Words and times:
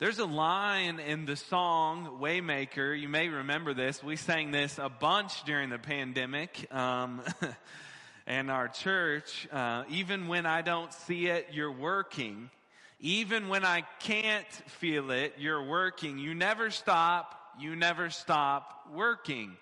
There's 0.00 0.18
a 0.18 0.24
line 0.24 0.98
in 0.98 1.26
the 1.26 1.36
song 1.36 2.20
Waymaker. 2.22 2.98
You 2.98 3.10
may 3.10 3.28
remember 3.28 3.74
this. 3.74 4.02
We 4.02 4.16
sang 4.16 4.50
this 4.50 4.78
a 4.78 4.88
bunch 4.88 5.44
during 5.44 5.68
the 5.68 5.78
pandemic. 5.78 6.66
Um, 6.72 7.20
and 8.26 8.50
our 8.50 8.68
church, 8.68 9.46
uh, 9.52 9.84
even 9.90 10.26
when 10.26 10.46
I 10.46 10.62
don't 10.62 10.90
see 10.90 11.26
it, 11.26 11.48
you're 11.52 11.70
working. 11.70 12.48
Even 13.00 13.48
when 13.48 13.62
I 13.62 13.82
can't 13.98 14.50
feel 14.68 15.10
it, 15.10 15.34
you're 15.36 15.68
working. 15.68 16.16
You 16.16 16.34
never 16.34 16.70
stop. 16.70 17.38
You 17.60 17.76
never 17.76 18.08
stop 18.08 18.88
working. 18.94 19.54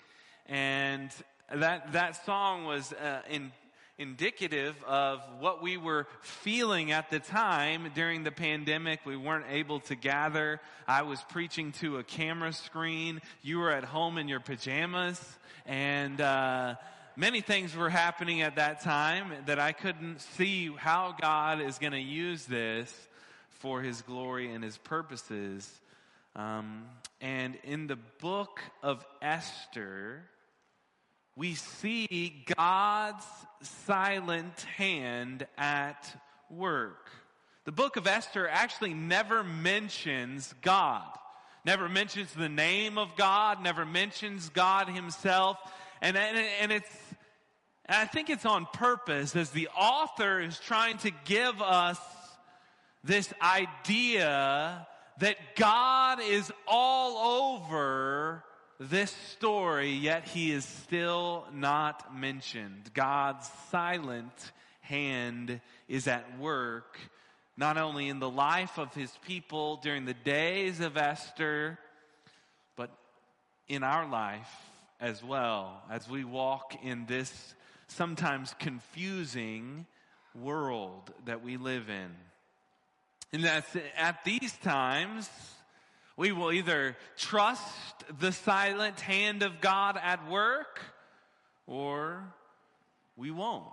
And 0.46 1.10
that, 1.52 1.94
that 1.94 2.24
song 2.24 2.64
was 2.64 2.92
uh, 2.92 3.22
in, 3.28 3.50
indicative 3.98 4.76
of 4.84 5.20
what 5.40 5.60
we 5.60 5.76
were 5.76 6.06
feeling 6.22 6.92
at 6.92 7.10
the 7.10 7.18
time 7.18 7.90
during 7.94 8.22
the 8.22 8.30
pandemic. 8.30 9.00
We 9.04 9.16
weren't 9.16 9.46
able 9.50 9.80
to 9.80 9.96
gather. 9.96 10.60
I 10.86 11.02
was 11.02 11.20
preaching 11.28 11.72
to 11.80 11.98
a 11.98 12.04
camera 12.04 12.52
screen. 12.52 13.20
You 13.42 13.58
were 13.58 13.70
at 13.72 13.84
home 13.84 14.16
in 14.16 14.28
your 14.28 14.40
pajamas. 14.40 15.20
And, 15.66 16.20
uh, 16.20 16.76
many 17.16 17.40
things 17.40 17.74
were 17.74 17.90
happening 17.90 18.42
at 18.42 18.56
that 18.56 18.80
time 18.80 19.32
that 19.46 19.58
I 19.58 19.72
couldn't 19.72 20.20
see 20.20 20.70
how 20.76 21.16
God 21.20 21.60
is 21.60 21.78
going 21.78 21.92
to 21.92 22.00
use 22.00 22.46
this 22.46 22.94
for 23.50 23.82
His 23.82 24.02
glory 24.02 24.52
and 24.52 24.62
His 24.62 24.78
purposes. 24.78 25.68
Um, 26.36 26.84
and 27.20 27.58
in 27.64 27.88
the 27.88 27.98
book 28.20 28.60
of 28.84 29.04
Esther, 29.20 30.22
we 31.38 31.54
see 31.54 32.42
God's 32.56 33.24
silent 33.62 34.60
hand 34.76 35.46
at 35.56 36.12
work. 36.50 37.10
The 37.64 37.70
book 37.70 37.96
of 37.96 38.08
Esther 38.08 38.48
actually 38.48 38.92
never 38.92 39.44
mentions 39.44 40.52
God, 40.62 41.06
never 41.64 41.88
mentions 41.88 42.32
the 42.32 42.48
name 42.48 42.98
of 42.98 43.14
God, 43.14 43.62
never 43.62 43.86
mentions 43.86 44.48
God 44.48 44.88
himself. 44.88 45.58
And, 46.02 46.16
and, 46.16 46.38
and 46.60 46.72
it's, 46.72 46.90
and 47.86 47.96
I 47.96 48.06
think 48.06 48.30
it's 48.30 48.46
on 48.46 48.66
purpose 48.72 49.36
as 49.36 49.50
the 49.50 49.68
author 49.68 50.40
is 50.40 50.58
trying 50.58 50.98
to 50.98 51.12
give 51.24 51.62
us 51.62 52.00
this 53.04 53.32
idea 53.40 54.88
that 55.20 55.36
God 55.54 56.18
is 56.20 56.50
all 56.66 57.52
over 57.52 58.42
this 58.78 59.10
story, 59.10 59.90
yet 59.90 60.26
he 60.28 60.52
is 60.52 60.64
still 60.64 61.46
not 61.52 62.16
mentioned. 62.16 62.90
God's 62.94 63.50
silent 63.70 64.52
hand 64.80 65.60
is 65.88 66.06
at 66.06 66.38
work, 66.38 66.98
not 67.56 67.76
only 67.76 68.08
in 68.08 68.20
the 68.20 68.30
life 68.30 68.78
of 68.78 68.94
his 68.94 69.10
people 69.26 69.76
during 69.76 70.04
the 70.04 70.14
days 70.14 70.80
of 70.80 70.96
Esther, 70.96 71.78
but 72.76 72.90
in 73.68 73.82
our 73.82 74.08
life 74.08 74.50
as 75.00 75.22
well, 75.22 75.82
as 75.90 76.08
we 76.08 76.24
walk 76.24 76.74
in 76.82 77.06
this 77.06 77.54
sometimes 77.88 78.54
confusing 78.58 79.86
world 80.34 81.12
that 81.24 81.42
we 81.42 81.56
live 81.56 81.88
in. 81.88 82.10
And 83.32 83.44
that's 83.44 83.76
at 83.96 84.24
these 84.24 84.52
times, 84.58 85.28
we 86.18 86.32
will 86.32 86.52
either 86.52 86.96
trust 87.16 87.64
the 88.18 88.32
silent 88.32 89.00
hand 89.00 89.44
of 89.44 89.60
God 89.60 89.96
at 90.02 90.28
work 90.28 90.80
or 91.66 92.24
we 93.16 93.30
won't. 93.30 93.64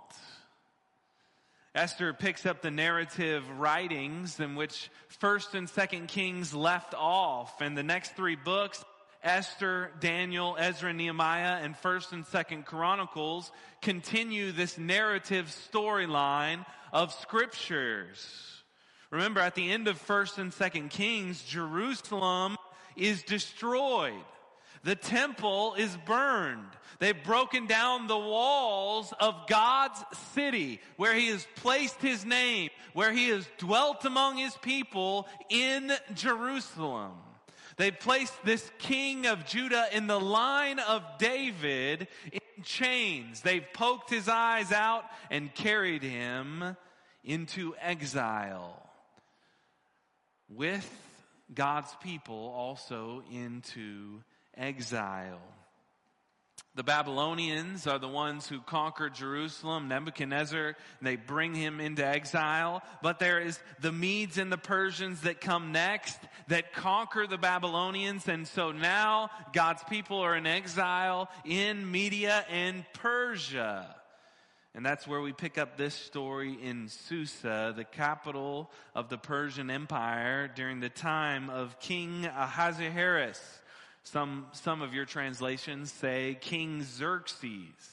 Esther 1.74 2.14
picks 2.14 2.46
up 2.46 2.62
the 2.62 2.70
narrative 2.70 3.42
writings 3.58 4.38
in 4.38 4.54
which 4.54 4.88
1st 5.20 5.54
and 5.54 5.68
2nd 5.68 6.08
Kings 6.08 6.54
left 6.54 6.94
off 6.94 7.60
and 7.60 7.76
the 7.76 7.82
next 7.82 8.14
three 8.16 8.36
books 8.36 8.82
Esther, 9.24 9.90
Daniel, 9.98 10.56
Ezra, 10.56 10.92
Nehemiah, 10.92 11.58
and 11.60 11.74
1st 11.74 12.12
and 12.12 12.24
2nd 12.26 12.64
Chronicles 12.64 13.50
continue 13.82 14.52
this 14.52 14.78
narrative 14.78 15.46
storyline 15.72 16.64
of 16.92 17.12
scriptures. 17.12 18.55
Remember, 19.10 19.40
at 19.40 19.54
the 19.54 19.70
end 19.70 19.88
of 19.88 20.04
1st 20.04 20.38
and 20.38 20.52
2nd 20.52 20.90
Kings, 20.90 21.42
Jerusalem 21.42 22.56
is 22.96 23.22
destroyed. 23.22 24.24
The 24.82 24.96
temple 24.96 25.74
is 25.74 25.96
burned. 26.06 26.70
They've 26.98 27.24
broken 27.24 27.66
down 27.66 28.06
the 28.06 28.18
walls 28.18 29.12
of 29.20 29.46
God's 29.48 30.02
city 30.34 30.80
where 30.96 31.14
He 31.14 31.28
has 31.28 31.46
placed 31.56 32.00
His 32.00 32.24
name, 32.24 32.70
where 32.94 33.12
He 33.12 33.28
has 33.28 33.48
dwelt 33.58 34.04
among 34.04 34.38
His 34.38 34.56
people 34.56 35.28
in 35.50 35.92
Jerusalem. 36.14 37.12
They've 37.76 37.98
placed 37.98 38.32
this 38.44 38.70
king 38.78 39.26
of 39.26 39.44
Judah 39.44 39.86
in 39.92 40.06
the 40.06 40.20
line 40.20 40.78
of 40.78 41.02
David 41.18 42.08
in 42.32 42.62
chains. 42.62 43.42
They've 43.42 43.66
poked 43.74 44.08
his 44.08 44.28
eyes 44.28 44.72
out 44.72 45.04
and 45.30 45.54
carried 45.54 46.02
him 46.02 46.76
into 47.22 47.74
exile 47.78 48.85
with 50.48 50.88
God's 51.54 51.94
people 52.02 52.52
also 52.54 53.22
into 53.30 54.22
exile. 54.56 55.40
The 56.74 56.82
Babylonians 56.82 57.86
are 57.86 57.98
the 57.98 58.06
ones 58.06 58.46
who 58.46 58.60
conquered 58.60 59.14
Jerusalem, 59.14 59.88
Nebuchadnezzar, 59.88 60.76
they 61.00 61.16
bring 61.16 61.54
him 61.54 61.80
into 61.80 62.06
exile. 62.06 62.82
But 63.02 63.18
there 63.18 63.40
is 63.40 63.58
the 63.80 63.92
Medes 63.92 64.36
and 64.36 64.52
the 64.52 64.58
Persians 64.58 65.22
that 65.22 65.40
come 65.40 65.72
next 65.72 66.18
that 66.48 66.74
conquer 66.74 67.26
the 67.26 67.38
Babylonians. 67.38 68.28
And 68.28 68.46
so 68.46 68.72
now 68.72 69.30
God's 69.54 69.82
people 69.84 70.18
are 70.18 70.36
in 70.36 70.46
exile 70.46 71.30
in 71.46 71.90
Media 71.90 72.44
and 72.50 72.84
Persia. 72.92 73.96
And 74.76 74.84
that's 74.84 75.08
where 75.08 75.22
we 75.22 75.32
pick 75.32 75.56
up 75.56 75.78
this 75.78 75.94
story 75.94 76.58
in 76.62 76.90
Susa, 76.90 77.72
the 77.74 77.84
capital 77.84 78.70
of 78.94 79.08
the 79.08 79.16
Persian 79.16 79.70
Empire 79.70 80.50
during 80.54 80.80
the 80.80 80.90
time 80.90 81.48
of 81.48 81.80
King 81.80 82.26
Ahasuerus. 82.26 83.40
Some, 84.04 84.48
some 84.52 84.82
of 84.82 84.92
your 84.92 85.06
translations 85.06 85.90
say 85.90 86.36
King 86.42 86.82
Xerxes 86.82 87.90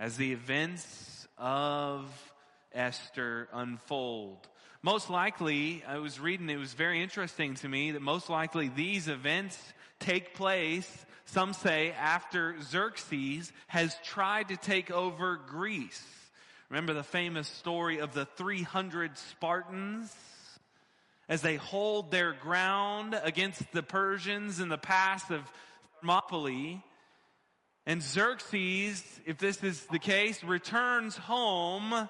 as 0.00 0.16
the 0.16 0.32
events 0.32 1.28
of 1.38 2.29
Esther 2.72 3.48
unfold. 3.52 4.48
Most 4.82 5.10
likely, 5.10 5.84
I 5.86 5.98
was 5.98 6.18
reading, 6.18 6.48
it 6.48 6.56
was 6.56 6.72
very 6.72 7.02
interesting 7.02 7.54
to 7.56 7.68
me 7.68 7.92
that 7.92 8.02
most 8.02 8.30
likely 8.30 8.68
these 8.68 9.08
events 9.08 9.58
take 9.98 10.34
place 10.34 11.06
some 11.26 11.52
say 11.52 11.92
after 11.92 12.56
Xerxes 12.60 13.52
has 13.68 13.96
tried 14.02 14.48
to 14.48 14.56
take 14.56 14.90
over 14.90 15.38
Greece. 15.46 16.04
Remember 16.70 16.92
the 16.92 17.04
famous 17.04 17.46
story 17.46 17.98
of 17.98 18.14
the 18.14 18.24
300 18.24 19.16
Spartans? 19.16 20.12
As 21.28 21.42
they 21.42 21.54
hold 21.54 22.10
their 22.10 22.32
ground 22.32 23.18
against 23.22 23.70
the 23.70 23.84
Persians 23.84 24.58
in 24.58 24.68
the 24.68 24.78
pass 24.78 25.30
of 25.30 25.42
Thermopylae. 26.00 26.82
And 27.86 28.02
Xerxes, 28.02 29.04
if 29.24 29.38
this 29.38 29.62
is 29.62 29.84
the 29.86 30.00
case, 30.00 30.42
returns 30.42 31.16
home 31.16 32.08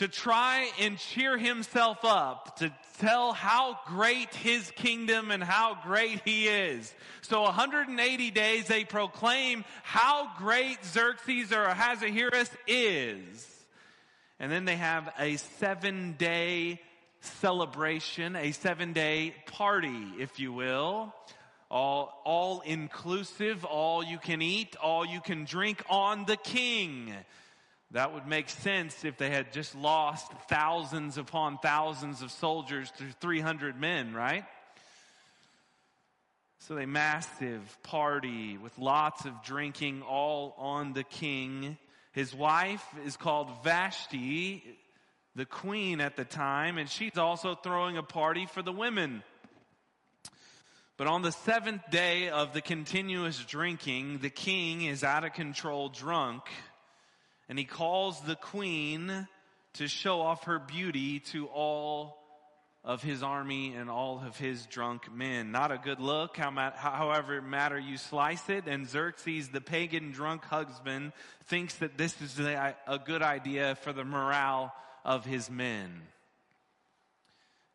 to 0.00 0.08
try 0.08 0.70
and 0.80 0.96
cheer 0.96 1.36
himself 1.36 2.06
up, 2.06 2.56
to 2.56 2.72
tell 3.00 3.34
how 3.34 3.78
great 3.84 4.34
his 4.34 4.70
kingdom 4.70 5.30
and 5.30 5.44
how 5.44 5.76
great 5.84 6.22
he 6.24 6.48
is. 6.48 6.94
So 7.20 7.42
180 7.42 8.30
days 8.30 8.66
they 8.66 8.84
proclaim 8.84 9.62
how 9.82 10.30
great 10.38 10.82
Xerxes 10.86 11.52
or 11.52 11.64
Ahasuerus 11.64 12.48
is. 12.66 13.46
And 14.38 14.50
then 14.50 14.64
they 14.64 14.76
have 14.76 15.12
a 15.18 15.36
seven 15.36 16.14
day 16.16 16.80
celebration, 17.20 18.36
a 18.36 18.52
seven 18.52 18.94
day 18.94 19.34
party, 19.52 20.14
if 20.18 20.40
you 20.40 20.54
will. 20.54 21.14
All, 21.70 22.22
all 22.24 22.62
inclusive, 22.62 23.66
all 23.66 24.02
you 24.02 24.16
can 24.16 24.40
eat, 24.40 24.76
all 24.76 25.04
you 25.04 25.20
can 25.20 25.44
drink 25.44 25.84
on 25.90 26.24
the 26.24 26.38
king. 26.38 27.12
That 27.92 28.14
would 28.14 28.26
make 28.26 28.48
sense 28.48 29.04
if 29.04 29.16
they 29.18 29.30
had 29.30 29.52
just 29.52 29.74
lost 29.74 30.30
thousands 30.48 31.18
upon 31.18 31.58
thousands 31.58 32.22
of 32.22 32.30
soldiers 32.30 32.90
to 32.98 33.04
300 33.20 33.80
men, 33.80 34.14
right? 34.14 34.44
So 36.60 36.76
they 36.76 36.86
massive 36.86 37.78
party 37.82 38.58
with 38.58 38.78
lots 38.78 39.24
of 39.24 39.42
drinking 39.42 40.02
all 40.02 40.54
on 40.56 40.92
the 40.92 41.02
king. 41.02 41.78
His 42.12 42.32
wife 42.32 42.84
is 43.04 43.16
called 43.16 43.64
Vashti, 43.64 44.62
the 45.34 45.46
queen 45.46 46.00
at 46.00 46.16
the 46.16 46.24
time, 46.24 46.78
and 46.78 46.88
she's 46.88 47.18
also 47.18 47.56
throwing 47.56 47.96
a 47.96 48.04
party 48.04 48.46
for 48.46 48.62
the 48.62 48.72
women. 48.72 49.24
But 50.96 51.08
on 51.08 51.22
the 51.22 51.32
seventh 51.32 51.90
day 51.90 52.28
of 52.28 52.52
the 52.52 52.60
continuous 52.60 53.42
drinking, 53.42 54.18
the 54.18 54.30
king 54.30 54.82
is 54.82 55.02
out 55.02 55.24
of 55.24 55.32
control 55.32 55.88
drunk 55.88 56.42
and 57.50 57.58
he 57.58 57.64
calls 57.64 58.20
the 58.20 58.36
queen 58.36 59.26
to 59.74 59.88
show 59.88 60.20
off 60.20 60.44
her 60.44 60.60
beauty 60.60 61.18
to 61.18 61.46
all 61.46 62.16
of 62.84 63.02
his 63.02 63.24
army 63.24 63.74
and 63.74 63.90
all 63.90 64.22
of 64.24 64.38
his 64.38 64.66
drunk 64.66 65.12
men. 65.12 65.50
Not 65.50 65.72
a 65.72 65.76
good 65.76 65.98
look, 65.98 66.36
however 66.36 67.42
matter 67.42 67.76
you 67.76 67.96
slice 67.96 68.48
it. 68.48 68.68
And 68.68 68.88
Xerxes, 68.88 69.48
the 69.48 69.60
pagan 69.60 70.12
drunk 70.12 70.44
husband, 70.44 71.12
thinks 71.46 71.74
that 71.76 71.98
this 71.98 72.22
is 72.22 72.38
a 72.38 73.00
good 73.04 73.20
idea 73.20 73.74
for 73.74 73.92
the 73.92 74.04
morale 74.04 74.72
of 75.04 75.24
his 75.24 75.50
men. 75.50 76.02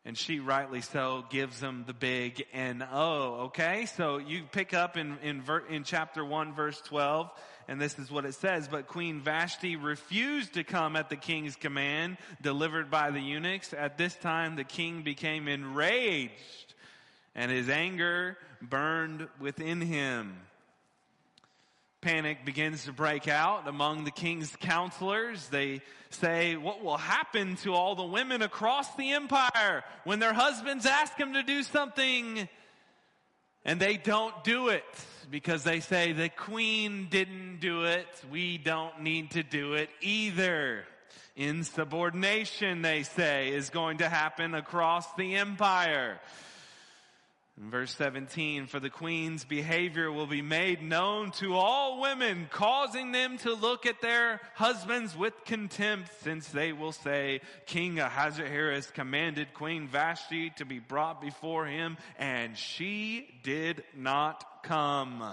And 0.06 0.18
she 0.18 0.39
rightly 0.39 0.81
so 0.81 1.25
gives 1.30 1.60
them 1.60 1.83
the 1.86 1.94
big 1.94 2.45
N-O, 2.54 3.48
okay? 3.48 3.88
So 3.88 4.19
you 4.19 4.44
pick 4.50 4.74
up 4.74 4.95
in, 4.95 5.18
in, 5.22 5.44
in 5.69 5.83
chapter 5.83 6.24
1 6.24 6.54
verse 6.54 6.80
12, 6.86 7.30
and 7.67 7.81
this 7.81 7.97
is 7.97 8.12
what 8.12 8.25
it 8.25 8.33
says, 8.35 8.67
but 8.67 8.88
Queen 8.88 9.21
Vashti 9.21 9.75
refused 9.75 10.53
to 10.53 10.63
come 10.63 10.95
at 10.95 11.09
the 11.09 11.15
king's 11.15 11.56
command 11.56 12.17
delivered 12.41 12.91
by 12.91 13.12
the 13.12 13.19
eunuchs. 13.19 13.73
At 13.73 13.97
this 13.97 14.15
time 14.15 14.56
the 14.56 14.63
king 14.63 15.01
became 15.01 15.47
enraged, 15.47 16.73
and 17.35 17.51
his 17.51 17.69
anger 17.69 18.38
burned 18.62 19.27
within 19.39 19.81
him 19.81 20.35
panic 22.06 22.45
begins 22.45 22.85
to 22.85 22.94
break 22.94 23.27
out 23.27 23.67
among 23.67 24.03
the 24.03 24.12
king's 24.12 24.56
counselors. 24.57 25.47
They 25.47 25.81
say, 26.12 26.56
what 26.56 26.83
will 26.83 26.97
happen 26.97 27.56
to 27.63 27.73
all 27.73 27.95
the 27.95 28.06
women 28.06 28.44
across 28.44 28.94
the 28.95 29.13
empire 29.13 29.83
when 30.03 30.19
their 30.19 30.31
husbands 30.31 30.85
ask 30.85 31.17
them 31.17 31.33
to 31.33 31.41
do 31.41 31.63
something 31.63 32.47
and 33.65 33.79
they 33.79 33.97
don't 33.97 34.44
do 34.44 34.69
it 34.69 34.83
because 35.31 35.63
they 35.63 35.79
say 35.79 36.12
the 36.13 36.29
queen 36.29 37.07
didn't 37.09 37.59
do 37.59 37.83
it. 37.83 38.07
We 38.31 38.57
don't 38.59 39.01
need 39.01 39.31
to 39.31 39.44
do 39.44 39.73
it 39.73 39.89
either. 40.01 40.83
Insubordination, 41.35 42.81
they 42.81 43.03
say, 43.03 43.50
is 43.50 43.69
going 43.69 43.97
to 43.97 44.07
happen 44.07 44.53
across 44.53 45.12
the 45.15 45.35
empire. 45.35 46.19
In 47.57 47.71
verse 47.71 47.95
17, 47.95 48.65
for 48.67 48.81
the 48.81 48.89
queen's 48.89 49.45
behavior 49.45 50.11
will 50.11 50.27
be 50.27 50.41
made 50.41 50.81
known 50.81 51.31
to 51.31 51.55
all 51.55 52.01
women, 52.01 52.49
causing 52.51 53.13
them 53.13 53.37
to 53.39 53.53
look 53.53 53.85
at 53.85 54.01
their 54.01 54.41
husbands 54.55 55.15
with 55.15 55.33
contempt, 55.45 56.09
since 56.21 56.49
they 56.49 56.73
will 56.73 56.91
say, 56.91 57.39
King 57.65 57.99
Ahasuerus 57.99 58.91
commanded 58.91 59.53
Queen 59.53 59.87
Vashti 59.87 60.49
to 60.57 60.65
be 60.65 60.79
brought 60.79 61.21
before 61.21 61.65
him, 61.65 61.95
and 62.19 62.57
she 62.57 63.39
did 63.41 63.85
not 63.95 64.43
come. 64.63 65.23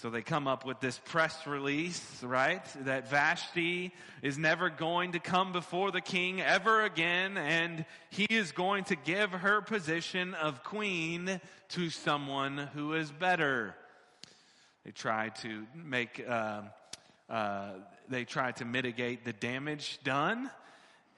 So 0.00 0.10
they 0.10 0.22
come 0.22 0.46
up 0.46 0.64
with 0.64 0.78
this 0.78 0.96
press 1.06 1.44
release, 1.44 2.22
right? 2.22 2.64
That 2.84 3.10
Vashti 3.10 3.92
is 4.22 4.38
never 4.38 4.70
going 4.70 5.10
to 5.12 5.18
come 5.18 5.50
before 5.50 5.90
the 5.90 6.00
king 6.00 6.40
ever 6.40 6.84
again, 6.84 7.36
and 7.36 7.84
he 8.08 8.24
is 8.30 8.52
going 8.52 8.84
to 8.84 8.94
give 8.94 9.32
her 9.32 9.60
position 9.60 10.34
of 10.34 10.62
queen 10.62 11.40
to 11.70 11.90
someone 11.90 12.58
who 12.74 12.92
is 12.92 13.10
better. 13.10 13.74
They 14.84 14.92
try 14.92 15.30
to 15.40 15.66
make, 15.74 16.24
uh, 16.28 16.62
uh, 17.28 17.70
they 18.08 18.24
try 18.24 18.52
to 18.52 18.64
mitigate 18.64 19.24
the 19.24 19.32
damage 19.32 19.98
done 20.04 20.48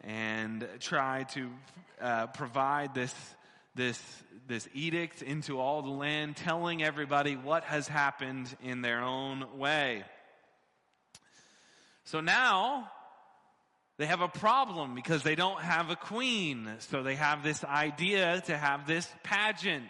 and 0.04 0.66
try 0.78 1.24
to 1.34 1.50
uh, 2.00 2.28
provide 2.28 2.94
this 2.94 3.14
this, 3.74 4.00
this 4.48 4.68
edict 4.74 5.22
into 5.22 5.58
all 5.58 5.82
the 5.82 5.90
land, 5.90 6.36
telling 6.36 6.82
everybody 6.82 7.36
what 7.36 7.64
has 7.64 7.86
happened 7.88 8.54
in 8.62 8.82
their 8.82 9.00
own 9.00 9.58
way. 9.58 10.04
So 12.04 12.20
now, 12.20 12.90
they 13.98 14.06
have 14.06 14.22
a 14.22 14.28
problem 14.28 14.94
because 14.94 15.22
they 15.22 15.34
don't 15.34 15.60
have 15.60 15.90
a 15.90 15.96
queen. 15.96 16.68
So 16.78 17.02
they 17.02 17.16
have 17.16 17.42
this 17.42 17.62
idea 17.62 18.40
to 18.46 18.56
have 18.56 18.86
this 18.86 19.06
pageant 19.22 19.84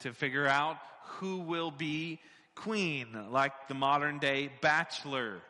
to 0.00 0.12
figure 0.12 0.46
out 0.46 0.76
who 1.18 1.38
will 1.38 1.70
be 1.70 2.20
queen, 2.54 3.08
like 3.30 3.68
the 3.68 3.74
modern 3.74 4.18
day 4.18 4.50
bachelor. 4.60 5.40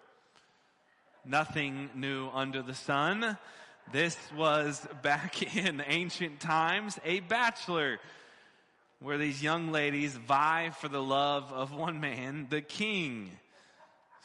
Nothing 1.25 1.90
new 1.94 2.28
under 2.32 2.62
the 2.62 2.75
sun. 2.75 3.37
This 3.92 4.16
was 4.36 4.86
back 5.02 5.56
in 5.56 5.82
ancient 5.86 6.40
times 6.40 6.98
a 7.04 7.20
bachelor 7.20 7.98
where 9.00 9.19
these 9.19 9.42
young 9.42 9.70
ladies 9.70 10.16
vie 10.16 10.70
for 10.81 10.88
the 10.88 11.02
love 11.02 11.52
of 11.52 11.72
one 11.72 12.00
man, 12.00 12.46
the 12.50 12.62
king. 12.62 13.31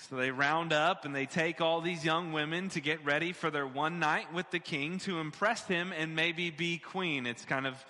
So 0.08 0.16
they 0.16 0.32
round 0.32 0.72
up 0.72 1.04
and 1.04 1.14
they 1.14 1.26
take 1.26 1.60
all 1.60 1.82
these 1.82 2.06
young 2.06 2.32
women 2.32 2.70
to 2.70 2.80
get 2.80 3.04
ready 3.04 3.34
for 3.34 3.52
their 3.52 3.68
one 3.68 4.00
night 4.00 4.34
with 4.34 4.50
the 4.50 4.60
king 4.60 4.98
to 5.00 5.20
impress 5.20 5.68
him 5.68 5.92
and 5.92 6.16
maybe 6.16 6.50
be 6.50 6.78
queen. 6.78 7.26
It's 7.26 7.44
kind 7.44 7.68
of 7.68 7.86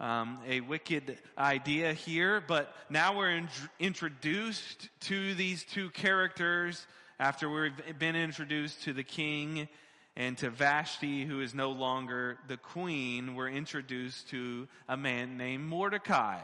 um, 0.00 0.40
a 0.48 0.60
wicked 0.60 1.18
idea 1.38 1.92
here, 1.92 2.42
but 2.46 2.74
now 2.90 3.16
we're 3.16 3.30
in- 3.30 3.48
introduced 3.78 4.88
to 5.02 5.34
these 5.34 5.64
two 5.64 5.90
characters 5.90 6.84
after 7.20 7.48
we've 7.48 7.72
been 7.98 8.16
introduced 8.16 8.82
to 8.82 8.92
the 8.92 9.04
king 9.04 9.68
and 10.16 10.36
to 10.38 10.50
Vashti, 10.50 11.24
who 11.24 11.40
is 11.40 11.54
no 11.54 11.70
longer 11.70 12.38
the 12.48 12.56
queen, 12.56 13.34
we're 13.34 13.48
introduced 13.48 14.28
to 14.28 14.68
a 14.88 14.96
man 14.96 15.36
named 15.38 15.64
Mordecai, 15.64 16.40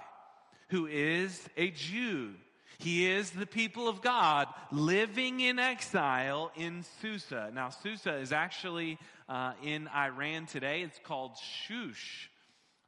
who 0.69 0.87
is 0.87 1.47
a 1.56 1.70
Jew. 1.70 2.35
He 2.79 3.11
is 3.11 3.31
the 3.31 3.47
people 3.47 3.88
of 3.88 4.03
God 4.03 4.47
living 4.70 5.41
in 5.41 5.59
exile 5.59 6.53
in 6.56 6.85
Susa. 7.03 7.50
Now, 7.53 7.70
Susa 7.70 8.15
is 8.19 8.32
actually 8.32 8.99
uh, 9.29 9.53
in 9.65 9.88
Iran 9.88 10.47
today. 10.47 10.82
It's 10.82 11.00
called 11.03 11.32
Shush. 11.37 12.31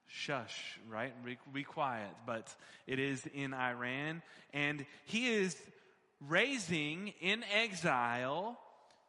Shush, 0.06 0.78
right? 0.88 1.12
Be, 1.24 1.38
be 1.52 1.64
quiet. 1.64 2.10
But 2.24 2.54
it 2.86 2.98
is 3.00 3.26
in 3.34 3.52
Iran. 3.52 4.22
And 4.54 4.86
he 5.06 5.28
is 5.28 5.56
raising 6.28 7.12
in 7.20 7.44
exile 7.52 8.58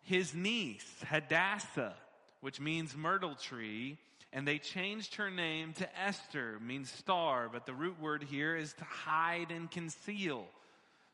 his 0.04 0.34
niece, 0.34 0.90
Hadassah, 1.08 1.96
which 2.42 2.60
means 2.60 2.96
myrtle 2.96 3.36
tree, 3.36 3.98
and 4.34 4.48
they 4.48 4.58
changed 4.58 5.16
her 5.16 5.30
name 5.30 5.74
to 5.74 6.00
Esther, 6.00 6.58
means 6.62 6.90
star, 6.90 7.50
but 7.52 7.66
the 7.66 7.74
root 7.74 8.00
word 8.00 8.24
here 8.24 8.56
is 8.56 8.74
to 8.74 8.84
hide 8.84 9.52
and 9.52 9.70
conceal. 9.70 10.46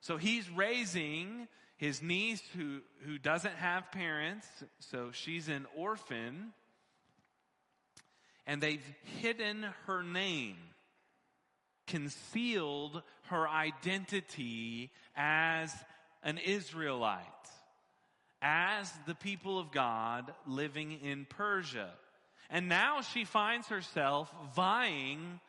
So 0.02 0.18
he's 0.18 0.50
raising 0.50 1.48
his 1.78 2.02
niece 2.02 2.42
who, 2.56 2.80
who 3.06 3.18
doesn't 3.18 3.56
have 3.56 3.92
parents, 3.92 4.48
so 4.80 5.10
she's 5.12 5.50
an 5.50 5.66
orphan, 5.76 6.54
and 8.46 8.62
they've 8.62 8.86
hidden 9.20 9.66
her 9.86 10.04
name, 10.04 10.58
concealed 11.88 13.02
her 13.24 13.48
identity 13.50 14.92
as 15.16 15.74
an 16.24 16.38
Israelite 16.38 17.24
as 18.42 18.92
the 19.06 19.16
people 19.16 19.60
of 19.60 19.72
God 19.72 20.34
living 20.46 20.92
in 20.92 21.26
Persia. 21.26 21.90
And 22.50 22.70
now 22.70 23.02
she 23.02 23.26
finds 23.26 23.68
herself 23.68 24.32
vying 24.56 25.40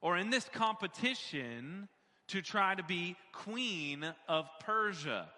or 0.00 0.16
in 0.16 0.30
this 0.30 0.48
competition 0.52 1.88
to 2.28 2.42
try 2.42 2.74
to 2.74 2.82
be 2.82 3.16
queen 3.32 4.04
of 4.28 4.46
Persia. 4.60 5.28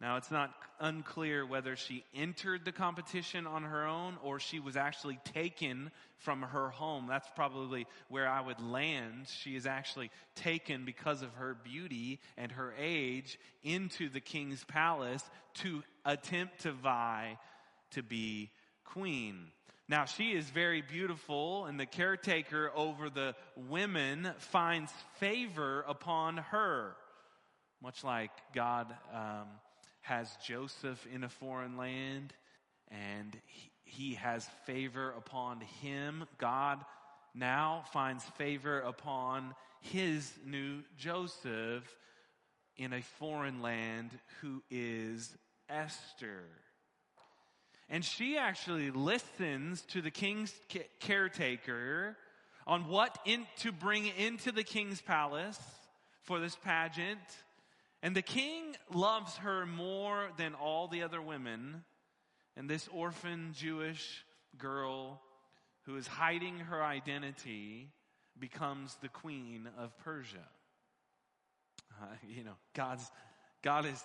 Now, 0.00 0.16
it's 0.16 0.30
not 0.30 0.54
unclear 0.80 1.44
whether 1.44 1.76
she 1.76 2.04
entered 2.14 2.64
the 2.64 2.72
competition 2.72 3.46
on 3.46 3.64
her 3.64 3.86
own 3.86 4.16
or 4.22 4.40
she 4.40 4.58
was 4.58 4.74
actually 4.74 5.18
taken 5.34 5.90
from 6.16 6.40
her 6.40 6.70
home. 6.70 7.06
That's 7.06 7.28
probably 7.36 7.86
where 8.08 8.26
I 8.26 8.40
would 8.40 8.60
land. 8.60 9.28
She 9.28 9.56
is 9.56 9.66
actually 9.66 10.10
taken 10.34 10.86
because 10.86 11.20
of 11.20 11.34
her 11.34 11.54
beauty 11.62 12.18
and 12.38 12.50
her 12.52 12.72
age 12.78 13.38
into 13.62 14.08
the 14.08 14.20
king's 14.20 14.64
palace 14.64 15.22
to 15.56 15.82
attempt 16.04 16.62
to 16.62 16.72
vie 16.72 17.38
to 17.92 18.02
be 18.02 18.50
queen. 18.84 19.46
Now, 19.88 20.04
she 20.04 20.30
is 20.32 20.48
very 20.50 20.82
beautiful, 20.82 21.66
and 21.66 21.78
the 21.78 21.86
caretaker 21.86 22.70
over 22.74 23.10
the 23.10 23.34
women 23.56 24.32
finds 24.38 24.92
favor 25.18 25.84
upon 25.88 26.36
her, 26.36 26.94
much 27.82 28.04
like 28.04 28.30
God. 28.54 28.86
Um, 29.12 29.48
has 30.10 30.28
Joseph 30.44 31.06
in 31.14 31.24
a 31.24 31.28
foreign 31.28 31.76
land 31.76 32.32
and 32.88 33.36
he, 33.46 33.70
he 33.84 34.14
has 34.14 34.44
favor 34.66 35.14
upon 35.16 35.60
him. 35.60 36.24
God 36.38 36.84
now 37.34 37.84
finds 37.92 38.24
favor 38.36 38.80
upon 38.80 39.54
his 39.80 40.32
new 40.44 40.82
Joseph 40.98 41.84
in 42.76 42.92
a 42.92 43.02
foreign 43.02 43.62
land 43.62 44.10
who 44.40 44.62
is 44.70 45.32
Esther. 45.70 46.44
And 47.88 48.04
she 48.04 48.38
actually 48.38 48.90
listens 48.90 49.82
to 49.86 50.00
the 50.00 50.10
king's 50.10 50.54
caretaker 51.00 52.16
on 52.66 52.86
what 52.88 53.18
in, 53.24 53.46
to 53.58 53.72
bring 53.72 54.06
into 54.06 54.52
the 54.52 54.62
king's 54.62 55.00
palace 55.00 55.58
for 56.22 56.38
this 56.38 56.56
pageant 56.56 57.18
and 58.02 58.16
the 58.16 58.22
king 58.22 58.76
loves 58.94 59.36
her 59.38 59.66
more 59.66 60.30
than 60.38 60.54
all 60.54 60.88
the 60.88 61.02
other 61.02 61.20
women. 61.20 61.84
And 62.56 62.68
this 62.68 62.88
orphan 62.92 63.52
Jewish 63.52 64.24
girl 64.56 65.20
who 65.82 65.96
is 65.96 66.06
hiding 66.06 66.58
her 66.58 66.82
identity, 66.82 67.90
becomes 68.38 68.96
the 69.02 69.08
queen 69.08 69.68
of 69.78 69.96
Persia. 69.98 70.46
Uh, 72.00 72.06
you 72.28 72.44
know, 72.44 72.56
God's, 72.74 73.10
God 73.62 73.86
is, 73.86 74.02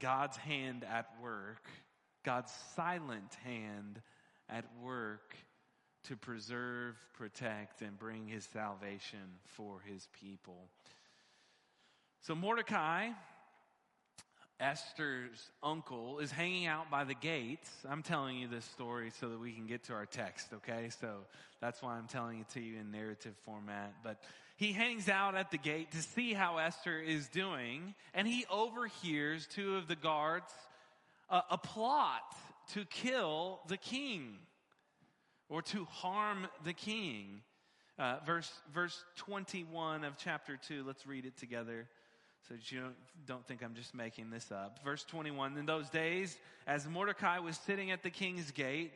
God's 0.00 0.36
hand 0.36 0.84
at 0.84 1.08
work, 1.22 1.68
God's 2.24 2.52
silent 2.74 3.36
hand 3.44 4.00
at 4.48 4.64
work 4.82 5.36
to 6.04 6.16
preserve, 6.16 6.96
protect, 7.14 7.82
and 7.82 7.98
bring 7.98 8.26
his 8.26 8.44
salvation 8.52 9.38
for 9.44 9.80
his 9.84 10.08
people. 10.20 10.68
So 12.22 12.34
Mordecai, 12.34 13.10
Esther's 14.60 15.50
uncle, 15.62 16.18
is 16.18 16.32
hanging 16.32 16.66
out 16.66 16.90
by 16.90 17.04
the 17.04 17.14
gates. 17.14 17.70
I'm 17.88 18.02
telling 18.02 18.38
you 18.38 18.48
this 18.48 18.64
story 18.64 19.12
so 19.20 19.28
that 19.28 19.38
we 19.38 19.52
can 19.52 19.66
get 19.66 19.84
to 19.84 19.92
our 19.92 20.06
text, 20.06 20.48
okay? 20.52 20.90
So 21.00 21.18
that's 21.60 21.80
why 21.80 21.96
I'm 21.96 22.08
telling 22.08 22.40
it 22.40 22.48
to 22.50 22.60
you 22.60 22.78
in 22.80 22.90
narrative 22.90 23.34
format. 23.44 23.94
But 24.02 24.20
he 24.56 24.72
hangs 24.72 25.08
out 25.08 25.36
at 25.36 25.52
the 25.52 25.58
gate 25.58 25.92
to 25.92 26.02
see 26.02 26.32
how 26.32 26.58
Esther 26.58 26.98
is 26.98 27.28
doing, 27.28 27.94
and 28.14 28.26
he 28.26 28.46
overhears 28.50 29.46
two 29.46 29.76
of 29.76 29.86
the 29.86 29.96
guards 29.96 30.52
uh, 31.30 31.42
a 31.50 31.58
plot 31.58 32.34
to 32.72 32.84
kill 32.86 33.60
the 33.68 33.76
king 33.76 34.38
or 35.48 35.62
to 35.62 35.84
harm 35.84 36.48
the 36.64 36.72
king. 36.72 37.42
Uh, 37.98 38.16
verse, 38.26 38.50
verse 38.72 39.04
21 39.16 40.04
of 40.04 40.16
chapter 40.18 40.58
2, 40.68 40.84
let's 40.86 41.06
read 41.06 41.26
it 41.26 41.36
together 41.36 41.86
so 42.46 42.54
that 42.54 42.70
you 42.70 42.80
don't, 42.80 42.96
don't 43.26 43.46
think 43.46 43.62
I'm 43.62 43.74
just 43.74 43.94
making 43.94 44.30
this 44.30 44.52
up. 44.52 44.78
Verse 44.84 45.04
21 45.04 45.56
In 45.56 45.66
those 45.66 45.88
days, 45.90 46.36
as 46.66 46.86
Mordecai 46.86 47.38
was 47.38 47.56
sitting 47.56 47.90
at 47.90 48.02
the 48.02 48.10
king's 48.10 48.50
gate, 48.50 48.92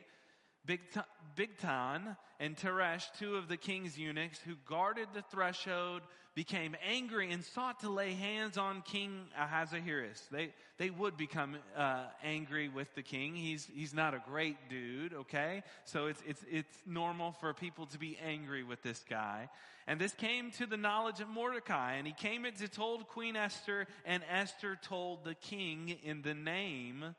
Bigthan 1.35 2.17
and 2.39 2.55
Teresh, 2.57 3.05
two 3.19 3.35
of 3.35 3.47
the 3.47 3.57
king's 3.57 3.97
eunuchs 3.97 4.39
who 4.39 4.55
guarded 4.67 5.07
the 5.13 5.21
threshold, 5.21 6.01
became 6.35 6.75
angry 6.87 7.31
and 7.31 7.43
sought 7.43 7.79
to 7.81 7.89
lay 7.89 8.13
hands 8.13 8.57
on 8.57 8.81
King 8.81 9.27
Ahasuerus. 9.37 10.19
They, 10.31 10.53
they 10.77 10.89
would 10.89 11.15
become 11.15 11.57
uh, 11.77 12.05
angry 12.23 12.69
with 12.69 12.93
the 12.95 13.03
king. 13.03 13.35
He's, 13.35 13.67
he's 13.73 13.93
not 13.93 14.15
a 14.15 14.21
great 14.27 14.57
dude, 14.69 15.13
okay? 15.13 15.63
So 15.85 16.07
it's, 16.07 16.21
it's, 16.27 16.43
it's 16.49 16.77
normal 16.87 17.33
for 17.33 17.53
people 17.53 17.85
to 17.87 17.99
be 17.99 18.17
angry 18.25 18.63
with 18.63 18.81
this 18.81 19.03
guy. 19.07 19.49
And 19.85 19.99
this 19.99 20.13
came 20.13 20.49
to 20.51 20.65
the 20.65 20.77
knowledge 20.77 21.19
of 21.19 21.29
Mordecai, 21.29 21.95
and 21.95 22.07
he 22.07 22.13
came 22.13 22.45
and 22.45 22.71
told 22.71 23.07
Queen 23.09 23.35
Esther, 23.35 23.85
and 24.05 24.23
Esther 24.31 24.77
told 24.81 25.25
the 25.25 25.35
king 25.35 25.97
in 26.03 26.21
the 26.23 26.33
name 26.33 27.15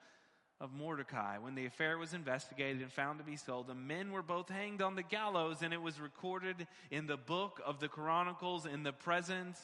of 0.60 0.72
Mordecai. 0.72 1.38
When 1.38 1.54
the 1.54 1.66
affair 1.66 1.98
was 1.98 2.14
investigated 2.14 2.82
and 2.82 2.92
found 2.92 3.18
to 3.18 3.24
be 3.24 3.36
so, 3.36 3.64
the 3.66 3.74
men 3.74 4.12
were 4.12 4.22
both 4.22 4.48
hanged 4.48 4.82
on 4.82 4.94
the 4.94 5.02
gallows, 5.02 5.62
and 5.62 5.72
it 5.72 5.82
was 5.82 6.00
recorded 6.00 6.66
in 6.90 7.06
the 7.06 7.16
book 7.16 7.60
of 7.64 7.80
the 7.80 7.88
Chronicles 7.88 8.66
in 8.66 8.82
the 8.82 8.92
presence 8.92 9.60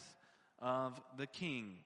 of 0.58 1.00
the 1.16 1.26
king. 1.26 1.76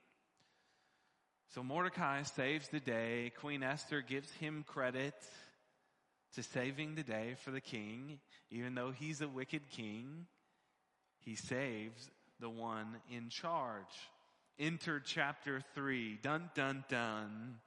So 1.54 1.62
Mordecai 1.62 2.22
saves 2.22 2.68
the 2.68 2.80
day. 2.80 3.32
Queen 3.38 3.62
Esther 3.62 4.00
gives 4.00 4.32
him 4.32 4.64
credit 4.66 5.14
to 6.34 6.42
saving 6.42 6.96
the 6.96 7.04
day 7.04 7.36
for 7.44 7.52
the 7.52 7.60
king. 7.60 8.18
Even 8.50 8.74
though 8.74 8.90
he's 8.90 9.20
a 9.20 9.28
wicked 9.28 9.70
king, 9.70 10.26
he 11.20 11.36
saves 11.36 12.10
the 12.40 12.50
one 12.50 12.96
in 13.08 13.28
charge. 13.28 13.84
Enter 14.58 14.98
chapter 14.98 15.60
3. 15.74 16.18
Dun, 16.22 16.50
dun, 16.54 16.84
dun 16.88 17.60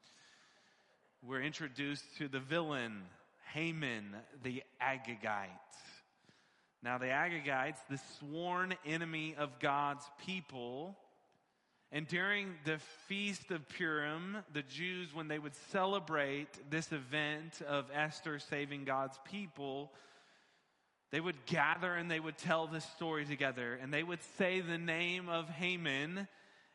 we're 1.23 1.41
introduced 1.41 2.03
to 2.17 2.27
the 2.27 2.39
villain, 2.39 3.01
Haman 3.53 4.15
the 4.43 4.63
Agagite. 4.81 5.49
Now, 6.83 6.97
the 6.97 7.07
Agagites, 7.07 7.79
the 7.89 7.99
sworn 8.19 8.75
enemy 8.85 9.35
of 9.37 9.59
God's 9.59 10.05
people, 10.25 10.95
and 11.91 12.07
during 12.07 12.53
the 12.65 12.77
Feast 13.07 13.49
of 13.51 13.67
Purim, 13.69 14.37
the 14.53 14.61
Jews, 14.61 15.13
when 15.13 15.27
they 15.27 15.39
would 15.39 15.55
celebrate 15.71 16.69
this 16.69 16.91
event 16.91 17.61
of 17.67 17.85
Esther 17.93 18.39
saving 18.39 18.83
God's 18.83 19.17
people, 19.29 19.91
they 21.11 21.19
would 21.19 21.45
gather 21.45 21.93
and 21.93 22.11
they 22.11 22.19
would 22.19 22.37
tell 22.37 22.67
this 22.67 22.85
story 22.95 23.25
together, 23.25 23.79
and 23.81 23.93
they 23.93 24.03
would 24.03 24.21
say 24.37 24.59
the 24.59 24.77
name 24.77 25.29
of 25.29 25.49
Haman, 25.49 26.27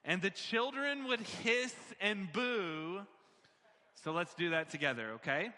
and 0.05 0.21
the 0.21 0.31
children 0.31 1.07
would 1.07 1.21
hiss 1.21 1.75
and 2.01 2.33
boo 2.33 3.03
so 3.97 4.13
let's 4.13 4.35
do 4.35 4.51
that 4.51 4.71
together, 4.71 5.13
okay? 5.13 5.51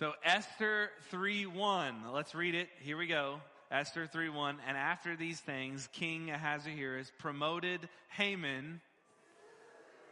So 0.00 0.14
Esther 0.24 0.90
3:1. 1.10 2.10
Let's 2.12 2.34
read 2.34 2.54
it. 2.54 2.70
Here 2.80 2.96
we 2.96 3.06
go. 3.06 3.42
Esther 3.70 4.06
3:1. 4.06 4.58
And 4.66 4.76
after 4.76 5.14
these 5.14 5.40
things, 5.40 5.88
King 5.92 6.30
Ahasuerus 6.30 7.12
promoted 7.18 7.86
Haman. 8.08 8.80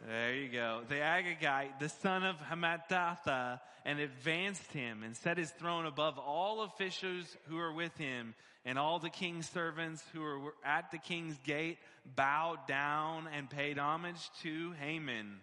There 0.05 0.35
you 0.35 0.49
go. 0.49 0.83
The 0.87 1.01
Agagite, 1.01 1.79
the 1.79 1.89
son 1.89 2.23
of 2.23 2.37
Hammedatha, 2.37 3.61
and 3.83 3.99
advanced 3.99 4.71
him 4.71 5.01
and 5.01 5.17
set 5.17 5.37
his 5.37 5.51
throne 5.51 5.87
above 5.87 6.19
all 6.19 6.61
officials 6.61 7.35
who 7.47 7.55
were 7.55 7.73
with 7.73 7.97
him. 7.97 8.35
And 8.65 8.77
all 8.77 8.99
the 8.99 9.09
king's 9.09 9.49
servants 9.49 10.03
who 10.13 10.21
were 10.21 10.53
at 10.63 10.91
the 10.91 10.99
king's 10.99 11.39
gate 11.39 11.79
bowed 12.05 12.67
down 12.67 13.27
and 13.27 13.49
paid 13.49 13.79
homage 13.79 14.29
to 14.43 14.73
Haman 14.73 15.41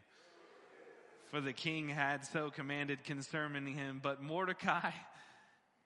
for 1.30 1.40
the 1.40 1.52
king 1.52 1.88
had 1.88 2.24
so 2.24 2.50
commanded 2.50 3.04
concerning 3.04 3.74
him. 3.74 4.00
But 4.02 4.22
Mordecai, 4.22 4.90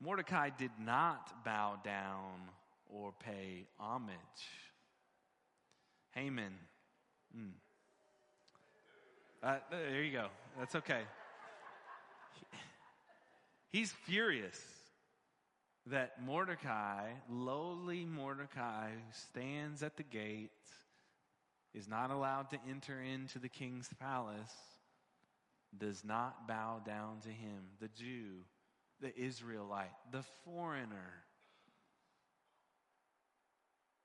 Mordecai 0.00 0.50
did 0.50 0.72
not 0.78 1.44
bow 1.44 1.80
down 1.84 2.48
or 2.88 3.12
pay 3.18 3.66
homage. 3.78 4.14
Haman. 6.12 6.52
Mm. 7.36 7.50
Uh, 9.42 9.58
there 9.70 10.02
you 10.02 10.12
go. 10.12 10.26
That's 10.58 10.74
okay. 10.74 11.02
He's 13.70 13.92
furious 13.92 14.60
that 15.86 16.22
Mordecai, 16.24 17.12
lowly 17.30 18.04
Mordecai, 18.04 18.90
who 18.90 18.98
stands 19.12 19.82
at 19.82 19.96
the 19.96 20.02
gate, 20.02 20.50
is 21.72 21.88
not 21.88 22.10
allowed 22.10 22.50
to 22.50 22.58
enter 22.68 23.00
into 23.00 23.38
the 23.38 23.48
king's 23.48 23.88
palace 24.00 24.52
does 25.78 26.04
not 26.04 26.48
bow 26.48 26.80
down 26.84 27.20
to 27.22 27.28
him, 27.28 27.62
the 27.80 27.88
Jew, 27.88 28.44
the 29.00 29.16
Israelite, 29.18 29.90
the 30.10 30.24
foreigner. 30.44 31.24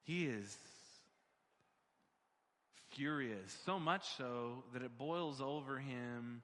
He 0.04 0.26
is 0.26 0.56
furious, 2.92 3.58
so 3.66 3.80
much 3.80 4.06
so 4.18 4.64
that 4.74 4.82
it 4.82 4.98
boils 4.98 5.42
over 5.42 5.78
him 5.80 6.44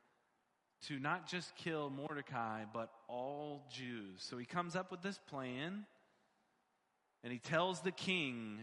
to 0.87 0.99
not 0.99 1.27
just 1.29 1.55
kill 1.55 1.89
Mordecai, 1.89 2.63
but 2.73 2.89
all 3.07 3.67
Jews. 3.71 4.17
So 4.17 4.37
he 4.37 4.45
comes 4.45 4.75
up 4.75 4.91
with 4.91 5.01
this 5.01 5.19
plan 5.29 5.85
and 7.23 7.31
he 7.31 7.39
tells 7.39 7.81
the 7.81 7.91
king, 7.91 8.59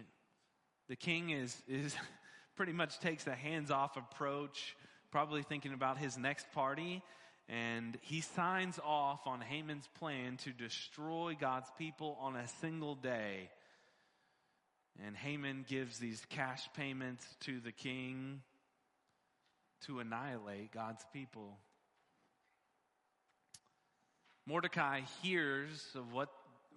the 0.88 0.96
king 0.96 1.30
is, 1.30 1.56
is 1.68 1.94
pretty 2.56 2.72
much 2.72 2.98
takes 2.98 3.26
a 3.26 3.34
hands 3.34 3.70
off 3.70 3.96
approach 3.96 4.76
probably 5.10 5.42
thinking 5.42 5.72
about 5.72 5.98
his 5.98 6.16
next 6.16 6.50
party. 6.52 7.02
And 7.48 7.96
he 8.02 8.20
signs 8.20 8.78
off 8.84 9.26
on 9.26 9.40
Haman's 9.40 9.88
plan 9.98 10.36
to 10.38 10.50
destroy 10.50 11.36
God's 11.40 11.68
people 11.78 12.18
on 12.20 12.36
a 12.36 12.46
single 12.60 12.94
day. 12.94 13.48
And 15.04 15.16
Haman 15.16 15.64
gives 15.68 15.98
these 15.98 16.22
cash 16.28 16.68
payments 16.76 17.24
to 17.40 17.60
the 17.60 17.72
king 17.72 18.42
to 19.86 20.00
annihilate 20.00 20.72
God's 20.72 21.04
people. 21.12 21.56
Mordecai 24.46 25.02
hears 25.22 25.86
of 25.94 26.12
what, 26.12 26.30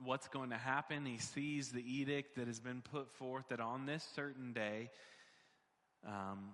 what's 0.03 0.27
going 0.27 0.51
to 0.51 0.57
happen. 0.57 1.05
He 1.05 1.17
sees 1.17 1.71
the 1.71 1.81
edict 1.81 2.35
that 2.35 2.47
has 2.47 2.59
been 2.59 2.81
put 2.81 3.11
forth 3.15 3.45
that 3.49 3.59
on 3.59 3.85
this 3.85 4.07
certain 4.15 4.53
day, 4.53 4.89
um, 6.05 6.49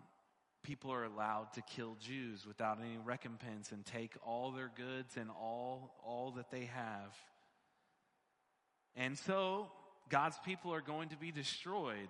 people 0.63 0.91
are 0.91 1.05
allowed 1.05 1.53
to 1.53 1.61
kill 1.61 1.95
Jews 1.99 2.45
without 2.45 2.79
any 2.81 2.97
recompense 2.97 3.71
and 3.71 3.85
take 3.85 4.11
all 4.25 4.51
their 4.51 4.71
goods 4.75 5.15
and 5.17 5.29
all, 5.29 5.95
all 6.05 6.31
that 6.37 6.51
they 6.51 6.65
have. 6.65 7.15
And 8.95 9.17
so 9.17 9.71
God's 10.09 10.37
people 10.45 10.73
are 10.73 10.81
going 10.81 11.09
to 11.09 11.17
be 11.17 11.31
destroyed. 11.31 12.09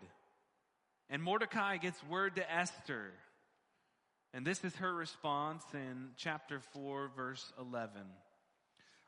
And 1.10 1.22
Mordecai 1.22 1.78
gets 1.78 2.02
word 2.06 2.36
to 2.36 2.52
Esther. 2.52 3.12
And 4.34 4.46
this 4.46 4.64
is 4.64 4.76
her 4.78 4.94
response 4.94 5.64
in 5.74 6.10
chapter 6.18 6.60
4, 6.74 7.12
verse 7.16 7.54
11. 7.60 7.92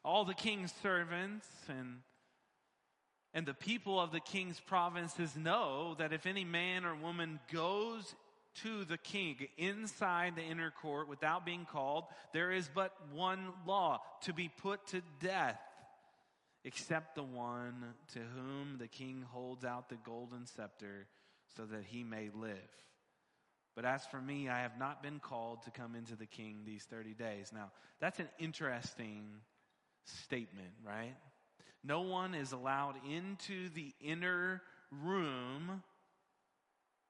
All 0.03 0.25
the 0.25 0.34
king's 0.34 0.74
servants 0.81 1.48
and 1.67 1.98
and 3.34 3.46
the 3.46 3.53
people 3.53 4.00
of 4.00 4.12
the 4.12 4.19
king's 4.19 4.60
provinces 4.60 5.36
know 5.36 5.96
that 6.00 6.13
if 6.13 6.25
any 6.25 6.43
man 6.43 6.84
or 6.84 6.96
woman 6.96 7.39
goes 7.51 8.15
to 8.56 8.84
the 8.86 8.98
king 8.98 9.48
inside 9.58 10.36
the 10.36 10.41
inner 10.41 10.72
court 10.72 11.08
without 11.08 11.46
being 11.46 11.65
called, 11.65 12.06
there 12.34 12.51
is 12.51 12.70
but 12.74 12.94
one 13.13 13.53
law 13.65 14.01
to 14.24 14.34
be 14.34 14.50
put 14.50 14.86
to 14.88 15.01
death. 15.20 15.60
except 16.63 17.15
the 17.15 17.24
one 17.24 17.84
to 18.13 18.20
whom 18.20 18.77
the 18.77 18.88
king 18.88 19.24
holds 19.32 19.63
out 19.63 19.89
the 19.89 19.98
golden 20.03 20.46
scepter 20.46 21.08
so 21.56 21.65
that 21.65 21.84
he 21.86 22.03
may 22.03 22.29
live. 22.34 22.58
But 23.75 23.86
as 23.86 24.06
for 24.08 24.20
me, 24.20 24.50
I 24.50 24.62
have 24.62 24.77
not 24.77 25.01
been 25.01 25.20
called 25.20 25.63
to 25.63 25.72
come 25.72 25.96
into 25.96 26.15
the 26.15 26.25
king 26.25 26.63
these 26.65 26.84
30 26.84 27.13
days. 27.13 27.51
Now, 27.53 27.72
that's 28.01 28.20
an 28.20 28.27
interesting 28.39 29.25
statement, 30.03 30.74
right? 30.86 31.15
No 31.84 32.01
one 32.01 32.36
is 32.36 32.51
allowed 32.51 32.96
into 33.10 33.70
the 33.70 33.94
inner 34.01 34.62
room 34.91 35.82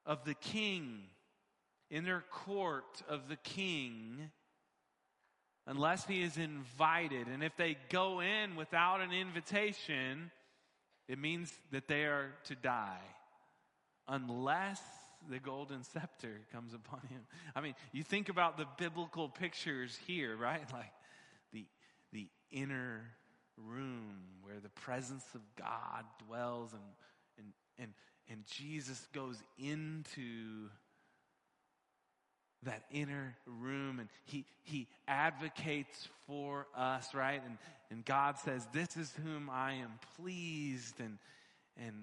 of 0.05 0.25
the 0.25 0.35
king, 0.35 1.01
inner 1.89 2.23
court 2.31 3.01
of 3.07 3.27
the 3.29 3.35
king, 3.37 4.31
unless 5.65 6.05
he 6.05 6.21
is 6.21 6.37
invited. 6.37 7.27
And 7.27 7.43
if 7.43 7.55
they 7.57 7.77
go 7.89 8.21
in 8.21 8.55
without 8.55 9.01
an 9.01 9.11
invitation, 9.11 10.31
it 11.07 11.19
means 11.19 11.51
that 11.71 11.87
they 11.87 12.03
are 12.03 12.33
to 12.45 12.55
die. 12.55 13.01
Unless 14.07 14.81
the 15.29 15.39
golden 15.39 15.83
scepter 15.83 16.41
comes 16.51 16.73
upon 16.73 17.01
him. 17.09 17.21
I 17.55 17.61
mean, 17.61 17.75
you 17.91 18.03
think 18.03 18.29
about 18.29 18.57
the 18.57 18.65
biblical 18.77 19.27
pictures 19.27 19.97
here, 20.07 20.35
right? 20.35 20.61
Like 20.73 20.91
the, 21.51 21.65
the 22.13 22.27
inner 22.51 23.01
room 23.57 24.17
where 24.41 24.59
the 24.59 24.69
presence 24.69 25.25
of 25.35 25.41
God 25.57 26.05
dwells 26.25 26.73
and, 26.73 26.81
and, 27.37 27.47
and, 27.77 27.93
and 28.29 28.45
Jesus 28.45 29.07
goes 29.13 29.37
into 29.57 30.69
that 32.63 32.83
inner 32.91 33.35
room 33.45 33.99
and 33.99 34.09
he, 34.25 34.45
he 34.63 34.87
advocates 35.07 36.09
for 36.27 36.67
us, 36.75 37.13
right? 37.13 37.41
And, 37.45 37.57
and 37.89 38.05
God 38.05 38.37
says, 38.39 38.67
this 38.73 38.97
is 38.97 39.13
whom 39.23 39.49
I 39.49 39.73
am 39.73 39.91
pleased 40.17 40.99
and, 40.99 41.17
and, 41.77 41.95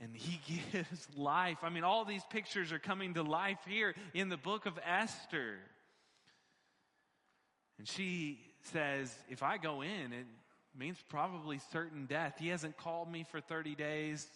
and 0.00 0.14
he 0.14 0.40
gives 0.72 1.08
life. 1.16 1.58
I 1.62 1.70
mean, 1.70 1.84
all 1.84 2.04
these 2.04 2.24
pictures 2.30 2.72
are 2.72 2.78
coming 2.78 3.14
to 3.14 3.22
life 3.22 3.60
here 3.66 3.94
in 4.12 4.28
the 4.28 4.36
book 4.36 4.66
of 4.66 4.78
Esther. 4.86 5.56
And 7.78 7.88
she 7.88 8.38
says, 8.64 9.14
if 9.30 9.42
I 9.42 9.56
go 9.56 9.80
in, 9.80 10.12
it 10.12 10.26
means 10.78 10.98
probably 11.08 11.60
certain 11.72 12.06
death. 12.06 12.34
He 12.38 12.48
hasn't 12.48 12.76
called 12.76 13.10
me 13.10 13.24
for 13.30 13.40
30 13.40 13.74
days. 13.74 14.26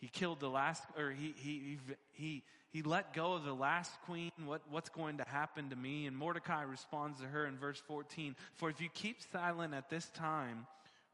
He 0.00 0.08
killed 0.08 0.40
the 0.40 0.48
last, 0.48 0.82
or 0.96 1.10
he, 1.10 1.34
he, 1.36 1.78
he, 2.12 2.44
he 2.70 2.82
let 2.82 3.14
go 3.14 3.32
of 3.32 3.44
the 3.44 3.54
last 3.54 3.90
queen. 4.06 4.30
What, 4.44 4.62
what's 4.70 4.90
going 4.90 5.18
to 5.18 5.24
happen 5.26 5.70
to 5.70 5.76
me? 5.76 6.06
And 6.06 6.16
Mordecai 6.16 6.62
responds 6.62 7.20
to 7.20 7.26
her 7.26 7.46
in 7.46 7.58
verse 7.58 7.82
14 7.86 8.36
For 8.54 8.70
if 8.70 8.80
you 8.80 8.88
keep 8.92 9.22
silent 9.32 9.74
at 9.74 9.90
this 9.90 10.06
time, 10.10 10.66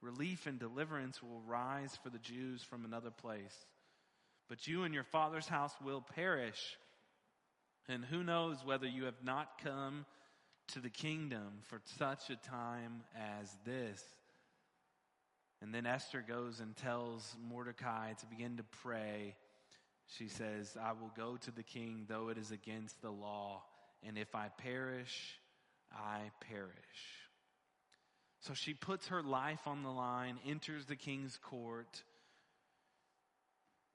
relief 0.02 0.46
and 0.46 0.58
deliverance 0.58 1.22
will 1.22 1.40
rise 1.46 1.98
for 2.02 2.10
the 2.10 2.18
Jews 2.18 2.62
from 2.62 2.84
another 2.84 3.10
place. 3.10 3.54
But 4.48 4.66
you 4.66 4.82
and 4.82 4.92
your 4.92 5.04
father's 5.04 5.48
house 5.48 5.72
will 5.82 6.02
perish. 6.14 6.76
And 7.88 8.04
who 8.04 8.22
knows 8.22 8.58
whether 8.64 8.86
you 8.86 9.04
have 9.04 9.22
not 9.22 9.62
come 9.62 10.04
to 10.68 10.80
the 10.80 10.90
kingdom 10.90 11.60
for 11.62 11.80
such 11.98 12.30
a 12.30 12.36
time 12.36 13.02
as 13.16 13.54
this. 13.64 14.02
And 15.62 15.74
then 15.74 15.86
Esther 15.86 16.24
goes 16.26 16.60
and 16.60 16.76
tells 16.76 17.36
Mordecai 17.48 18.12
to 18.12 18.26
begin 18.26 18.58
to 18.58 18.64
pray. 18.82 19.36
She 20.18 20.28
says, 20.28 20.76
I 20.80 20.92
will 20.92 21.12
go 21.16 21.36
to 21.38 21.50
the 21.50 21.62
king, 21.62 22.04
though 22.08 22.28
it 22.28 22.38
is 22.38 22.50
against 22.50 23.00
the 23.00 23.10
law. 23.10 23.62
And 24.06 24.18
if 24.18 24.34
I 24.34 24.48
perish, 24.58 25.38
I 25.92 26.30
perish. 26.48 26.70
So 28.40 28.52
she 28.52 28.74
puts 28.74 29.08
her 29.08 29.22
life 29.22 29.66
on 29.66 29.82
the 29.82 29.90
line, 29.90 30.38
enters 30.46 30.84
the 30.84 30.96
king's 30.96 31.38
court, 31.38 32.02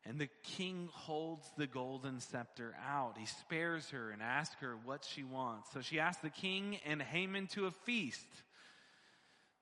and 0.06 0.18
the 0.18 0.30
king 0.44 0.89
holds 0.92 1.46
the 1.56 1.68
golden 1.68 2.20
scepter 2.20 2.75
out. 2.88 3.18
He 3.18 3.28
spares 3.28 3.90
her 3.92 4.10
and 4.10 4.24
asks 4.24 4.55
her 4.62 4.75
what 4.83 5.05
she 5.05 5.24
wants. 5.24 5.72
So 5.72 5.81
she 5.81 6.00
asks 6.00 6.22
the 6.24 6.31
king 6.31 6.79
and 6.86 7.01
Haman 7.01 7.48
to 7.48 7.68
a 7.68 7.72
feast. 7.72 8.25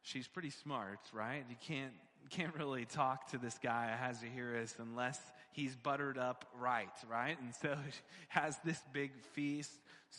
She's 0.08 0.28
pretty 0.28 0.52
smart, 0.52 1.00
right? 1.12 1.44
You 1.50 1.58
can't, 1.68 1.92
can't 2.30 2.56
really 2.56 2.86
talk 2.86 3.32
to 3.32 3.38
this 3.38 3.58
guy, 3.62 3.92
Ahasuerus, 3.94 4.74
unless 4.80 5.20
he's 5.52 5.76
buttered 5.76 6.18
up 6.18 6.46
right, 6.62 6.88
right? 7.12 7.38
And 7.42 7.54
so 7.62 7.76
he 7.86 7.92
has 8.30 8.58
this 8.64 8.82
big 8.94 9.12
feast. 9.34 9.72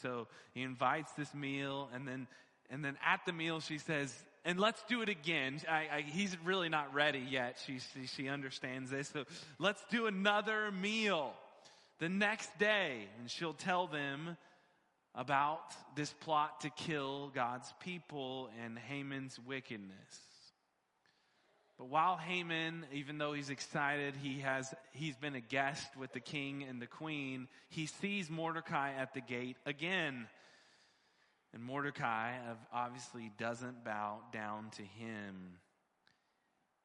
So 0.02 0.26
he 0.52 0.60
invites 0.60 1.12
this 1.12 1.32
meal, 1.32 1.88
and 1.94 2.06
then, 2.06 2.26
and 2.68 2.84
then 2.84 2.98
at 3.02 3.20
the 3.24 3.32
meal, 3.32 3.60
she 3.60 3.78
says, 3.78 4.14
and 4.44 4.60
let's 4.60 4.82
do 4.90 5.00
it 5.00 5.08
again. 5.08 5.58
I, 5.66 5.88
I, 5.90 6.04
he's 6.06 6.36
really 6.44 6.68
not 6.68 6.92
ready 6.92 7.26
yet. 7.26 7.58
She, 7.66 7.78
she, 7.78 8.06
she 8.06 8.28
understands 8.28 8.90
this. 8.90 9.08
So 9.08 9.24
let's 9.58 9.82
do 9.90 10.06
another 10.06 10.70
meal 10.70 11.32
the 11.98 12.10
next 12.10 12.58
day. 12.58 13.06
And 13.18 13.30
she'll 13.30 13.54
tell 13.54 13.86
them 13.86 14.36
about 15.18 15.74
this 15.96 16.12
plot 16.20 16.60
to 16.60 16.70
kill 16.70 17.30
God's 17.34 17.74
people 17.80 18.50
and 18.64 18.78
Haman's 18.78 19.38
wickedness. 19.44 19.92
But 21.76 21.88
while 21.88 22.16
Haman, 22.16 22.86
even 22.92 23.18
though 23.18 23.32
he's 23.32 23.50
excited, 23.50 24.14
he 24.22 24.40
has, 24.40 24.72
he's 24.92 25.16
been 25.16 25.34
a 25.34 25.40
guest 25.40 25.96
with 25.96 26.12
the 26.12 26.20
king 26.20 26.62
and 26.62 26.80
the 26.80 26.86
queen, 26.86 27.48
he 27.68 27.86
sees 27.86 28.30
Mordecai 28.30 28.92
at 28.94 29.12
the 29.12 29.20
gate 29.20 29.56
again. 29.66 30.28
And 31.52 31.64
Mordecai 31.64 32.34
obviously 32.72 33.32
doesn't 33.38 33.84
bow 33.84 34.20
down 34.32 34.70
to 34.76 34.82
him. 34.82 35.58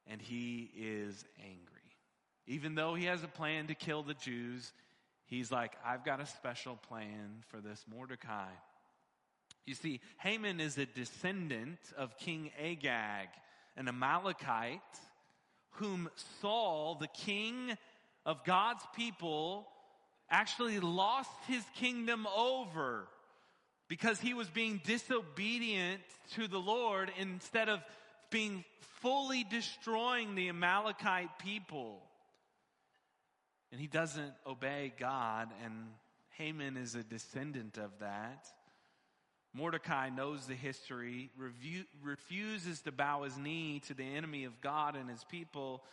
And 0.07 0.19
he 0.19 0.71
is 0.75 1.23
angry. 1.39 1.59
Even 2.47 2.73
though 2.73 2.95
he 2.95 3.05
has 3.05 3.23
a 3.23 3.27
plan 3.27 3.67
to 3.67 3.75
kill 3.75 4.01
the 4.01 4.15
Jews, 4.15 4.73
he's 5.33 5.51
like, 5.51 5.73
I've 5.85 6.05
got 6.05 6.19
a 6.19 6.25
special 6.25 6.75
plan 6.87 7.43
for 7.49 7.59
this 7.59 7.83
Mordecai. 7.89 8.49
You 9.65 9.73
see, 9.75 10.01
Haman 10.19 10.59
is 10.59 10.77
a 10.77 10.85
descendant 10.85 11.79
of 11.97 12.17
King 12.17 12.51
Agag, 12.61 13.29
an 13.75 13.87
Amalekite, 13.87 14.81
whom 15.71 16.09
Saul, 16.41 16.95
the 16.99 17.07
king 17.07 17.77
of 18.25 18.43
God's 18.43 18.83
people, 18.95 19.67
actually 20.29 20.79
lost 20.79 21.31
his 21.47 21.63
kingdom 21.75 22.27
over 22.27 23.07
because 23.87 24.19
he 24.19 24.33
was 24.33 24.49
being 24.49 24.81
disobedient 24.85 26.01
to 26.35 26.47
the 26.47 26.59
Lord 26.59 27.11
instead 27.19 27.69
of 27.69 27.79
being 28.29 28.63
fully 29.01 29.43
destroying 29.43 30.35
the 30.35 30.49
Amalekite 30.49 31.39
people. 31.39 32.01
And 33.73 33.81
he 33.81 33.87
doesn't 33.87 34.33
obey 34.45 34.93
God, 34.99 35.49
and 35.65 35.73
Haman 36.37 36.77
is 36.77 36.93
a 36.93 37.01
descendant 37.01 37.79
of 37.79 37.89
that. 38.01 38.45
Mordecai 39.51 40.09
knows 40.09 40.45
the 40.45 40.53
history, 40.53 41.31
review, 41.35 41.85
refuses 42.03 42.81
to 42.81 42.91
bow 42.91 43.23
his 43.23 43.35
knee 43.35 43.81
to 43.87 43.95
the 43.95 44.03
enemy 44.03 44.43
of 44.43 44.61
God 44.61 44.95
and 44.95 45.09
his 45.09 45.23
people, 45.23 45.83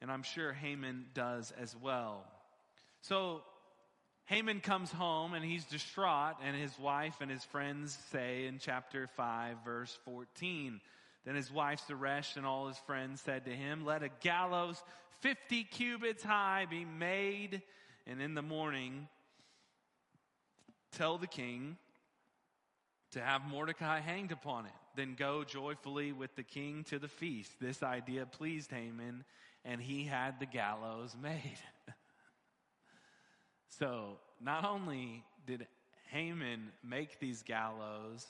and 0.00 0.10
I'm 0.10 0.22
sure 0.22 0.54
Haman 0.54 1.08
does 1.12 1.52
as 1.60 1.76
well. 1.76 2.24
So 3.02 3.42
Haman 4.24 4.60
comes 4.62 4.90
home 4.90 5.34
and 5.34 5.44
he's 5.44 5.66
distraught, 5.66 6.36
and 6.42 6.56
his 6.56 6.78
wife 6.78 7.16
and 7.20 7.30
his 7.30 7.44
friends 7.44 7.98
say 8.10 8.46
in 8.46 8.58
chapter 8.58 9.06
5, 9.06 9.56
verse 9.66 9.98
14. 10.06 10.80
Then 11.24 11.34
his 11.34 11.52
wife 11.52 11.80
Zeresh 11.86 12.36
and 12.36 12.46
all 12.46 12.68
his 12.68 12.78
friends 12.78 13.20
said 13.20 13.44
to 13.44 13.50
him, 13.50 13.84
Let 13.84 14.02
a 14.02 14.08
gallows 14.20 14.82
50 15.20 15.64
cubits 15.64 16.22
high 16.22 16.66
be 16.68 16.84
made, 16.84 17.62
and 18.06 18.22
in 18.22 18.34
the 18.34 18.42
morning 18.42 19.08
tell 20.92 21.18
the 21.18 21.26
king 21.26 21.76
to 23.12 23.20
have 23.20 23.42
Mordecai 23.46 24.00
hanged 24.00 24.32
upon 24.32 24.66
it. 24.66 24.72
Then 24.96 25.14
go 25.18 25.44
joyfully 25.44 26.12
with 26.12 26.34
the 26.34 26.42
king 26.42 26.84
to 26.84 26.98
the 26.98 27.08
feast. 27.08 27.52
This 27.60 27.82
idea 27.82 28.26
pleased 28.26 28.70
Haman, 28.70 29.24
and 29.64 29.80
he 29.80 30.04
had 30.04 30.40
the 30.40 30.46
gallows 30.46 31.16
made. 31.20 31.58
So, 33.78 34.18
not 34.40 34.64
only 34.64 35.22
did 35.46 35.66
Haman 36.10 36.72
make 36.82 37.20
these 37.20 37.42
gallows, 37.42 38.26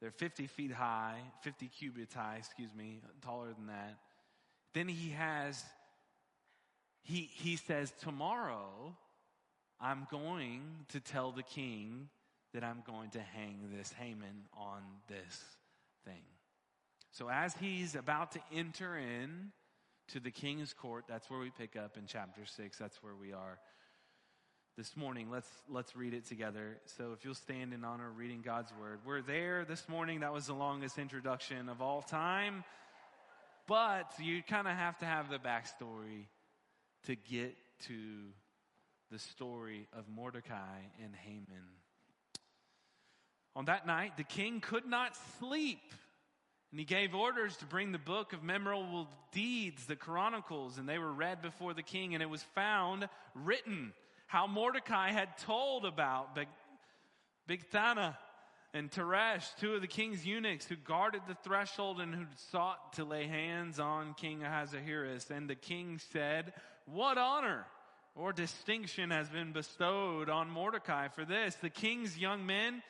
they're 0.00 0.10
50 0.10 0.46
feet 0.46 0.72
high, 0.72 1.18
50 1.42 1.68
cubits 1.68 2.14
high, 2.14 2.36
excuse 2.38 2.74
me, 2.74 3.00
taller 3.22 3.52
than 3.54 3.66
that. 3.66 3.98
Then 4.72 4.88
he 4.88 5.10
has, 5.10 5.62
he, 7.02 7.30
he 7.32 7.56
says, 7.56 7.92
Tomorrow 8.02 8.96
I'm 9.80 10.06
going 10.10 10.62
to 10.88 11.00
tell 11.00 11.32
the 11.32 11.42
king 11.42 12.08
that 12.52 12.64
I'm 12.64 12.82
going 12.86 13.10
to 13.10 13.20
hang 13.20 13.70
this 13.76 13.92
Haman 13.92 14.44
on 14.56 14.82
this 15.08 15.44
thing. 16.04 16.22
So 17.10 17.28
as 17.28 17.54
he's 17.54 17.94
about 17.94 18.32
to 18.32 18.40
enter 18.52 18.96
in 18.96 19.52
to 20.08 20.20
the 20.20 20.30
king's 20.30 20.72
court, 20.72 21.04
that's 21.08 21.30
where 21.30 21.40
we 21.40 21.50
pick 21.50 21.76
up 21.76 21.96
in 21.96 22.04
chapter 22.06 22.44
6. 22.44 22.78
That's 22.78 23.02
where 23.02 23.14
we 23.14 23.32
are 23.32 23.58
this 24.76 24.96
morning. 24.96 25.30
Let's, 25.30 25.48
let's 25.68 25.94
read 25.94 26.14
it 26.14 26.26
together. 26.26 26.78
So 26.86 27.12
if 27.12 27.24
you'll 27.24 27.34
stand 27.34 27.72
in 27.72 27.84
honor 27.84 28.08
of 28.08 28.18
reading 28.18 28.42
God's 28.44 28.72
word. 28.80 28.98
We're 29.06 29.22
there 29.22 29.64
this 29.64 29.88
morning. 29.88 30.20
That 30.20 30.32
was 30.32 30.46
the 30.46 30.54
longest 30.54 30.98
introduction 30.98 31.68
of 31.68 31.80
all 31.80 32.02
time. 32.02 32.64
But 33.68 34.10
you 34.18 34.42
kind 34.42 34.66
of 34.66 34.74
have 34.74 34.98
to 34.98 35.04
have 35.04 35.30
the 35.30 35.38
backstory 35.38 36.26
to 37.06 37.14
get 37.14 37.54
to 37.86 37.94
the 39.12 39.18
story 39.20 39.86
of 39.96 40.08
Mordecai 40.08 40.80
and 41.02 41.14
Haman. 41.14 41.68
On 43.54 43.66
that 43.66 43.86
night, 43.86 44.16
the 44.16 44.24
king 44.24 44.60
could 44.60 44.86
not 44.86 45.16
sleep. 45.38 45.78
And 46.72 46.80
he 46.80 46.84
gave 46.84 47.14
orders 47.14 47.56
to 47.58 47.64
bring 47.64 47.92
the 47.92 47.98
book 47.98 48.32
of 48.32 48.42
memorable 48.42 49.06
deeds, 49.30 49.86
the 49.86 49.94
Chronicles, 49.94 50.78
and 50.78 50.88
they 50.88 50.98
were 50.98 51.12
read 51.12 51.42
before 51.42 51.74
the 51.74 51.84
king. 51.84 52.14
And 52.14 52.22
it 52.24 52.28
was 52.28 52.42
found 52.56 53.08
written 53.36 53.92
how 54.26 54.46
Mordecai 54.46 55.10
had 55.12 55.36
told 55.38 55.84
about 55.84 56.38
Bigthana 57.48 58.16
and 58.72 58.90
Teresh, 58.90 59.44
two 59.60 59.74
of 59.74 59.80
the 59.80 59.86
king's 59.86 60.26
eunuchs 60.26 60.66
who 60.66 60.74
guarded 60.74 61.22
the 61.28 61.36
threshold 61.44 62.00
and 62.00 62.12
who 62.12 62.24
sought 62.50 62.94
to 62.94 63.04
lay 63.04 63.26
hands 63.26 63.78
on 63.78 64.14
King 64.14 64.42
Ahasuerus. 64.42 65.30
And 65.30 65.48
the 65.48 65.54
king 65.54 66.00
said, 66.12 66.52
What 66.86 67.16
honor 67.16 67.66
or 68.16 68.32
distinction 68.32 69.10
has 69.10 69.28
been 69.28 69.52
bestowed 69.52 70.28
on 70.28 70.50
Mordecai 70.50 71.08
for 71.08 71.24
this? 71.24 71.54
The 71.54 71.70
king's 71.70 72.18
young 72.18 72.46
men 72.46 72.82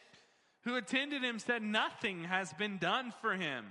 who 0.63 0.77
attended 0.77 1.23
him 1.23 1.39
said, 1.39 1.63
Nothing 1.63 2.25
has 2.25 2.51
been 2.55 2.79
done 2.79 3.13
for 3.21 3.35
him. 3.35 3.67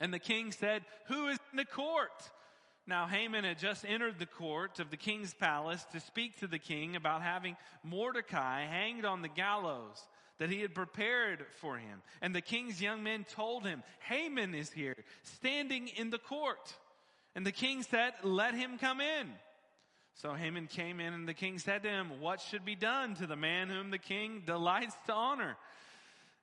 And 0.00 0.12
the 0.12 0.18
king 0.18 0.52
said, 0.52 0.82
Who 1.06 1.28
is 1.28 1.38
in 1.50 1.56
the 1.56 1.64
court? 1.64 2.30
Now 2.86 3.06
Haman 3.06 3.44
had 3.44 3.58
just 3.58 3.84
entered 3.86 4.18
the 4.18 4.26
court 4.26 4.78
of 4.78 4.90
the 4.90 4.96
king's 4.96 5.32
palace 5.32 5.84
to 5.92 6.00
speak 6.00 6.38
to 6.40 6.46
the 6.46 6.58
king 6.58 6.96
about 6.96 7.22
having 7.22 7.56
Mordecai 7.82 8.66
hanged 8.66 9.04
on 9.06 9.22
the 9.22 9.28
gallows 9.28 10.02
that 10.38 10.50
he 10.50 10.60
had 10.60 10.74
prepared 10.74 11.46
for 11.60 11.78
him. 11.78 12.02
And 12.20 12.34
the 12.34 12.42
king's 12.42 12.82
young 12.82 13.02
men 13.02 13.24
told 13.24 13.64
him, 13.64 13.82
Haman 14.00 14.54
is 14.54 14.70
here, 14.70 14.96
standing 15.22 15.88
in 15.88 16.10
the 16.10 16.18
court. 16.18 16.74
And 17.34 17.46
the 17.46 17.52
king 17.52 17.82
said, 17.82 18.12
Let 18.22 18.54
him 18.54 18.78
come 18.78 19.00
in. 19.00 19.28
So 20.16 20.34
Haman 20.34 20.66
came 20.66 21.00
in, 21.00 21.12
and 21.12 21.26
the 21.26 21.34
king 21.34 21.58
said 21.58 21.82
to 21.84 21.88
him, 21.88 22.20
What 22.20 22.40
should 22.40 22.64
be 22.64 22.76
done 22.76 23.14
to 23.16 23.26
the 23.26 23.36
man 23.36 23.68
whom 23.68 23.90
the 23.90 23.98
king 23.98 24.42
delights 24.44 24.94
to 25.06 25.14
honor? 25.14 25.56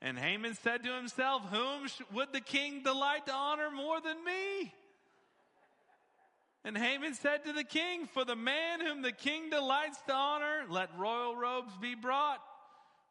And 0.01 0.17
Haman 0.17 0.55
said 0.55 0.83
to 0.83 0.95
himself, 0.95 1.43
Whom 1.51 1.87
would 2.13 2.33
the 2.33 2.41
king 2.41 2.81
delight 2.81 3.27
to 3.27 3.33
honor 3.33 3.69
more 3.69 4.01
than 4.01 4.23
me? 4.25 4.73
And 6.63 6.77
Haman 6.77 7.15
said 7.15 7.43
to 7.45 7.53
the 7.53 7.63
king, 7.63 8.05
For 8.05 8.23
the 8.23 8.35
man 8.35 8.81
whom 8.81 9.01
the 9.01 9.11
king 9.11 9.49
delights 9.49 9.99
to 10.07 10.13
honor, 10.13 10.63
let 10.69 10.95
royal 10.97 11.35
robes 11.35 11.73
be 11.81 11.95
brought 11.95 12.41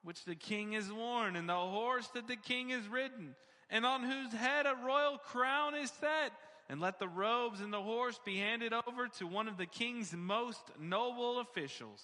which 0.03 0.25
the 0.25 0.35
king 0.35 0.73
has 0.73 0.91
worn, 0.91 1.37
and 1.37 1.49
the 1.49 1.55
horse 1.55 2.09
that 2.09 2.27
the 2.27 2.37
king 2.37 2.71
has 2.71 2.87
ridden, 2.89 3.35
and 3.69 3.85
on 3.85 4.03
whose 4.03 4.33
head 4.33 4.67
a 4.67 4.75
royal 4.85 5.19
crown 5.19 5.75
is 5.75 5.91
set. 5.91 6.33
And 6.69 6.81
let 6.81 7.01
the 7.01 7.09
robes 7.09 7.61
and 7.61 7.73
the 7.73 7.83
horse 7.83 8.21
be 8.25 8.39
handed 8.39 8.73
over 8.73 9.09
to 9.19 9.27
one 9.27 9.49
of 9.49 9.57
the 9.57 9.67
king's 9.67 10.13
most 10.13 10.61
noble 10.79 11.41
officials. 11.41 12.01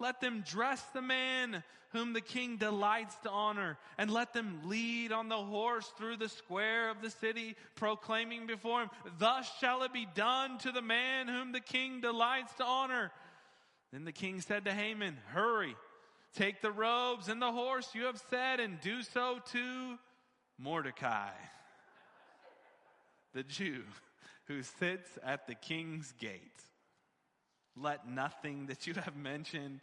Let 0.00 0.20
them 0.20 0.42
dress 0.44 0.82
the 0.92 1.02
man 1.02 1.62
whom 1.90 2.12
the 2.12 2.20
king 2.20 2.56
delights 2.56 3.14
to 3.22 3.30
honor, 3.30 3.76
and 3.98 4.10
let 4.10 4.32
them 4.32 4.60
lead 4.64 5.12
on 5.12 5.28
the 5.28 5.36
horse 5.36 5.90
through 5.98 6.16
the 6.16 6.28
square 6.28 6.88
of 6.88 7.02
the 7.02 7.10
city, 7.10 7.56
proclaiming 7.74 8.46
before 8.46 8.82
him, 8.82 8.90
Thus 9.18 9.50
shall 9.60 9.82
it 9.82 9.92
be 9.92 10.06
done 10.14 10.58
to 10.58 10.72
the 10.72 10.82
man 10.82 11.28
whom 11.28 11.52
the 11.52 11.60
king 11.60 12.00
delights 12.00 12.54
to 12.54 12.64
honor. 12.64 13.10
Then 13.92 14.04
the 14.04 14.12
king 14.12 14.40
said 14.40 14.64
to 14.64 14.72
Haman, 14.72 15.18
Hurry 15.32 15.76
Take 16.36 16.62
the 16.62 16.70
robes 16.70 17.28
and 17.28 17.42
the 17.42 17.50
horse 17.50 17.88
you 17.92 18.04
have 18.04 18.22
said, 18.30 18.60
and 18.60 18.80
do 18.80 19.02
so 19.02 19.40
to 19.50 19.98
Mordecai, 20.58 21.30
the 23.34 23.42
Jew 23.42 23.82
who 24.46 24.62
sits 24.62 25.18
at 25.24 25.46
the 25.46 25.54
king's 25.54 26.12
gate. 26.12 26.62
Let 27.76 28.08
nothing 28.08 28.66
that 28.66 28.86
you 28.86 28.94
have 28.94 29.16
mentioned 29.16 29.80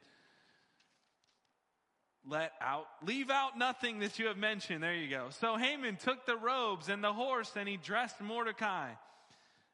let 2.30 2.52
out, 2.60 2.88
leave 3.06 3.30
out 3.30 3.58
nothing 3.58 4.00
that 4.00 4.19
you 4.19 4.28
have 4.28 4.38
mentioned. 4.38 4.84
There 4.84 4.93
you 4.93 5.10
go. 5.10 5.28
So 5.30 5.56
Haman 5.56 5.95
took 5.95 6.26
the 6.26 6.36
robes 6.36 6.89
and 6.89 7.04
the 7.04 7.13
horse 7.13 7.54
and 7.56 7.69
he 7.69 7.78
dressed 7.78 8.19
Mordecai 8.19 8.89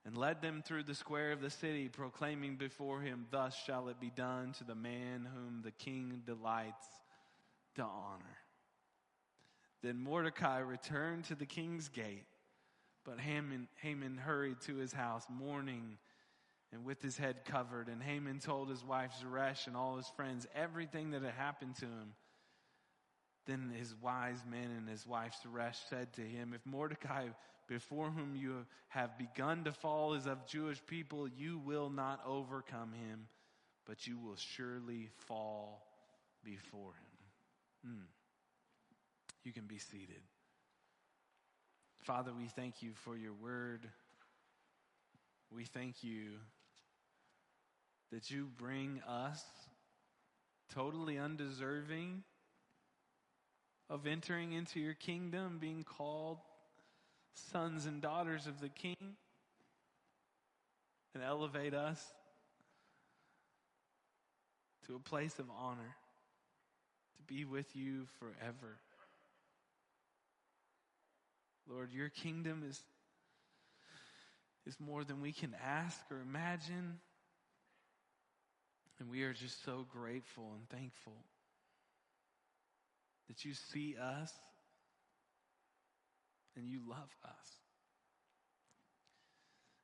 and 0.05 0.17
led 0.17 0.41
them 0.41 0.61
through 0.63 0.83
the 0.83 0.95
square 0.95 1.31
of 1.31 1.41
the 1.41 1.49
city, 1.49 1.87
proclaiming 1.87 2.57
before 2.57 3.01
him, 3.01 3.25
Thus 3.31 3.55
shall 3.65 3.87
it 3.87 3.99
be 3.99 4.11
done 4.15 4.51
to 4.57 4.65
the 4.65 4.75
man 4.75 5.27
whom 5.33 5.61
the 5.63 5.71
king 5.71 6.21
delights 6.25 6.85
to 7.75 7.83
honor. 7.83 8.37
Then 9.81 9.97
Mordecai 9.97 10.59
returned 10.59 11.25
to 11.25 11.35
the 11.35 11.45
king's 11.45 11.87
gate, 11.87 12.25
but 13.05 13.19
Haman, 13.19 13.67
Haman 13.81 14.17
hurried 14.17 14.59
to 14.65 14.75
his 14.75 14.93
house, 14.93 15.25
mourning 15.29 15.97
and 16.73 16.83
with 16.83 17.01
his 17.01 17.17
head 17.17 17.45
covered. 17.45 17.87
And 17.87 18.01
Haman 18.01 18.39
told 18.39 18.69
his 18.69 18.83
wife 18.83 19.11
Zeresh 19.21 19.67
and 19.67 19.77
all 19.77 19.97
his 19.97 20.07
friends 20.15 20.47
everything 20.55 21.11
that 21.11 21.21
had 21.21 21.33
happened 21.33 21.75
to 21.77 21.85
him. 21.85 22.13
Then 23.45 23.71
his 23.77 23.93
wise 24.01 24.39
men 24.49 24.69
and 24.75 24.89
his 24.89 25.05
wife 25.05 25.35
Zeresh 25.43 25.77
said 25.89 26.13
to 26.13 26.21
him, 26.21 26.53
If 26.55 26.65
Mordecai 26.65 27.27
before 27.67 28.09
whom 28.09 28.35
you 28.35 28.65
have 28.89 29.17
begun 29.17 29.63
to 29.65 29.71
fall 29.71 30.13
is 30.13 30.25
of 30.25 30.45
Jewish 30.47 30.81
people, 30.85 31.27
you 31.27 31.59
will 31.59 31.89
not 31.89 32.21
overcome 32.25 32.91
him, 32.93 33.27
but 33.85 34.07
you 34.07 34.17
will 34.17 34.35
surely 34.35 35.09
fall 35.27 35.85
before 36.43 36.93
him. 37.83 37.91
Mm. 37.91 38.05
You 39.43 39.51
can 39.53 39.65
be 39.65 39.77
seated. 39.77 40.21
Father, 42.03 42.31
we 42.37 42.47
thank 42.47 42.81
you 42.81 42.91
for 42.93 43.15
your 43.15 43.33
word. 43.33 43.87
We 45.53 45.65
thank 45.65 46.03
you 46.03 46.31
that 48.13 48.29
you 48.29 48.47
bring 48.57 49.01
us 49.07 49.43
totally 50.71 51.17
undeserving 51.17 52.21
of 53.89 54.05
entering 54.05 54.53
into 54.53 54.79
your 54.79 54.93
kingdom, 54.93 55.57
being 55.59 55.83
called 55.83 56.37
sons 57.33 57.87
and 57.87 58.03
daughters 58.03 58.45
of 58.45 58.61
the 58.61 58.69
King 58.69 59.15
and 61.15 61.23
elevate 61.23 61.73
us 61.73 62.03
to 64.85 64.95
a 64.95 64.99
place 64.99 65.39
of 65.39 65.45
honor, 65.57 65.95
to 67.15 67.23
be 67.23 67.45
with 67.45 67.75
you 67.75 68.05
forever. 68.19 68.77
Lord, 71.67 71.91
your 71.91 72.09
kingdom 72.09 72.61
is, 72.69 72.79
is 74.67 74.79
more 74.79 75.03
than 75.03 75.19
we 75.19 75.31
can 75.31 75.55
ask 75.65 75.99
or 76.11 76.21
imagine. 76.21 76.99
And 79.03 79.11
we 79.11 79.23
are 79.23 79.33
just 79.33 79.65
so 79.65 79.85
grateful 79.91 80.45
and 80.55 80.69
thankful 80.69 81.25
that 83.27 83.43
you 83.43 83.53
see 83.53 83.97
us 84.01 84.31
and 86.55 86.69
you 86.69 86.79
love 86.87 87.09
us. 87.25 87.49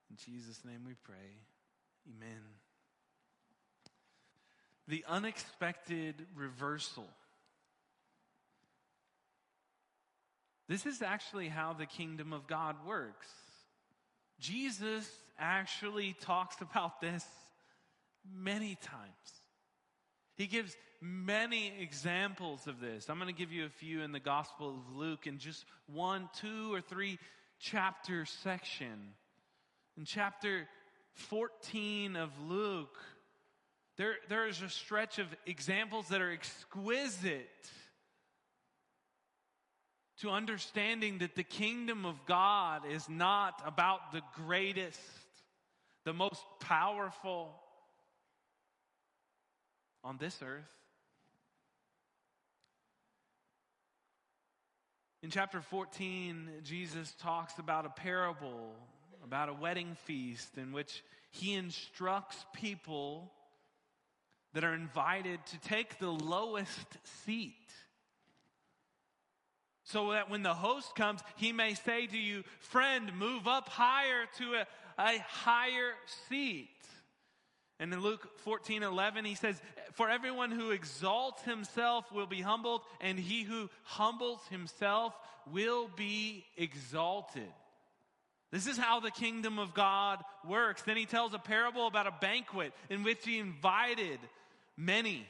In 0.10 0.15
Jesus' 0.15 0.63
name 0.63 0.86
we 0.88 0.93
pray. 1.03 1.36
Amen. 2.08 2.39
The 4.88 5.03
unexpected 5.05 6.15
reversal. 6.34 7.10
This 10.69 10.86
is 10.86 11.01
actually 11.01 11.49
how 11.49 11.73
the 11.73 11.86
kingdom 11.86 12.32
of 12.32 12.47
God 12.47 12.77
works. 12.88 13.27
Jesus 14.39 15.05
actually 15.38 16.15
talks 16.21 16.62
about 16.62 17.01
this 17.01 17.25
many 18.33 18.75
times. 18.75 19.11
He 20.35 20.47
gives 20.47 20.75
many 21.01 21.73
examples 21.81 22.67
of 22.67 22.79
this. 22.79 23.09
I'm 23.09 23.17
going 23.17 23.33
to 23.33 23.37
give 23.37 23.51
you 23.51 23.65
a 23.65 23.69
few 23.69 24.01
in 24.01 24.11
the 24.11 24.19
Gospel 24.19 24.69
of 24.69 24.95
Luke 24.95 25.27
in 25.27 25.37
just 25.37 25.65
one, 25.87 26.29
two, 26.39 26.73
or 26.73 26.81
three 26.81 27.19
chapter 27.59 28.25
section. 28.25 29.13
In 29.97 30.05
chapter 30.05 30.67
14 31.13 32.15
of 32.15 32.31
Luke, 32.47 32.97
there, 33.97 34.15
there 34.29 34.47
is 34.47 34.61
a 34.61 34.69
stretch 34.69 35.19
of 35.19 35.27
examples 35.45 36.07
that 36.07 36.21
are 36.21 36.31
exquisite 36.31 37.49
to 40.21 40.29
understanding 40.29 41.19
that 41.19 41.35
the 41.35 41.43
kingdom 41.43 42.05
of 42.05 42.25
God 42.25 42.83
is 42.89 43.07
not 43.09 43.61
about 43.65 44.11
the 44.11 44.21
greatest, 44.35 44.99
the 46.05 46.13
most 46.13 46.41
powerful, 46.59 47.53
on 50.03 50.17
this 50.17 50.39
earth. 50.41 50.69
In 55.21 55.29
chapter 55.29 55.62
14, 55.62 56.49
Jesus 56.63 57.13
talks 57.19 57.59
about 57.59 57.85
a 57.85 57.89
parable, 57.89 58.73
about 59.23 59.49
a 59.49 59.53
wedding 59.53 59.97
feast 60.05 60.57
in 60.57 60.71
which 60.71 61.03
he 61.31 61.53
instructs 61.53 62.45
people 62.53 63.31
that 64.53 64.63
are 64.63 64.73
invited 64.73 65.45
to 65.47 65.59
take 65.59 65.99
the 65.99 66.09
lowest 66.09 66.88
seat. 67.25 67.53
So 69.83 70.12
that 70.12 70.29
when 70.29 70.43
the 70.43 70.53
host 70.53 70.95
comes, 70.95 71.19
he 71.35 71.51
may 71.51 71.73
say 71.73 72.07
to 72.07 72.17
you, 72.17 72.43
Friend, 72.59 73.12
move 73.17 73.47
up 73.47 73.67
higher 73.67 74.25
to 74.38 74.53
a, 74.55 74.67
a 74.97 75.19
higher 75.27 75.93
seat. 76.29 76.69
And 77.79 77.93
in 77.93 78.01
Luke 78.01 78.27
14, 78.39 78.83
11, 78.83 79.23
he 79.23 79.35
says, 79.35 79.61
For 79.93 80.09
everyone 80.09 80.51
who 80.51 80.71
exalts 80.71 81.41
himself 81.43 82.11
will 82.11 82.27
be 82.27 82.41
humbled, 82.41 82.81
and 82.99 83.17
he 83.17 83.43
who 83.43 83.69
humbles 83.83 84.41
himself 84.49 85.17
will 85.51 85.89
be 85.95 86.45
exalted. 86.57 87.47
This 88.51 88.67
is 88.67 88.77
how 88.77 88.99
the 88.99 89.11
kingdom 89.11 89.59
of 89.59 89.73
God 89.73 90.23
works. 90.45 90.81
Then 90.81 90.97
he 90.97 91.05
tells 91.05 91.33
a 91.33 91.39
parable 91.39 91.87
about 91.87 92.07
a 92.07 92.13
banquet 92.19 92.73
in 92.89 93.03
which 93.03 93.23
he 93.23 93.39
invited 93.39 94.19
many. 94.75 95.25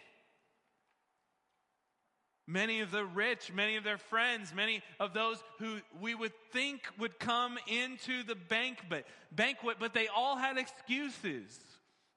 Many 2.47 2.79
of 2.79 2.89
the 2.89 3.05
rich, 3.05 3.51
many 3.53 3.75
of 3.75 3.83
their 3.83 3.99
friends, 3.99 4.55
many 4.55 4.81
of 4.99 5.13
those 5.13 5.37
who 5.59 5.81
we 6.01 6.15
would 6.15 6.31
think 6.51 6.81
would 6.97 7.19
come 7.19 7.59
into 7.67 8.23
the 8.23 8.33
banquet, 8.33 9.05
banquet, 9.31 9.77
but 9.79 9.93
they 9.93 10.07
all 10.07 10.35
had 10.35 10.57
excuses. 10.57 11.59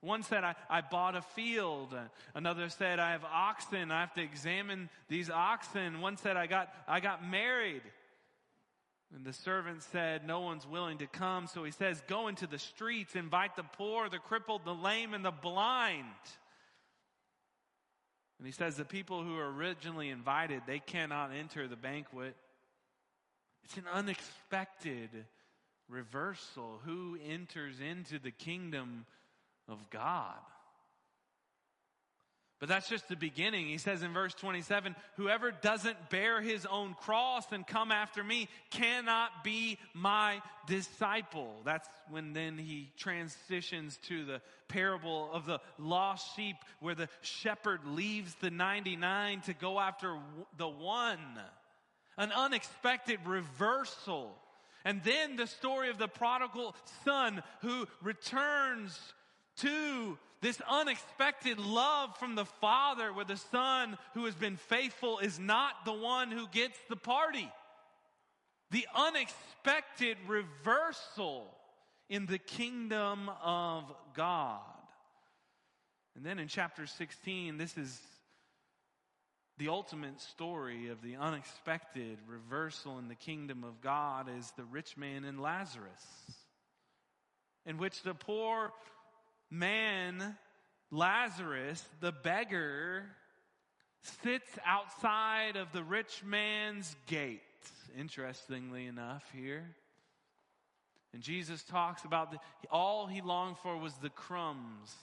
One 0.03 0.25
said, 0.25 0.43
I, 0.43 0.57
I 0.69 0.81
bought 0.81 1.15
a 1.15 1.23
field. 1.23 1.95
Another 2.35 2.69
said, 2.69 2.99
I 2.99 3.13
have 3.13 3.25
oxen. 3.25 3.93
I 3.93 4.01
have 4.01 4.13
to 4.15 4.23
examine 4.23 4.91
these 5.09 5.31
oxen. 5.31 6.01
One 6.01 6.17
said, 6.17 6.37
I 6.37 6.49
got, 6.49 6.75
I 6.89 6.99
got 6.99 7.25
married. 7.25 7.83
And 9.15 9.25
the 9.25 9.33
servant 9.33 9.85
said, 9.85 10.27
No 10.27 10.41
one's 10.41 10.67
willing 10.67 10.99
to 10.99 11.07
come. 11.07 11.47
So 11.47 11.63
he 11.63 11.71
says, 11.71 12.03
Go 12.09 12.27
into 12.27 12.49
the 12.49 12.59
streets, 12.59 13.15
invite 13.15 13.55
the 13.55 13.63
poor, 13.63 14.09
the 14.09 14.19
crippled, 14.19 14.65
the 14.65 14.75
lame, 14.75 15.15
and 15.15 15.25
the 15.25 15.31
blind. 15.31 16.05
And 18.39 18.47
he 18.47 18.53
says, 18.53 18.77
The 18.77 18.85
people 18.85 19.23
who 19.23 19.39
are 19.39 19.53
originally 19.53 20.09
invited, 20.09 20.63
they 20.67 20.81
cannot 20.81 21.31
enter 21.33 21.69
the 21.69 21.77
banquet. 21.77 22.35
It's 23.63 23.77
an 23.77 23.85
unexpected 23.93 25.11
reversal. 25.89 26.81
Who 26.85 27.17
enters 27.25 27.77
into 27.79 28.19
the 28.19 28.33
kingdom 28.33 29.07
of 29.73 29.91
God? 29.91 30.39
But 32.63 32.69
that's 32.69 32.89
just 32.89 33.09
the 33.09 33.17
beginning. 33.17 33.67
He 33.67 33.79
says 33.79 34.05
in 34.05 34.13
verse 34.13 34.35
27 34.35 34.95
Whoever 35.17 35.51
doesn't 35.51 36.11
bear 36.11 36.41
his 36.41 36.65
own 36.65 36.95
cross 36.95 37.51
and 37.51 37.67
come 37.67 37.91
after 37.91 38.23
me 38.23 38.49
cannot 38.71 39.43
be 39.43 39.79
my 39.95 40.41
disciple. 40.69 41.57
That's 41.65 41.89
when 42.09 42.35
then 42.35 42.59
he 42.59 42.93
transitions 42.97 43.99
to 44.07 44.25
the 44.25 44.41
parable 44.69 45.29
of 45.33 45.45
the 45.45 45.59
lost 45.77 46.37
sheep, 46.37 46.55
where 46.79 46.95
the 46.95 47.09
shepherd 47.21 47.81
leaves 47.85 48.33
the 48.37 48.51
99 48.53 49.41
to 49.41 49.55
go 49.55 49.81
after 49.81 50.17
the 50.57 50.69
one. 50.69 51.19
An 52.17 52.31
unexpected 52.31 53.19
reversal. 53.27 54.39
And 54.85 55.03
then 55.03 55.35
the 55.35 55.49
story 55.49 55.91
of 55.91 55.99
the 55.99 56.07
prodigal 56.07 56.77
son 57.05 57.43
who 57.63 57.89
returns 58.03 58.97
to 59.59 60.19
this 60.41 60.61
unexpected 60.69 61.59
love 61.59 62.17
from 62.17 62.35
the 62.35 62.45
Father, 62.45 63.13
where 63.13 63.25
the 63.25 63.37
Son 63.37 63.97
who 64.15 64.25
has 64.25 64.35
been 64.35 64.57
faithful 64.57 65.19
is 65.19 65.39
not 65.39 65.85
the 65.85 65.93
one 65.93 66.31
who 66.31 66.49
gets 66.49 66.79
the 66.89 66.97
party. 66.97 67.51
The 68.71 68.87
unexpected 68.95 70.17
reversal 70.27 71.47
in 72.09 72.27
the 72.27 72.39
kingdom 72.39 73.31
of 73.43 73.85
God. 74.15 74.61
And 76.17 76.25
then 76.25 76.39
in 76.39 76.49
chapter 76.49 76.87
16, 76.87 77.57
this 77.57 77.79
is 77.79 78.01
the 79.59 79.69
ultimate 79.69 80.21
story 80.21 80.89
of 80.89 81.03
the 81.03 81.17
unexpected 81.17 82.19
reversal 82.27 82.99
in 82.99 83.09
the 83.09 83.15
kingdom 83.15 83.65
of 83.65 83.81
God 83.81 84.29
is 84.39 84.51
the 84.57 84.65
rich 84.65 84.97
man 84.97 85.25
and 85.25 85.41
Lazarus, 85.41 86.05
in 87.65 87.79
which 87.79 88.03
the 88.03 88.15
poor 88.15 88.73
man, 89.53 90.37
Lazarus, 90.91 91.85
the 92.01 92.11
beggar, 92.11 93.05
sits 94.23 94.51
outside 94.67 95.57
of 95.57 95.71
the 95.73 95.85
rich 95.85 96.23
man's 96.25 96.97
gate. 97.07 97.41
Interestingly 97.97 98.87
enough, 98.87 99.25
here. 99.35 99.77
And 101.13 101.23
Jesus 101.23 101.63
talks 101.63 102.05
about 102.05 102.31
the, 102.31 102.39
all 102.71 103.07
he 103.07 103.21
longed 103.21 103.59
for 103.59 103.77
was 103.77 103.93
the 103.95 104.09
crumbs 104.09 104.95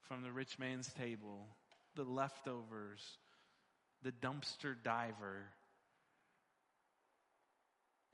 from 0.00 0.22
the 0.22 0.32
rich 0.32 0.58
man's 0.58 0.90
table, 0.94 1.46
the 1.94 2.04
leftovers, 2.04 3.02
the 4.02 4.12
dumpster 4.12 4.74
diver. 4.82 5.44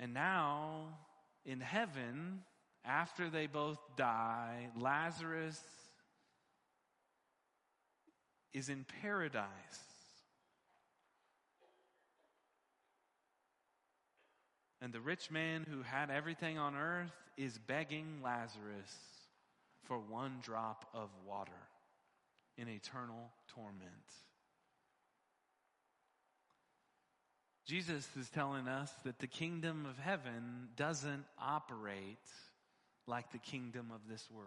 And 0.01 0.13
now, 0.13 0.99
in 1.45 1.61
heaven, 1.61 2.41
after 2.85 3.29
they 3.29 3.47
both 3.47 3.79
die, 3.97 4.69
Lazarus 4.79 5.61
is 8.55 8.69
in 8.69 8.85
paradise. 9.03 9.47
And 14.81 14.93
the 14.93 15.01
rich 15.01 15.31
man 15.31 15.67
who 15.69 15.83
had 15.83 16.11
everything 16.11 16.57
on 16.59 16.77
earth 16.77 17.13
is 17.37 17.59
begging 17.59 18.21
Lazarus 18.23 18.95
for 19.85 19.99
one 19.99 20.39
drop 20.43 20.87
of 20.95 21.09
water 21.27 21.51
in 22.57 22.69
eternal 22.69 23.31
torment. 23.49 23.83
Jesus 27.67 28.09
is 28.19 28.31
telling 28.31 28.67
us 28.67 28.91
that 29.05 29.19
the 29.19 29.27
kingdom 29.27 29.85
of 29.85 29.99
heaven 29.99 30.69
doesn't 30.77 31.25
operate 31.39 32.17
like 33.09 33.33
the 33.33 33.39
kingdom 33.39 33.91
of 33.93 34.01
this 34.09 34.29
world. 34.31 34.47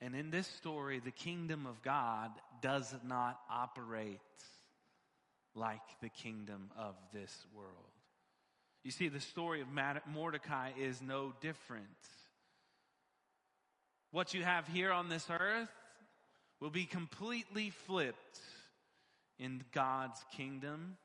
And 0.00 0.14
in 0.14 0.30
this 0.30 0.46
story, 0.46 1.00
the 1.00 1.10
kingdom 1.10 1.66
of 1.66 1.82
God 1.82 2.30
does 2.60 2.94
not 3.06 3.38
operate 3.50 4.20
like 5.54 5.80
the 6.02 6.08
kingdom 6.08 6.70
of 6.76 6.94
this 7.12 7.46
world. 7.54 7.70
You 8.84 8.90
see, 8.90 9.08
the 9.08 9.20
story 9.20 9.62
of 9.62 9.68
Mordecai 10.06 10.70
is 10.78 11.00
no 11.02 11.32
different. 11.40 11.84
What 14.10 14.34
you 14.34 14.44
have 14.44 14.68
here 14.68 14.92
on 14.92 15.08
this 15.08 15.26
earth 15.30 15.70
will 16.60 16.70
be 16.70 16.84
completely 16.84 17.70
flipped 17.70 18.38
in 19.38 19.62
God's 19.72 20.22
kingdom. 20.36 20.96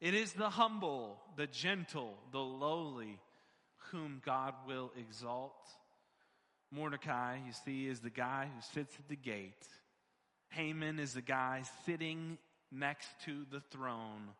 It 0.00 0.14
is 0.14 0.32
the 0.32 0.50
humble, 0.50 1.18
the 1.36 1.46
gentle, 1.46 2.14
the 2.32 2.38
lowly 2.38 3.18
whom 3.94 4.20
God 4.26 4.54
will 4.66 4.90
exalt. 4.98 5.68
Mordecai, 6.72 7.38
you 7.46 7.52
see, 7.64 7.86
is 7.86 8.00
the 8.00 8.10
guy 8.10 8.48
who 8.52 8.60
sits 8.72 8.92
at 8.98 9.08
the 9.08 9.16
gate. 9.16 9.66
Haman 10.48 10.98
is 10.98 11.14
the 11.14 11.22
guy 11.22 11.62
sitting 11.86 12.38
next 12.72 13.08
to 13.24 13.46
the 13.52 13.60
throne 13.60 14.30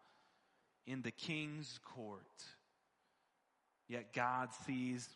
in 0.87 1.03
the 1.03 1.13
king's 1.13 1.79
court. 1.85 2.21
Yet 3.89 4.13
God 4.13 4.49
sees 4.67 5.09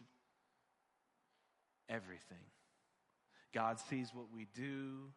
everything. 1.88 2.38
God 3.52 3.80
sees 3.80 4.10
what 4.14 4.26
we 4.32 4.46
do, 4.54 5.10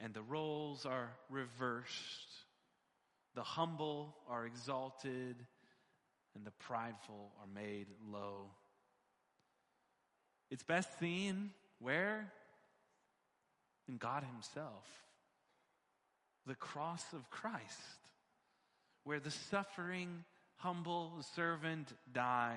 and 0.00 0.12
the 0.12 0.22
roles 0.22 0.84
are 0.84 1.10
reversed. 1.30 2.44
The 3.34 3.42
humble 3.42 4.16
are 4.28 4.44
exalted, 4.44 5.36
and 6.34 6.44
the 6.44 6.52
prideful 6.52 7.32
are 7.40 7.48
made 7.54 7.86
low. 8.10 8.50
It's 10.50 10.62
best 10.62 10.98
seen 10.98 11.50
where? 11.78 12.32
In 13.88 13.96
God 13.96 14.24
Himself. 14.24 14.86
The 16.46 16.54
cross 16.54 17.04
of 17.12 17.30
Christ, 17.30 17.98
where 19.04 19.20
the 19.20 19.30
suffering, 19.30 20.24
humble 20.56 21.12
servant 21.34 21.92
dies 22.12 22.56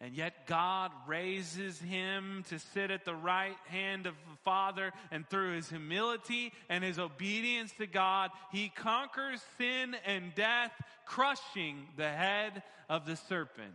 and 0.00 0.14
yet 0.14 0.46
God 0.46 0.90
raises 1.06 1.78
him 1.80 2.44
to 2.50 2.58
sit 2.58 2.90
at 2.90 3.04
the 3.04 3.14
right 3.14 3.56
hand 3.66 4.06
of 4.06 4.14
the 4.14 4.36
Father, 4.44 4.92
and 5.10 5.28
through 5.28 5.56
his 5.56 5.70
humility 5.70 6.52
and 6.68 6.84
his 6.84 6.98
obedience 6.98 7.72
to 7.78 7.86
God, 7.86 8.30
he 8.52 8.68
conquers 8.68 9.40
sin 9.56 9.96
and 10.04 10.34
death, 10.34 10.72
crushing 11.06 11.86
the 11.96 12.08
head 12.08 12.62
of 12.88 13.06
the 13.06 13.16
serpent 13.16 13.72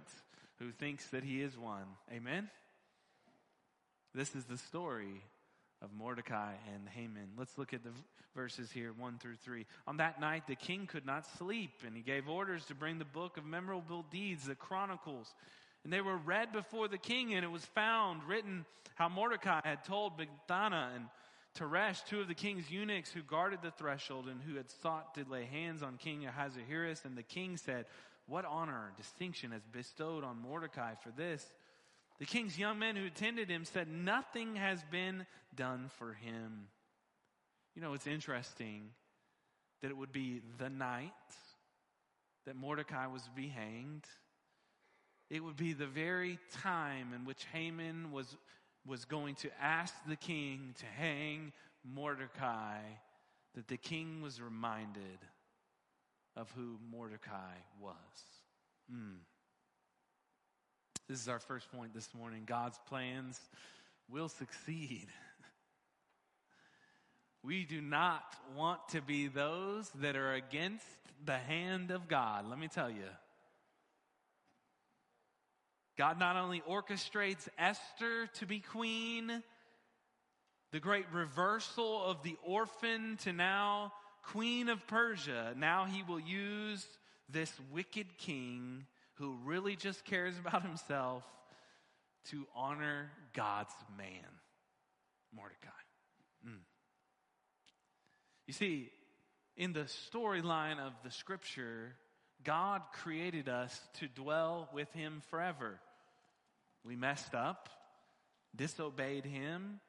who 0.59 0.71
thinks 0.71 1.07
that 1.07 1.23
he 1.23 1.41
is 1.41 1.57
one. 1.57 1.85
Amen? 2.13 2.49
This 4.13 4.35
is 4.35 4.45
the 4.45 4.57
story 4.57 5.23
of 5.81 5.91
Mordecai 5.91 6.53
and 6.75 6.87
Haman. 6.89 7.29
Let's 7.37 7.57
look 7.57 7.73
at 7.73 7.83
the 7.83 7.91
verses 8.35 8.71
here, 8.71 8.93
1 8.95 9.17
through 9.17 9.37
3. 9.37 9.65
On 9.87 9.97
that 9.97 10.19
night, 10.19 10.43
the 10.47 10.55
king 10.55 10.85
could 10.85 11.05
not 11.05 11.25
sleep, 11.37 11.71
and 11.85 11.95
he 11.95 12.03
gave 12.03 12.29
orders 12.29 12.65
to 12.65 12.75
bring 12.75 12.99
the 12.99 13.05
book 13.05 13.37
of 13.37 13.45
memorable 13.45 14.05
deeds, 14.11 14.45
the 14.45 14.55
Chronicles 14.55 15.33
and 15.83 15.91
they 15.91 16.01
were 16.01 16.17
read 16.17 16.51
before 16.51 16.87
the 16.87 16.97
king, 16.97 17.33
and 17.33 17.43
it 17.43 17.51
was 17.51 17.65
found 17.65 18.23
written 18.23 18.65
how 18.95 19.09
Mordecai 19.09 19.61
had 19.63 19.83
told 19.83 20.13
Bigthana 20.17 20.95
and 20.95 21.05
Teresh, 21.57 22.05
two 22.05 22.21
of 22.21 22.27
the 22.27 22.33
king's 22.33 22.69
eunuchs 22.71 23.11
who 23.11 23.21
guarded 23.21 23.59
the 23.61 23.71
threshold 23.71 24.27
and 24.27 24.41
who 24.41 24.55
had 24.55 24.69
sought 24.81 25.15
to 25.15 25.25
lay 25.29 25.45
hands 25.45 25.83
on 25.83 25.97
King 25.97 26.25
Ahasuerus. 26.25 27.03
And 27.03 27.17
the 27.17 27.23
king 27.23 27.57
said, 27.57 27.85
What 28.27 28.45
honor 28.45 28.87
and 28.87 28.95
distinction 28.95 29.51
has 29.51 29.63
bestowed 29.71 30.23
on 30.23 30.41
Mordecai 30.41 30.95
for 30.95 31.09
this? 31.09 31.45
The 32.19 32.25
king's 32.25 32.57
young 32.57 32.79
men 32.79 32.95
who 32.95 33.05
attended 33.05 33.49
him 33.49 33.65
said, 33.65 33.89
Nothing 33.89 34.55
has 34.55 34.81
been 34.91 35.25
done 35.55 35.89
for 35.97 36.13
him. 36.13 36.67
You 37.75 37.81
know, 37.81 37.93
it's 37.93 38.07
interesting 38.07 38.89
that 39.81 39.89
it 39.89 39.97
would 39.97 40.11
be 40.11 40.41
the 40.57 40.69
night 40.69 41.11
that 42.45 42.55
Mordecai 42.55 43.07
was 43.07 43.23
to 43.23 43.31
be 43.31 43.47
hanged. 43.47 44.05
It 45.31 45.41
would 45.41 45.55
be 45.55 45.71
the 45.71 45.87
very 45.87 46.37
time 46.61 47.13
in 47.15 47.23
which 47.23 47.45
Haman 47.53 48.11
was 48.11 48.35
was 48.85 49.05
going 49.05 49.35
to 49.35 49.49
ask 49.61 49.93
the 50.07 50.17
king 50.17 50.75
to 50.79 50.85
hang 50.85 51.53
Mordecai, 51.85 52.79
that 53.55 53.67
the 53.67 53.77
king 53.77 54.21
was 54.21 54.41
reminded 54.41 55.19
of 56.35 56.51
who 56.51 56.77
Mordecai 56.91 57.53
was. 57.79 57.95
Mm. 58.93 59.19
This 61.07 61.21
is 61.21 61.29
our 61.29 61.39
first 61.39 61.71
point 61.71 61.93
this 61.93 62.09
morning. 62.13 62.43
God's 62.45 62.79
plans 62.87 63.39
will 64.09 64.29
succeed. 64.29 65.07
We 67.43 67.63
do 67.63 67.81
not 67.81 68.35
want 68.55 68.87
to 68.89 69.01
be 69.01 69.25
those 69.25 69.89
that 69.95 70.15
are 70.15 70.33
against 70.33 70.85
the 71.25 71.39
hand 71.39 71.89
of 71.89 72.07
God. 72.07 72.47
Let 72.47 72.59
me 72.59 72.67
tell 72.67 72.91
you. 72.91 73.07
God 76.01 76.17
not 76.19 76.35
only 76.35 76.63
orchestrates 76.67 77.47
Esther 77.59 78.25
to 78.39 78.47
be 78.47 78.57
queen, 78.57 79.43
the 80.71 80.79
great 80.79 81.05
reversal 81.13 82.03
of 82.03 82.23
the 82.23 82.35
orphan 82.43 83.17
to 83.17 83.31
now 83.31 83.93
queen 84.23 84.69
of 84.69 84.87
Persia. 84.87 85.53
Now 85.55 85.85
he 85.85 86.01
will 86.01 86.19
use 86.19 86.83
this 87.29 87.53
wicked 87.71 88.17
king 88.17 88.87
who 89.19 89.37
really 89.45 89.75
just 89.75 90.03
cares 90.03 90.33
about 90.43 90.63
himself 90.63 91.23
to 92.31 92.47
honor 92.55 93.11
God's 93.35 93.75
man, 93.95 94.25
Mordecai. 95.31 95.69
Mm. 96.43 96.61
You 98.47 98.53
see, 98.55 98.89
in 99.55 99.71
the 99.71 99.85
storyline 100.11 100.79
of 100.79 100.93
the 101.03 101.11
scripture, 101.11 101.93
God 102.43 102.81
created 102.91 103.47
us 103.47 103.79
to 103.99 104.07
dwell 104.07 104.67
with 104.73 104.91
him 104.93 105.21
forever. 105.29 105.79
We 106.83 106.95
messed 106.95 107.35
up, 107.35 107.69
disobeyed 108.55 109.25
him. 109.25 109.79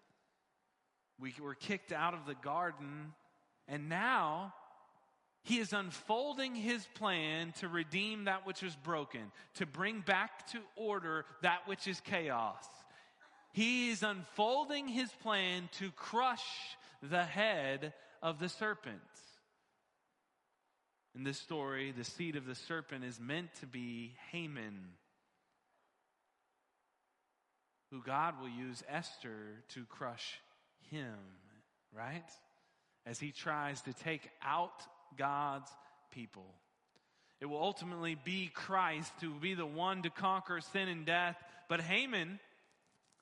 We 1.19 1.35
were 1.41 1.55
kicked 1.55 1.93
out 1.93 2.15
of 2.15 2.27
the 2.27 2.35
garden. 2.35 3.13
And 3.69 3.89
now 3.89 4.55
he 5.43 5.59
is 5.59 5.73
unfolding 5.73 6.55
his 6.55 6.87
plan 6.95 7.53
to 7.61 7.69
redeem 7.69 8.25
that 8.25 8.47
which 8.47 8.63
is 8.63 8.77
broken, 8.77 9.33
to 9.55 9.67
bring 9.67 10.01
back 10.01 10.47
to 10.53 10.59
order 10.77 11.25
that 11.43 11.67
which 11.67 11.89
is 11.89 12.01
chaos. 12.01 12.65
He 13.53 13.91
is 13.91 14.03
unfolding 14.03 14.89
his 14.89 15.11
plan 15.23 15.69
to 15.79 15.91
crush 15.93 16.45
the 17.03 17.25
head 17.25 17.93
of 18.23 18.39
the 18.39 18.49
serpent. 18.49 19.01
In 21.15 21.25
this 21.25 21.39
story, 21.39 21.93
the 21.93 22.05
seed 22.05 22.37
of 22.37 22.47
the 22.47 22.55
serpent 22.55 23.05
is 23.05 23.21
meant 23.21 23.53
to 23.61 23.67
be 23.67 24.15
Haman 24.31 24.87
who 27.93 28.01
God 28.01 28.41
will 28.41 28.49
use 28.49 28.83
Esther 28.89 29.63
to 29.75 29.85
crush 29.85 30.41
him, 30.91 31.15
right? 31.95 32.25
As 33.07 33.21
he 33.21 33.33
tries 33.33 33.83
to 33.83 33.93
take 33.93 34.29
out 34.43 34.83
God's 35.19 35.71
people. 36.11 36.47
It 37.41 37.47
will 37.47 37.63
ultimately 37.63 38.15
be 38.15 38.51
Christ 38.53 39.13
who 39.21 39.33
will 39.33 39.41
be 39.41 39.55
the 39.55 39.67
one 39.67 40.03
to 40.03 40.11
conquer 40.11 40.61
sin 40.73 40.89
and 40.89 41.05
death. 41.05 41.37
But 41.69 41.83
Haman, 41.83 42.41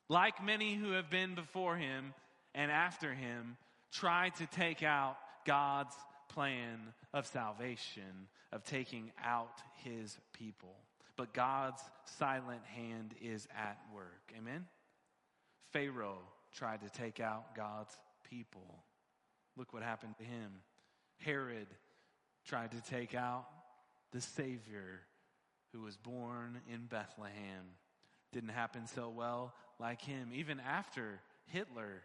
like 0.08 0.44
many 0.44 0.74
who 0.74 0.92
have 0.92 1.10
been 1.10 1.34
before 1.34 1.76
him 1.76 2.14
and 2.54 2.70
after 2.70 3.12
him, 3.12 3.56
tried 3.92 4.36
to 4.36 4.46
take 4.46 4.84
out 4.84 5.16
God's 5.46 5.96
plan 6.28 6.78
of 7.12 7.26
salvation, 7.26 8.28
of 8.52 8.62
taking 8.62 9.10
out 9.24 9.58
his 9.82 10.16
people 10.32 10.76
but 11.20 11.34
God's 11.34 11.82
silent 12.18 12.64
hand 12.64 13.14
is 13.20 13.46
at 13.54 13.76
work. 13.94 14.32
Amen? 14.38 14.64
Pharaoh 15.70 16.22
tried 16.54 16.80
to 16.80 16.88
take 16.88 17.20
out 17.20 17.54
God's 17.54 17.94
people. 18.30 18.82
Look 19.54 19.74
what 19.74 19.82
happened 19.82 20.14
to 20.16 20.24
him. 20.24 20.50
Herod 21.18 21.66
tried 22.46 22.70
to 22.70 22.80
take 22.80 23.14
out 23.14 23.44
the 24.12 24.22
Savior 24.22 25.02
who 25.74 25.82
was 25.82 25.98
born 25.98 26.58
in 26.72 26.86
Bethlehem. 26.86 27.66
Didn't 28.32 28.48
happen 28.48 28.86
so 28.86 29.10
well 29.10 29.52
like 29.78 30.00
him. 30.00 30.30
Even 30.32 30.58
after 30.58 31.20
Hitler, 31.48 32.00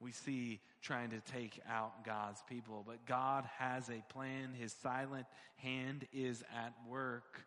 we 0.00 0.10
see 0.10 0.58
trying 0.82 1.10
to 1.10 1.20
take 1.20 1.60
out 1.70 2.04
God's 2.04 2.42
people. 2.48 2.82
But 2.84 3.06
God 3.06 3.48
has 3.58 3.88
a 3.90 4.02
plan. 4.12 4.54
His 4.58 4.72
silent 4.72 5.26
hand 5.54 6.08
is 6.12 6.42
at 6.52 6.74
work 6.90 7.46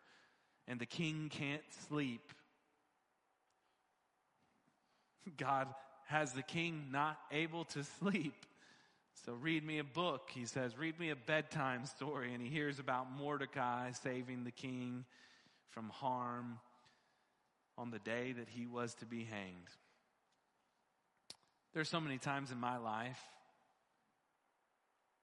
and 0.70 0.80
the 0.80 0.86
king 0.86 1.30
can't 1.30 1.64
sleep. 1.90 2.32
God 5.36 5.68
has 6.06 6.32
the 6.32 6.44
king 6.44 6.86
not 6.92 7.18
able 7.32 7.66
to 7.66 7.84
sleep. 7.84 8.46
So 9.26 9.34
read 9.34 9.66
me 9.66 9.80
a 9.80 9.84
book, 9.84 10.30
he 10.32 10.46
says. 10.46 10.78
Read 10.78 11.00
me 11.00 11.10
a 11.10 11.16
bedtime 11.16 11.86
story. 11.86 12.34
And 12.34 12.42
he 12.42 12.50
hears 12.50 12.80
about 12.80 13.12
Mordecai 13.12 13.92
saving 13.92 14.44
the 14.44 14.52
king 14.52 15.06
from 15.72 15.90
harm 15.90 16.60
on 17.78 17.90
the 17.90 18.00
day 18.00 18.32
that 18.34 18.48
he 18.48 18.68
was 18.68 18.94
to 18.96 19.06
be 19.06 19.24
hanged. 19.24 19.70
There's 21.74 21.90
so 21.90 22.00
many 22.00 22.18
times 22.18 22.52
in 22.52 22.60
my 22.60 22.78
life 22.78 23.22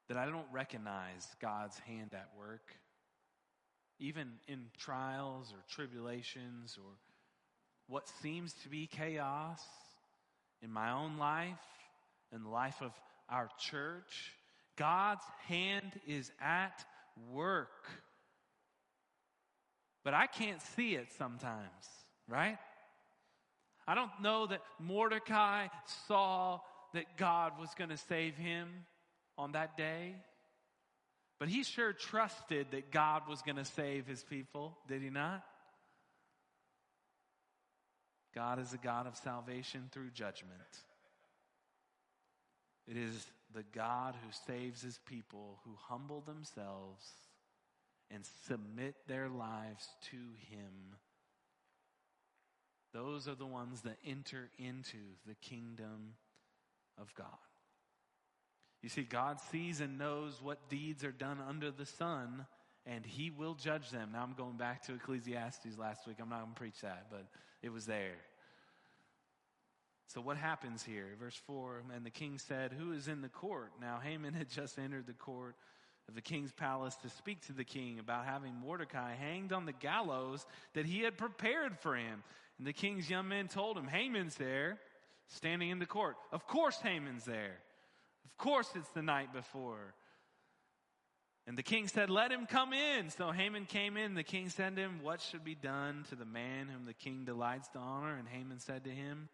that 0.08 0.16
I 0.16 0.26
don't 0.26 0.46
recognize 0.52 1.26
God's 1.40 1.78
hand 1.80 2.10
at 2.14 2.30
work 2.38 2.76
even 3.98 4.32
in 4.48 4.66
trials 4.78 5.52
or 5.52 5.58
tribulations 5.68 6.78
or 6.78 6.90
what 7.88 8.08
seems 8.22 8.52
to 8.62 8.68
be 8.68 8.86
chaos 8.86 9.60
in 10.62 10.72
my 10.72 10.90
own 10.90 11.18
life 11.18 11.54
and 12.32 12.44
the 12.44 12.48
life 12.48 12.82
of 12.82 12.92
our 13.28 13.48
church, 13.58 14.32
God's 14.76 15.24
hand 15.46 15.98
is 16.06 16.30
at 16.40 16.84
work. 17.32 17.88
But 20.04 20.14
I 20.14 20.26
can't 20.26 20.60
see 20.60 20.94
it 20.94 21.08
sometimes, 21.16 21.86
right? 22.28 22.58
I 23.88 23.94
don't 23.94 24.10
know 24.20 24.46
that 24.46 24.62
Mordecai 24.78 25.68
saw 26.06 26.60
that 26.92 27.16
God 27.16 27.52
was 27.58 27.70
going 27.76 27.90
to 27.90 27.96
save 27.96 28.36
him 28.36 28.68
on 29.38 29.52
that 29.52 29.76
day. 29.76 30.14
But 31.38 31.48
he 31.48 31.64
sure 31.64 31.92
trusted 31.92 32.68
that 32.70 32.90
God 32.90 33.22
was 33.28 33.42
going 33.42 33.56
to 33.56 33.64
save 33.64 34.06
his 34.06 34.22
people, 34.22 34.78
did 34.88 35.02
he 35.02 35.10
not? 35.10 35.44
God 38.34 38.58
is 38.58 38.72
a 38.72 38.78
God 38.78 39.06
of 39.06 39.16
salvation 39.16 39.88
through 39.92 40.10
judgment. 40.10 40.52
It 42.86 42.96
is 42.96 43.26
the 43.54 43.64
God 43.74 44.14
who 44.14 44.30
saves 44.46 44.82
his 44.82 44.98
people 45.06 45.58
who 45.64 45.72
humble 45.88 46.20
themselves 46.20 47.04
and 48.10 48.24
submit 48.46 48.94
their 49.08 49.28
lives 49.28 49.88
to 50.10 50.16
him. 50.50 50.96
Those 52.92 53.26
are 53.28 53.34
the 53.34 53.46
ones 53.46 53.82
that 53.82 53.98
enter 54.06 54.48
into 54.58 54.98
the 55.26 55.34
kingdom 55.34 56.14
of 56.98 57.14
God. 57.14 57.26
You 58.82 58.88
see, 58.88 59.02
God 59.02 59.40
sees 59.50 59.80
and 59.80 59.98
knows 59.98 60.40
what 60.42 60.68
deeds 60.68 61.04
are 61.04 61.12
done 61.12 61.38
under 61.46 61.70
the 61.70 61.86
sun, 61.86 62.46
and 62.86 63.04
He 63.04 63.30
will 63.30 63.54
judge 63.54 63.90
them. 63.90 64.10
Now 64.12 64.22
I'm 64.22 64.34
going 64.34 64.56
back 64.56 64.84
to 64.86 64.94
Ecclesiastes 64.94 65.78
last 65.78 66.06
week. 66.06 66.16
I'm 66.20 66.28
not 66.28 66.40
going 66.40 66.54
to 66.54 66.58
preach 66.58 66.80
that, 66.82 67.06
but 67.10 67.26
it 67.62 67.72
was 67.72 67.86
there. 67.86 68.16
So 70.08 70.20
what 70.20 70.36
happens 70.36 70.84
here? 70.84 71.08
Verse 71.18 71.38
4 71.46 71.82
And 71.94 72.06
the 72.06 72.10
king 72.10 72.38
said, 72.38 72.72
Who 72.72 72.92
is 72.92 73.08
in 73.08 73.22
the 73.22 73.28
court? 73.28 73.72
Now 73.80 73.98
Haman 74.02 74.34
had 74.34 74.48
just 74.50 74.78
entered 74.78 75.06
the 75.06 75.12
court 75.12 75.56
of 76.08 76.14
the 76.14 76.20
king's 76.20 76.52
palace 76.52 76.94
to 77.02 77.10
speak 77.10 77.44
to 77.46 77.52
the 77.52 77.64
king 77.64 77.98
about 77.98 78.24
having 78.24 78.54
Mordecai 78.54 79.14
hanged 79.14 79.52
on 79.52 79.66
the 79.66 79.72
gallows 79.72 80.46
that 80.74 80.86
he 80.86 81.00
had 81.00 81.18
prepared 81.18 81.78
for 81.80 81.96
him. 81.96 82.22
And 82.58 82.66
the 82.66 82.72
king's 82.72 83.10
young 83.10 83.28
men 83.28 83.48
told 83.48 83.76
him, 83.76 83.88
Haman's 83.88 84.36
there, 84.36 84.78
standing 85.28 85.70
in 85.70 85.78
the 85.78 85.86
court. 85.86 86.16
Of 86.32 86.46
course, 86.46 86.78
Haman's 86.80 87.24
there. 87.24 87.56
Of 88.26 88.36
course, 88.38 88.68
it's 88.74 88.88
the 88.90 89.02
night 89.02 89.32
before. 89.32 89.94
And 91.46 91.56
the 91.56 91.62
king 91.62 91.86
said, 91.86 92.10
Let 92.10 92.32
him 92.32 92.46
come 92.46 92.72
in. 92.72 93.10
So 93.10 93.30
Haman 93.30 93.66
came 93.66 93.96
in. 93.96 94.14
The 94.14 94.24
king 94.24 94.48
said 94.48 94.76
to 94.76 94.82
him, 94.82 95.00
What 95.02 95.20
should 95.20 95.44
be 95.44 95.54
done 95.54 96.04
to 96.08 96.16
the 96.16 96.24
man 96.24 96.68
whom 96.68 96.84
the 96.84 96.92
king 96.92 97.24
delights 97.24 97.68
to 97.68 97.78
honor? 97.78 98.16
And 98.16 98.26
Haman 98.28 98.58
said 98.58 98.84
to 98.84 98.90
him, 98.90 99.28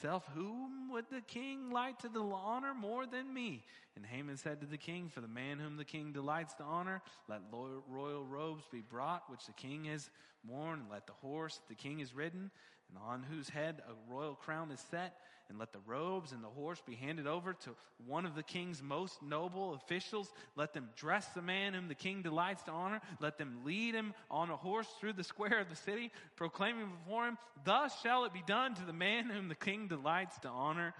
self, 0.00 0.28
whom 0.34 0.90
would 0.92 1.06
the 1.10 1.20
king 1.20 1.70
like 1.70 1.98
to 2.00 2.08
honor 2.32 2.74
more 2.74 3.06
than 3.06 3.32
me? 3.32 3.64
And 3.96 4.04
Haman 4.04 4.36
said 4.36 4.60
to 4.60 4.66
the 4.66 4.78
king, 4.78 5.08
For 5.08 5.20
the 5.20 5.28
man 5.28 5.58
whom 5.58 5.76
the 5.76 5.84
king 5.84 6.12
delights 6.12 6.54
to 6.54 6.64
honor, 6.64 7.02
let 7.28 7.40
royal 7.50 8.24
robes 8.24 8.64
be 8.70 8.80
brought, 8.80 9.30
which 9.30 9.46
the 9.46 9.52
king 9.52 9.84
has 9.84 10.10
worn, 10.46 10.80
and 10.80 10.90
let 10.90 11.06
the 11.06 11.12
horse 11.12 11.60
the 11.68 11.74
king 11.74 12.00
has 12.00 12.14
ridden, 12.14 12.50
and 12.88 12.98
on 12.98 13.22
whose 13.22 13.48
head 13.48 13.82
a 13.88 14.12
royal 14.12 14.34
crown 14.34 14.70
is 14.70 14.84
set, 14.90 15.16
and 15.48 15.58
let 15.58 15.72
the 15.72 15.80
robes 15.86 16.32
and 16.32 16.42
the 16.42 16.48
horse 16.48 16.80
be 16.86 16.94
handed 16.94 17.26
over 17.26 17.52
to 17.52 17.70
one 18.06 18.24
of 18.24 18.34
the 18.34 18.42
king's 18.42 18.82
most 18.82 19.22
noble 19.22 19.74
officials. 19.74 20.32
Let 20.56 20.72
them 20.72 20.88
dress 20.96 21.26
the 21.28 21.42
man 21.42 21.74
whom 21.74 21.88
the 21.88 21.94
king 21.94 22.22
delights 22.22 22.62
to 22.64 22.70
honor. 22.70 23.00
Let 23.20 23.38
them 23.38 23.60
lead 23.64 23.94
him 23.94 24.14
on 24.30 24.50
a 24.50 24.56
horse 24.56 24.88
through 25.00 25.14
the 25.14 25.24
square 25.24 25.60
of 25.60 25.68
the 25.68 25.76
city, 25.76 26.10
proclaiming 26.36 26.90
before 26.90 27.26
him, 27.26 27.38
Thus 27.64 28.00
shall 28.02 28.24
it 28.24 28.32
be 28.32 28.42
done 28.46 28.74
to 28.74 28.84
the 28.84 28.92
man 28.92 29.26
whom 29.26 29.48
the 29.48 29.54
king 29.54 29.88
delights 29.88 30.38
to 30.40 30.48
honor. 30.48 30.94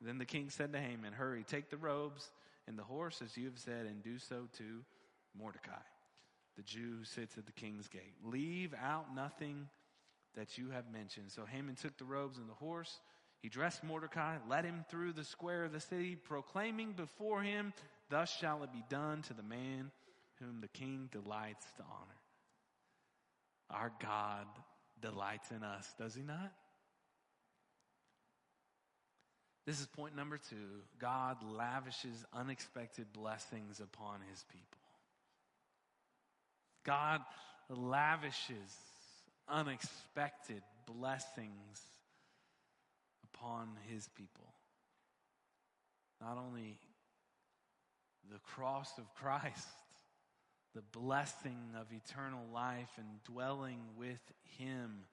Then 0.00 0.18
the 0.18 0.24
king 0.24 0.50
said 0.50 0.72
to 0.72 0.80
Haman, 0.80 1.12
Hurry, 1.12 1.44
take 1.44 1.70
the 1.70 1.76
robes 1.76 2.30
and 2.68 2.78
the 2.78 2.84
horse 2.84 3.20
as 3.22 3.36
you 3.36 3.46
have 3.46 3.58
said, 3.58 3.86
and 3.86 4.02
do 4.02 4.18
so 4.18 4.46
to 4.58 4.84
Mordecai, 5.36 5.72
the 6.56 6.62
Jew 6.62 6.98
who 6.98 7.04
sits 7.04 7.38
at 7.38 7.46
the 7.46 7.52
king's 7.52 7.88
gate. 7.88 8.14
Leave 8.22 8.74
out 8.80 9.14
nothing 9.14 9.68
that 10.36 10.58
you 10.58 10.70
have 10.70 10.84
mentioned. 10.92 11.30
So 11.30 11.44
Haman 11.44 11.74
took 11.74 11.96
the 11.96 12.04
robes 12.04 12.38
and 12.38 12.48
the 12.48 12.54
horse. 12.54 13.00
He 13.42 13.48
dressed 13.48 13.84
Mordecai, 13.84 14.36
led 14.48 14.64
him 14.64 14.84
through 14.90 15.12
the 15.12 15.24
square 15.24 15.64
of 15.64 15.72
the 15.72 15.80
city, 15.80 16.16
proclaiming 16.16 16.92
before 16.92 17.42
him, 17.42 17.72
Thus 18.10 18.34
shall 18.34 18.62
it 18.62 18.72
be 18.72 18.84
done 18.88 19.22
to 19.22 19.34
the 19.34 19.42
man 19.42 19.90
whom 20.40 20.60
the 20.60 20.68
king 20.68 21.08
delights 21.12 21.66
to 21.76 21.82
honor. 21.82 22.20
Our 23.70 23.92
God 24.00 24.46
delights 25.00 25.50
in 25.50 25.62
us, 25.62 25.92
does 25.98 26.14
he 26.14 26.22
not? 26.22 26.52
This 29.66 29.80
is 29.80 29.86
point 29.86 30.16
number 30.16 30.38
two. 30.38 30.80
God 30.98 31.36
lavishes 31.44 32.24
unexpected 32.32 33.12
blessings 33.12 33.80
upon 33.80 34.20
his 34.30 34.42
people. 34.50 34.64
God 36.86 37.20
lavishes 37.68 38.74
unexpected 39.46 40.62
blessings 40.86 41.82
upon 43.38 43.68
his 43.88 44.08
people. 44.16 44.52
Not 46.20 46.38
only 46.38 46.78
the 48.30 48.38
cross 48.38 48.90
of 48.98 49.04
Christ, 49.14 49.68
the 50.74 50.82
blessing 50.98 51.58
of 51.80 51.86
eternal 51.92 52.44
life 52.52 52.90
and 52.96 53.06
dwelling 53.24 53.80
with 53.96 54.20
him. 54.58 55.04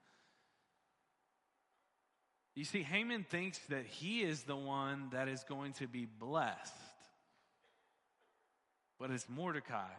You 2.55 2.63
see, 2.65 2.84
Haman 2.84 3.26
thinks 3.30 3.59
that 3.69 3.86
he 3.86 4.21
is 4.21 4.43
the 4.43 4.55
one 4.55 5.09
that 5.11 5.28
is 5.28 5.43
going 5.43 5.73
to 5.73 5.88
be 5.88 6.05
blessed. 6.05 6.73
But 8.97 9.11
it's 9.11 9.28
Mordecai, 9.28 9.91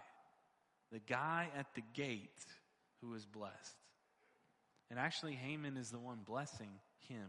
the 0.91 1.01
guy 1.01 1.49
at 1.57 1.67
the 1.75 1.83
gate, 1.93 2.31
who 3.03 3.15
is 3.15 3.27
blessed. 3.27 3.77
And 4.91 4.99
actually, 4.99 5.35
Haman 5.35 5.77
is 5.77 5.91
the 5.91 5.99
one 5.99 6.21
blessing 6.25 6.71
him. 7.09 7.29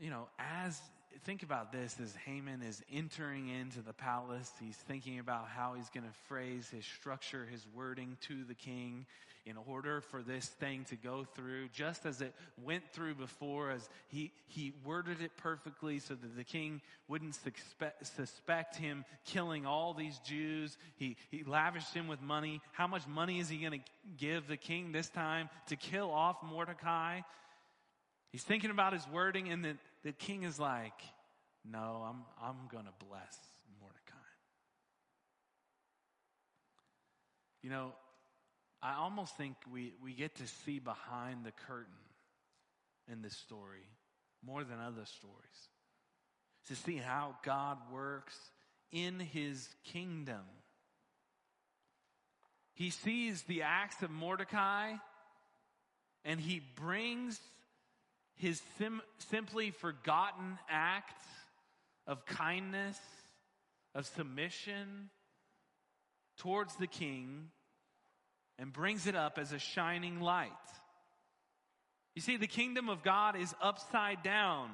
You 0.00 0.08
know, 0.08 0.28
as 0.38 0.80
think 1.24 1.42
about 1.42 1.72
this 1.72 2.00
as 2.02 2.14
Haman 2.24 2.62
is 2.62 2.82
entering 2.90 3.50
into 3.50 3.82
the 3.82 3.92
palace. 3.92 4.50
He's 4.58 4.76
thinking 4.76 5.18
about 5.18 5.48
how 5.48 5.74
he's 5.76 5.90
going 5.90 6.06
to 6.06 6.18
phrase 6.26 6.70
his 6.74 6.86
structure, 6.86 7.46
his 7.50 7.66
wording 7.74 8.16
to 8.28 8.44
the 8.44 8.54
king 8.54 9.04
in 9.44 9.58
order 9.68 10.00
for 10.00 10.22
this 10.22 10.46
thing 10.46 10.84
to 10.88 10.96
go 10.96 11.26
through, 11.34 11.68
just 11.68 12.06
as 12.06 12.22
it 12.22 12.34
went 12.62 12.82
through 12.92 13.14
before, 13.14 13.70
as 13.70 13.90
he, 14.08 14.32
he 14.46 14.72
worded 14.84 15.20
it 15.20 15.36
perfectly 15.36 15.98
so 15.98 16.14
that 16.14 16.34
the 16.34 16.44
king 16.44 16.80
wouldn't 17.06 17.34
suspect, 17.34 18.06
suspect 18.06 18.76
him 18.76 19.04
killing 19.26 19.66
all 19.66 19.92
these 19.92 20.18
Jews. 20.20 20.78
He, 20.96 21.16
he 21.30 21.42
lavished 21.44 21.92
him 21.92 22.08
with 22.08 22.22
money. 22.22 22.62
How 22.72 22.86
much 22.86 23.06
money 23.06 23.38
is 23.38 23.50
he 23.50 23.58
going 23.58 23.80
to 23.80 23.86
give 24.16 24.48
the 24.48 24.56
king 24.56 24.92
this 24.92 25.10
time 25.10 25.50
to 25.68 25.76
kill 25.76 26.10
off 26.10 26.36
Mordecai? 26.42 27.20
He's 28.30 28.44
thinking 28.44 28.70
about 28.70 28.92
his 28.92 29.06
wording, 29.08 29.50
and 29.50 29.64
the, 29.64 29.76
the 30.02 30.12
king 30.12 30.42
is 30.44 30.58
like, 30.58 30.98
No, 31.64 32.04
I'm, 32.08 32.22
I'm 32.42 32.68
going 32.70 32.84
to 32.84 33.06
bless 33.06 33.38
Mordecai. 33.80 34.16
You 37.62 37.70
know, 37.70 37.92
I 38.82 38.94
almost 38.94 39.36
think 39.36 39.56
we, 39.70 39.92
we 40.02 40.14
get 40.14 40.36
to 40.36 40.46
see 40.46 40.78
behind 40.78 41.44
the 41.44 41.52
curtain 41.66 41.92
in 43.10 43.20
this 43.22 43.36
story 43.36 43.84
more 44.44 44.64
than 44.64 44.78
other 44.78 45.04
stories. 45.04 45.68
To 46.68 46.76
see 46.76 46.96
how 46.96 47.36
God 47.44 47.78
works 47.92 48.36
in 48.92 49.18
his 49.18 49.68
kingdom. 49.84 50.42
He 52.74 52.90
sees 52.90 53.42
the 53.42 53.62
acts 53.62 54.02
of 54.02 54.10
Mordecai 54.10 54.92
and 56.24 56.40
he 56.40 56.62
brings 56.76 57.40
his 58.40 58.62
sim- 58.78 59.02
simply 59.18 59.70
forgotten 59.70 60.58
acts 60.68 61.22
of 62.06 62.24
kindness, 62.24 62.98
of 63.94 64.06
submission 64.06 65.10
towards 66.38 66.74
the 66.76 66.86
king, 66.86 67.50
and 68.58 68.72
brings 68.72 69.06
it 69.06 69.14
up 69.14 69.38
as 69.38 69.52
a 69.52 69.58
shining 69.58 70.20
light. 70.20 70.50
You 72.14 72.22
see, 72.22 72.36
the 72.36 72.46
kingdom 72.46 72.88
of 72.88 73.02
God 73.02 73.36
is 73.36 73.54
upside 73.62 74.22
down. 74.22 74.70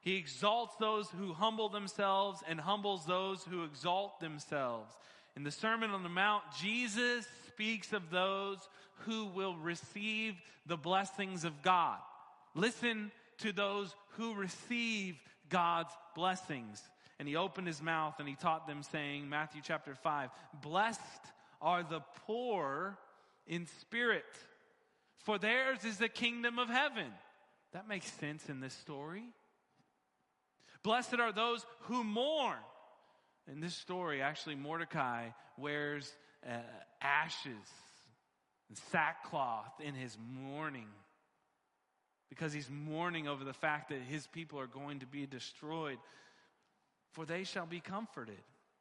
He 0.00 0.16
exalts 0.16 0.76
those 0.78 1.08
who 1.10 1.32
humble 1.32 1.68
themselves 1.68 2.42
and 2.48 2.60
humbles 2.60 3.04
those 3.04 3.42
who 3.42 3.64
exalt 3.64 4.20
themselves. 4.20 4.92
In 5.36 5.42
the 5.42 5.50
Sermon 5.50 5.90
on 5.90 6.04
the 6.04 6.08
Mount, 6.08 6.44
Jesus 6.60 7.26
speaks 7.48 7.92
of 7.92 8.10
those 8.10 8.58
who 9.06 9.26
will 9.26 9.56
receive 9.56 10.34
the 10.66 10.76
blessings 10.76 11.44
of 11.44 11.62
God. 11.62 11.98
Listen 12.58 13.12
to 13.38 13.52
those 13.52 13.94
who 14.16 14.34
receive 14.34 15.16
God's 15.48 15.92
blessings. 16.16 16.82
And 17.20 17.28
he 17.28 17.36
opened 17.36 17.68
his 17.68 17.80
mouth 17.80 18.16
and 18.18 18.28
he 18.28 18.34
taught 18.34 18.66
them, 18.66 18.82
saying, 18.82 19.28
Matthew 19.28 19.60
chapter 19.64 19.94
5, 19.94 20.30
Blessed 20.60 21.00
are 21.62 21.84
the 21.84 22.00
poor 22.26 22.98
in 23.46 23.66
spirit, 23.80 24.24
for 25.24 25.38
theirs 25.38 25.84
is 25.84 25.98
the 25.98 26.08
kingdom 26.08 26.58
of 26.58 26.68
heaven. 26.68 27.06
That 27.72 27.86
makes 27.86 28.10
sense 28.12 28.48
in 28.48 28.58
this 28.58 28.74
story. 28.74 29.24
Blessed 30.82 31.20
are 31.20 31.32
those 31.32 31.64
who 31.82 32.02
mourn. 32.02 32.58
In 33.50 33.60
this 33.60 33.74
story, 33.74 34.20
actually, 34.20 34.56
Mordecai 34.56 35.28
wears 35.56 36.12
uh, 36.44 36.56
ashes 37.00 37.54
and 38.68 38.76
sackcloth 38.90 39.80
in 39.80 39.94
his 39.94 40.18
mourning 40.34 40.88
because 42.28 42.52
he's 42.52 42.70
mourning 42.70 43.26
over 43.26 43.44
the 43.44 43.52
fact 43.52 43.88
that 43.88 44.00
his 44.00 44.26
people 44.26 44.60
are 44.60 44.66
going 44.66 45.00
to 45.00 45.06
be 45.06 45.26
destroyed. 45.26 45.98
For 47.12 47.24
they 47.24 47.44
shall 47.44 47.66
be 47.66 47.80
comforted. 47.80 48.38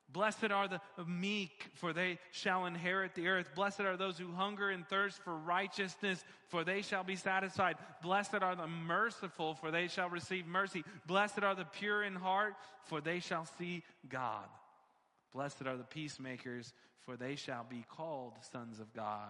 Blessed 0.10 0.52
are 0.52 0.70
the 0.70 0.80
meek, 1.06 1.66
for 1.74 1.92
they 1.92 2.18
shall 2.32 2.66
inherit 2.66 3.14
the 3.14 3.28
earth. 3.28 3.50
Blessed 3.56 3.82
are 3.82 3.98
those 3.98 4.18
who 4.18 4.32
hunger 4.32 4.70
and 4.70 4.88
thirst 4.88 5.22
for 5.22 5.36
righteousness, 5.36 6.24
for 6.48 6.64
they 6.64 6.82
shall 6.82 7.04
be 7.04 7.18
satisfied. 7.18 7.76
Blessed 8.02 8.36
are 8.36 8.56
the 8.56 8.68
merciful, 8.68 9.56
for 9.56 9.70
they 9.70 9.90
shall 9.90 10.10
receive 10.10 10.48
mercy. 10.48 10.86
Blessed 11.08 11.44
are 11.44 11.56
the 11.56 11.66
pure 11.66 12.04
in 12.04 12.16
heart, 12.16 12.54
for 12.86 13.02
they 13.02 13.20
shall 13.20 13.46
see 13.58 13.84
God. 14.08 14.46
Blessed 15.34 15.64
are 15.66 15.76
the 15.76 15.84
peacemakers, 15.84 16.74
for 17.06 17.18
they 17.18 17.36
shall 17.36 17.66
be 17.70 17.84
called 17.90 18.34
sons 18.52 18.80
of 18.80 18.94
God. 18.94 19.30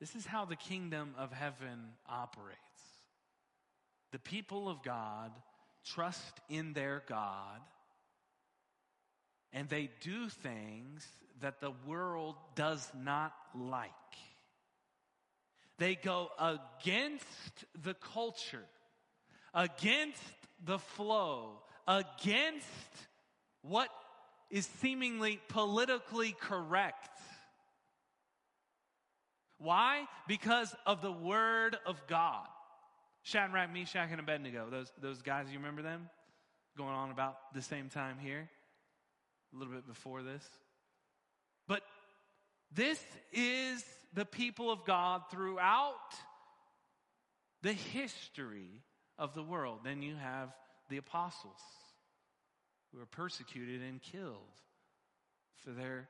This 0.00 0.14
is 0.14 0.26
how 0.26 0.44
the 0.44 0.56
kingdom 0.56 1.14
of 1.18 1.32
heaven 1.32 1.92
operates. 2.08 2.58
The 4.12 4.18
people 4.18 4.68
of 4.68 4.82
God 4.82 5.32
trust 5.84 6.40
in 6.48 6.72
their 6.72 7.02
God 7.08 7.60
and 9.52 9.68
they 9.68 9.90
do 10.00 10.28
things 10.28 11.06
that 11.40 11.60
the 11.60 11.72
world 11.86 12.36
does 12.54 12.90
not 12.94 13.32
like. 13.54 13.90
They 15.78 15.94
go 15.94 16.30
against 16.38 17.64
the 17.82 17.94
culture 17.94 18.64
against 19.54 20.22
the 20.64 20.78
flow, 20.78 21.60
against 21.86 22.66
what 23.62 23.88
is 24.50 24.66
seemingly 24.80 25.40
politically 25.48 26.34
correct. 26.40 27.17
Why? 29.58 30.04
Because 30.26 30.74
of 30.86 31.02
the 31.02 31.12
Word 31.12 31.76
of 31.86 32.00
God. 32.06 32.46
Shadrach, 33.22 33.72
Meshach, 33.72 34.08
and 34.10 34.20
Abednego, 34.20 34.68
those, 34.70 34.92
those 35.00 35.22
guys, 35.22 35.46
you 35.50 35.58
remember 35.58 35.82
them? 35.82 36.08
Going 36.76 36.94
on 36.94 37.10
about 37.10 37.36
the 37.54 37.62
same 37.62 37.88
time 37.88 38.16
here, 38.20 38.48
a 39.52 39.58
little 39.58 39.74
bit 39.74 39.86
before 39.86 40.22
this. 40.22 40.48
But 41.66 41.82
this 42.72 43.02
is 43.32 43.84
the 44.14 44.24
people 44.24 44.70
of 44.70 44.84
God 44.84 45.22
throughout 45.30 46.14
the 47.62 47.72
history 47.72 48.82
of 49.18 49.34
the 49.34 49.42
world. 49.42 49.80
Then 49.84 50.02
you 50.02 50.14
have 50.16 50.50
the 50.88 50.96
apostles 50.98 51.60
who 52.92 52.98
were 52.98 53.06
persecuted 53.06 53.82
and 53.82 54.00
killed 54.00 54.62
for 55.64 55.70
their 55.70 56.08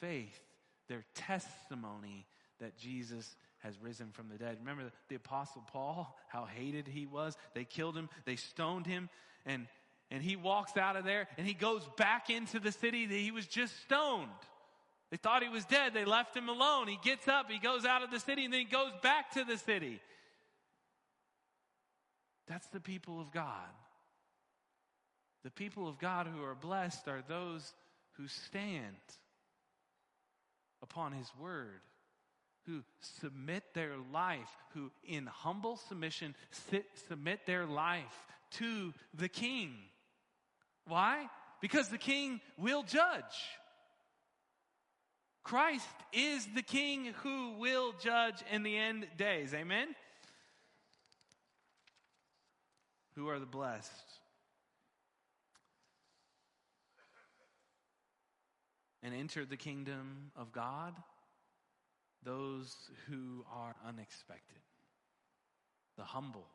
faith, 0.00 0.40
their 0.88 1.04
testimony 1.14 2.26
that 2.60 2.76
Jesus 2.76 3.36
has 3.58 3.80
risen 3.80 4.10
from 4.12 4.28
the 4.28 4.36
dead. 4.36 4.56
Remember 4.60 4.90
the, 5.08 5.16
apostle 5.16 5.64
Paul, 5.72 6.16
how 6.28 6.44
hated 6.44 6.86
he 6.86 7.06
was? 7.06 7.36
They 7.54 7.64
killed 7.64 7.96
him, 7.96 8.08
they 8.24 8.36
stoned 8.36 8.86
him, 8.86 9.08
and 9.44 9.66
and 10.10 10.22
he 10.22 10.36
walks 10.36 10.78
out 10.78 10.96
of 10.96 11.04
there 11.04 11.28
and 11.36 11.46
he 11.46 11.52
goes 11.52 11.86
back 11.98 12.30
into 12.30 12.58
the 12.60 12.72
city 12.72 13.04
that 13.04 13.14
he 13.14 13.30
was 13.30 13.46
just 13.46 13.78
stoned. 13.82 14.30
They 15.10 15.18
thought 15.18 15.42
he 15.42 15.50
was 15.50 15.66
dead. 15.66 15.92
They 15.92 16.06
left 16.06 16.34
him 16.34 16.48
alone. 16.48 16.88
He 16.88 16.98
gets 17.02 17.28
up, 17.28 17.50
he 17.50 17.58
goes 17.58 17.84
out 17.84 18.02
of 18.02 18.10
the 18.10 18.20
city, 18.20 18.44
and 18.44 18.52
then 18.52 18.60
he 18.60 18.66
goes 18.66 18.92
back 19.02 19.32
to 19.32 19.44
the 19.44 19.58
city. 19.58 20.00
That's 22.46 22.66
the 22.68 22.80
people 22.80 23.20
of 23.20 23.30
God. 23.30 23.68
The 25.44 25.50
people 25.50 25.88
of 25.88 25.98
God 25.98 26.26
who 26.26 26.42
are 26.42 26.54
blessed 26.54 27.06
are 27.08 27.22
those 27.26 27.74
who 28.12 28.26
stand 28.28 28.96
upon 30.82 31.12
his 31.12 31.30
word 31.38 31.80
who 32.68 32.82
submit 33.00 33.64
their 33.72 33.94
life, 34.12 34.56
who 34.74 34.90
in 35.02 35.26
humble 35.26 35.76
submission 35.76 36.34
sit, 36.50 36.84
submit 37.08 37.46
their 37.46 37.64
life 37.64 38.26
to 38.50 38.92
the 39.14 39.28
king. 39.28 39.74
Why? 40.86 41.28
Because 41.62 41.88
the 41.88 41.98
king 41.98 42.40
will 42.58 42.82
judge. 42.82 43.22
Christ 45.42 45.88
is 46.12 46.46
the 46.54 46.62
king 46.62 47.14
who 47.22 47.54
will 47.58 47.94
judge 48.02 48.44
in 48.52 48.62
the 48.62 48.76
end 48.76 49.06
days. 49.16 49.54
Amen? 49.54 49.88
Who 53.14 53.28
are 53.28 53.38
the 53.38 53.46
blessed? 53.46 53.90
And 59.02 59.14
enter 59.14 59.46
the 59.46 59.56
kingdom 59.56 60.32
of 60.36 60.52
God? 60.52 60.92
Those 62.24 62.74
who 63.08 63.44
are 63.52 63.74
unexpected, 63.86 64.60
the 65.96 66.04
humble, 66.04 66.46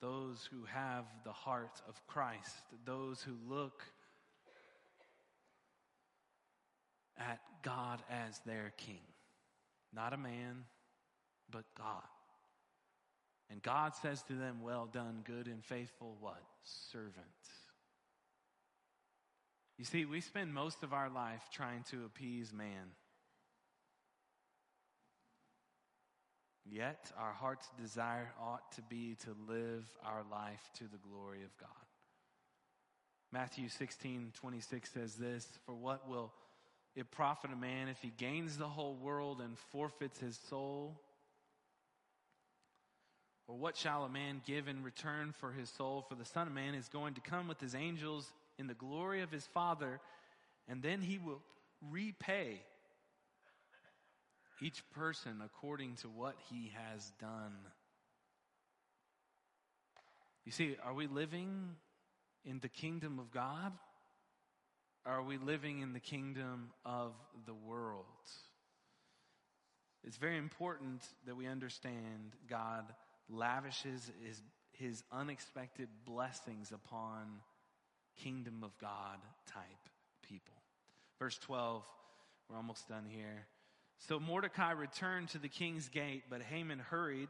those 0.00 0.48
who 0.50 0.64
have 0.66 1.04
the 1.24 1.32
heart 1.32 1.80
of 1.88 2.06
Christ, 2.06 2.62
those 2.84 3.22
who 3.22 3.36
look 3.48 3.82
at 7.18 7.40
God 7.62 8.02
as 8.10 8.38
their 8.46 8.72
king. 8.76 9.00
Not 9.94 10.12
a 10.12 10.18
man, 10.18 10.64
but 11.50 11.64
God. 11.76 12.02
And 13.50 13.62
God 13.62 13.94
says 13.94 14.22
to 14.24 14.34
them, 14.34 14.60
Well 14.62 14.88
done, 14.92 15.22
good 15.24 15.46
and 15.46 15.64
faithful 15.64 16.16
what? 16.20 16.42
Servant. 16.64 17.14
You 19.78 19.84
see, 19.84 20.04
we 20.04 20.20
spend 20.20 20.54
most 20.54 20.82
of 20.82 20.92
our 20.92 21.10
life 21.10 21.42
trying 21.52 21.84
to 21.90 22.04
appease 22.06 22.52
man. 22.52 22.92
Yet 26.70 27.12
our 27.18 27.32
heart's 27.32 27.68
desire 27.80 28.32
ought 28.40 28.72
to 28.72 28.82
be 28.82 29.16
to 29.24 29.36
live 29.48 29.84
our 30.04 30.22
life 30.30 30.70
to 30.78 30.84
the 30.84 30.98
glory 30.98 31.44
of 31.44 31.56
God. 31.58 31.68
Matthew 33.32 33.68
16, 33.68 34.32
26 34.34 34.92
says 34.92 35.14
this 35.14 35.46
For 35.64 35.74
what 35.74 36.08
will 36.08 36.32
it 36.96 37.10
profit 37.10 37.52
a 37.52 37.56
man 37.56 37.88
if 37.88 38.00
he 38.00 38.12
gains 38.16 38.56
the 38.56 38.68
whole 38.68 38.94
world 38.94 39.40
and 39.40 39.58
forfeits 39.70 40.18
his 40.18 40.38
soul? 40.48 41.00
Or 43.48 43.56
what 43.56 43.76
shall 43.76 44.04
a 44.04 44.08
man 44.08 44.42
give 44.44 44.66
in 44.66 44.82
return 44.82 45.32
for 45.32 45.52
his 45.52 45.70
soul? 45.70 46.04
For 46.08 46.16
the 46.16 46.24
Son 46.24 46.48
of 46.48 46.52
Man 46.52 46.74
is 46.74 46.88
going 46.88 47.14
to 47.14 47.20
come 47.20 47.46
with 47.46 47.60
his 47.60 47.76
angels 47.76 48.32
in 48.58 48.66
the 48.66 48.74
glory 48.74 49.22
of 49.22 49.30
his 49.30 49.46
Father, 49.46 50.00
and 50.68 50.82
then 50.82 51.00
he 51.00 51.18
will 51.18 51.42
repay 51.90 52.60
each 54.60 54.82
person 54.90 55.42
according 55.44 55.96
to 55.96 56.08
what 56.08 56.34
he 56.50 56.72
has 56.74 57.12
done. 57.20 57.56
You 60.44 60.52
see, 60.52 60.76
are 60.84 60.94
we 60.94 61.06
living 61.06 61.76
in 62.44 62.60
the 62.60 62.68
kingdom 62.68 63.18
of 63.18 63.30
God? 63.30 63.72
Are 65.04 65.22
we 65.22 65.38
living 65.38 65.80
in 65.80 65.92
the 65.92 66.00
kingdom 66.00 66.70
of 66.84 67.12
the 67.46 67.54
world? 67.54 68.04
It's 70.04 70.16
very 70.16 70.38
important 70.38 71.02
that 71.26 71.36
we 71.36 71.46
understand 71.48 72.32
God 72.48 72.84
lavishes 73.28 74.10
his, 74.24 74.40
his 74.72 75.02
unexpected 75.10 75.88
blessings 76.04 76.70
upon 76.70 77.40
kingdom 78.16 78.62
of 78.62 78.76
God 78.78 79.18
type 79.52 79.64
people. 80.22 80.54
Verse 81.18 81.38
12, 81.38 81.82
we're 82.48 82.56
almost 82.56 82.88
done 82.88 83.04
here. 83.08 83.46
So 83.98 84.20
Mordecai 84.20 84.72
returned 84.72 85.30
to 85.30 85.38
the 85.38 85.48
king's 85.48 85.88
gate, 85.88 86.24
but 86.30 86.42
Haman 86.42 86.78
hurried 86.78 87.28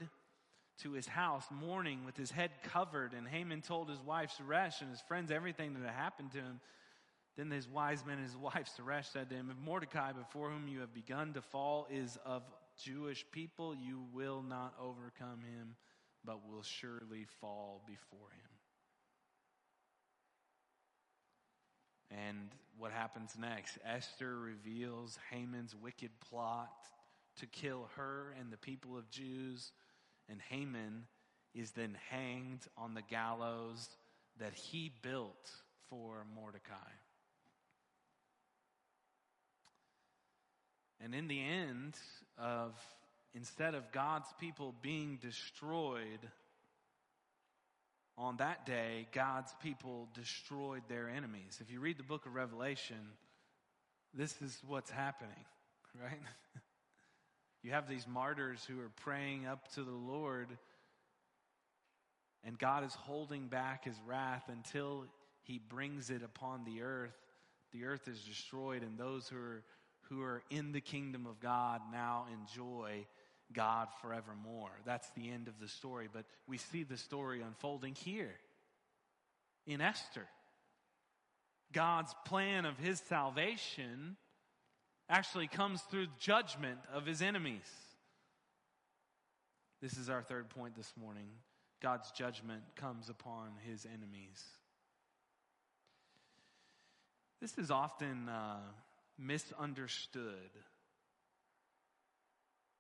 to 0.83 0.93
his 0.93 1.07
house 1.07 1.47
mourning 1.51 2.05
with 2.05 2.17
his 2.17 2.31
head 2.31 2.51
covered. 2.63 3.13
And 3.15 3.27
Haman 3.27 3.63
told 3.63 3.89
his 3.89 4.01
wife 4.01 4.33
Zeresh 4.37 4.81
and 4.81 4.91
his 4.91 5.01
friends 5.01 5.31
everything 5.31 5.75
that 5.75 5.83
had 5.83 5.95
happened 5.95 6.33
to 6.33 6.39
him. 6.39 6.61
Then 7.37 7.51
his 7.51 7.69
wise 7.69 8.05
men 8.05 8.17
and 8.17 8.27
his 8.27 8.37
wife 8.37 8.69
Zeresh 8.77 9.09
said 9.09 9.31
to 9.31 9.37
him, 9.37 9.51
If 9.51 9.59
Mordecai, 9.65 10.13
before 10.13 10.51
whom 10.51 10.69
you 10.69 10.81
have 10.81 10.93
begun 10.93 11.33
to 11.35 11.43
fall, 11.43 11.87
is 11.91 12.19
of 12.25 12.43
Jewish 12.83 13.25
people, 13.31 13.75
you 13.75 14.05
will 14.13 14.43
not 14.43 14.75
overcome 14.81 15.43
him, 15.43 15.77
but 16.25 16.47
will 16.49 16.63
surely 16.63 17.27
fall 17.41 17.83
before 17.87 18.31
him. 18.31 18.56
And 22.11 22.51
what 22.79 22.93
happens 22.93 23.37
next? 23.39 23.79
Esther 23.85 24.39
reveals 24.39 25.19
Haman's 25.31 25.75
wicked 25.75 26.11
plot 26.29 26.73
to 27.41 27.47
kill 27.47 27.89
her 27.97 28.35
and 28.39 28.51
the 28.51 28.57
people 28.57 28.97
of 28.97 29.11
Jews, 29.11 29.73
and 30.29 30.41
Haman 30.49 31.07
is 31.55 31.73
then 31.73 31.97
hanged 32.11 32.67
on 32.77 32.95
the 32.95 33.03
gallows 33.03 33.89
that 34.39 34.55
he 34.55 34.93
built 35.03 35.51
for 35.89 36.27
Mordecai. 36.35 36.75
And 41.01 41.15
in 41.15 41.29
the 41.29 41.41
end 41.41 41.95
of 42.39 42.75
instead 43.35 43.75
of 43.75 43.93
God's 43.93 44.29
people 44.41 44.75
being 44.81 45.19
destroyed, 45.21 46.21
on 48.19 48.39
that 48.39 48.65
day, 48.65 49.07
God's 49.13 49.53
people 49.63 50.09
destroyed 50.15 50.83
their 50.89 51.09
enemies. 51.09 51.59
If 51.61 51.71
you 51.71 51.81
read 51.81 51.99
the 51.99 52.03
book 52.03 52.25
of 52.25 52.35
Revelation, 52.35 52.97
this 54.15 54.41
is 54.41 54.59
what's 54.67 54.91
happening, 54.91 55.45
right? 56.03 56.21
you 57.63 57.73
have 57.73 57.89
these 57.89 58.07
martyrs 58.07 58.65
who 58.67 58.81
are 58.81 58.91
praying 59.03 59.47
up 59.47 59.71
to 59.75 59.83
the 59.83 59.91
Lord, 59.91 60.49
and 62.43 62.59
God 62.59 62.85
is 62.85 62.95
holding 62.95 63.49
back 63.49 63.85
his 63.85 63.97
wrath 64.07 64.45
until 64.49 65.05
he 65.43 65.59
brings 65.59 66.09
it 66.09 66.23
upon 66.23 66.65
the 66.65 66.83
earth. 66.83 67.17
The 67.73 67.85
earth 67.85 68.09
is 68.09 68.23
destroyed, 68.23 68.83
and 68.83 68.97
those 68.97 69.29
who 69.29 69.37
are, 69.37 69.63
who 70.09 70.23
are 70.23 70.43
in 70.49 70.73
the 70.73 70.81
kingdom 70.81 71.27
of 71.27 71.39
God 71.41 71.83
now 71.93 72.27
enjoy 72.33 73.05
God 73.53 73.89
forevermore. 74.03 74.71
That's 74.85 75.09
the 75.11 75.31
end 75.31 75.49
of 75.49 75.59
the 75.61 75.69
story. 75.69 76.09
But 76.13 76.25
we 76.47 76.59
see 76.59 76.83
the 76.83 76.97
story 76.97 77.43
unfolding 77.43 77.95
here 77.95 78.35
in 79.67 79.81
Esther. 79.81 80.27
God's 81.73 82.15
plan 82.25 82.65
of 82.65 82.79
his 82.79 83.01
salvation 83.09 84.17
actually 85.09 85.47
comes 85.47 85.81
through 85.83 86.07
judgment 86.19 86.79
of 86.93 87.07
his 87.07 87.23
enemies. 87.23 87.69
This 89.81 89.97
is 89.97 90.09
our 90.09 90.23
third 90.23 90.49
point 90.51 90.75
this 90.75 90.93
morning. 90.99 91.29
God's 91.83 92.11
judgment 92.13 92.63
comes 92.75 93.09
upon 93.09 93.51
his 93.69 93.87
enemies. 93.87 94.43
This 97.41 97.59
is 97.59 97.71
often 97.71 98.29
uh, 98.29 98.57
misunderstood 99.19 100.51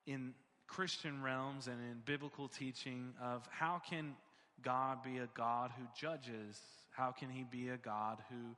in 0.06 0.34
Christian 0.66 1.22
realms 1.22 1.66
and 1.66 1.76
in 1.80 2.02
biblical 2.04 2.48
teaching 2.48 3.14
of 3.22 3.46
how 3.50 3.80
can 3.88 4.14
God 4.62 5.02
be 5.02 5.18
a 5.18 5.28
God 5.34 5.70
who 5.76 5.84
judges? 5.98 6.60
How 6.90 7.12
can 7.12 7.30
he 7.30 7.44
be 7.44 7.68
a 7.68 7.76
God 7.76 8.18
who 8.30 8.56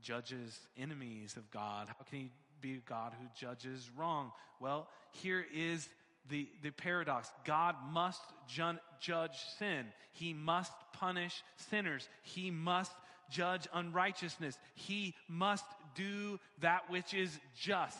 judges 0.00 0.58
enemies 0.76 1.36
of 1.36 1.50
God? 1.50 1.88
How 1.88 2.04
can 2.08 2.18
he 2.18 2.30
be 2.60 2.74
a 2.74 2.88
God 2.88 3.12
who 3.18 3.26
judges 3.38 3.90
wrong? 3.96 4.32
Well, 4.60 4.88
here 5.12 5.44
is 5.54 5.88
the, 6.28 6.48
the 6.62 6.70
paradox 6.70 7.30
God 7.44 7.76
must 7.90 8.22
ju- 8.48 8.78
judge 9.00 9.36
sin, 9.58 9.86
He 10.12 10.32
must 10.32 10.72
punish 10.92 11.42
sinners, 11.70 12.08
He 12.22 12.50
must 12.50 12.92
judge 13.30 13.66
unrighteousness, 13.72 14.58
He 14.74 15.14
must 15.28 15.64
do 15.94 16.38
that 16.60 16.90
which 16.90 17.14
is 17.14 17.38
just. 17.56 17.98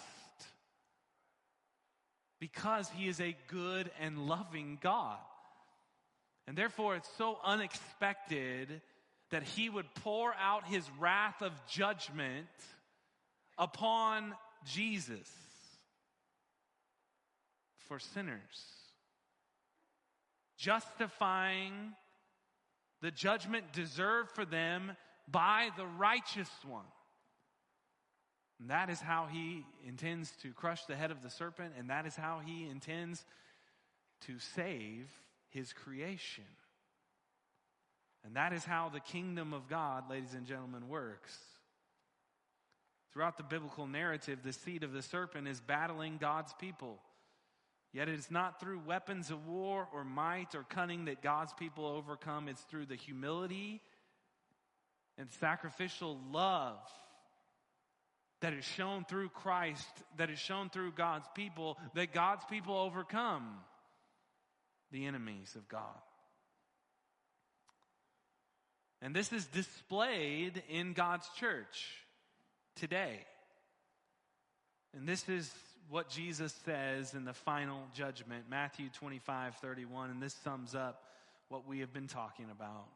Because 2.40 2.88
He 2.90 3.08
is 3.08 3.20
a 3.20 3.36
good 3.48 3.90
and 4.00 4.28
loving 4.28 4.78
God. 4.80 5.18
And 6.46 6.56
therefore, 6.56 6.96
it's 6.96 7.10
so 7.18 7.38
unexpected 7.44 8.80
that 9.30 9.42
He 9.42 9.68
would 9.68 9.92
pour 9.96 10.34
out 10.34 10.66
His 10.66 10.84
wrath 10.98 11.42
of 11.42 11.52
judgment 11.66 12.46
upon 13.58 14.34
Jesus 14.64 15.28
for 17.88 17.98
sinners, 17.98 18.40
justifying 20.56 21.92
the 23.00 23.10
judgment 23.10 23.72
deserved 23.72 24.30
for 24.30 24.44
them 24.44 24.92
by 25.30 25.70
the 25.76 25.86
righteous 25.86 26.50
one. 26.66 26.84
And 28.60 28.70
that 28.70 28.90
is 28.90 29.00
how 29.00 29.26
he 29.30 29.64
intends 29.86 30.32
to 30.42 30.52
crush 30.52 30.84
the 30.84 30.96
head 30.96 31.10
of 31.10 31.22
the 31.22 31.30
serpent, 31.30 31.74
and 31.78 31.90
that 31.90 32.06
is 32.06 32.16
how 32.16 32.40
he 32.44 32.68
intends 32.68 33.24
to 34.26 34.38
save 34.38 35.08
his 35.50 35.72
creation. 35.72 36.44
And 38.24 38.34
that 38.36 38.52
is 38.52 38.64
how 38.64 38.88
the 38.88 39.00
kingdom 39.00 39.54
of 39.54 39.68
God, 39.68 40.10
ladies 40.10 40.34
and 40.34 40.44
gentlemen, 40.44 40.88
works. 40.88 41.36
Throughout 43.12 43.36
the 43.36 43.44
biblical 43.44 43.86
narrative, 43.86 44.40
the 44.42 44.52
seed 44.52 44.82
of 44.82 44.92
the 44.92 45.02
serpent 45.02 45.48
is 45.48 45.60
battling 45.60 46.18
God's 46.18 46.52
people. 46.54 46.98
Yet 47.92 48.08
it 48.08 48.18
is 48.18 48.30
not 48.30 48.60
through 48.60 48.80
weapons 48.80 49.30
of 49.30 49.46
war 49.46 49.88
or 49.94 50.04
might 50.04 50.54
or 50.54 50.64
cunning 50.64 51.06
that 51.06 51.22
God's 51.22 51.54
people 51.54 51.86
overcome. 51.86 52.48
It's 52.48 52.60
through 52.62 52.86
the 52.86 52.96
humility 52.96 53.80
and 55.16 55.30
sacrificial 55.40 56.20
love 56.30 56.78
that 58.40 58.52
is 58.52 58.64
shown 58.64 59.04
through 59.04 59.30
Christ, 59.30 59.88
that 60.16 60.30
is 60.30 60.38
shown 60.38 60.70
through 60.70 60.92
God's 60.92 61.26
people, 61.34 61.78
that 61.94 62.12
God's 62.12 62.44
people 62.50 62.76
overcome 62.76 63.48
the 64.92 65.06
enemies 65.06 65.54
of 65.56 65.68
God. 65.68 65.82
And 69.00 69.14
this 69.14 69.32
is 69.32 69.46
displayed 69.46 70.62
in 70.68 70.92
God's 70.92 71.28
church 71.38 72.04
today. 72.76 73.20
And 74.94 75.08
this 75.08 75.28
is 75.28 75.52
what 75.88 76.08
Jesus 76.08 76.54
says 76.64 77.14
in 77.14 77.24
the 77.24 77.32
final 77.32 77.80
judgment, 77.94 78.44
Matthew 78.50 78.88
25, 78.98 79.56
31, 79.56 80.10
and 80.10 80.22
this 80.22 80.34
sums 80.44 80.74
up 80.74 81.02
what 81.48 81.66
we 81.66 81.80
have 81.80 81.92
been 81.92 82.08
talking 82.08 82.46
about. 82.50 82.86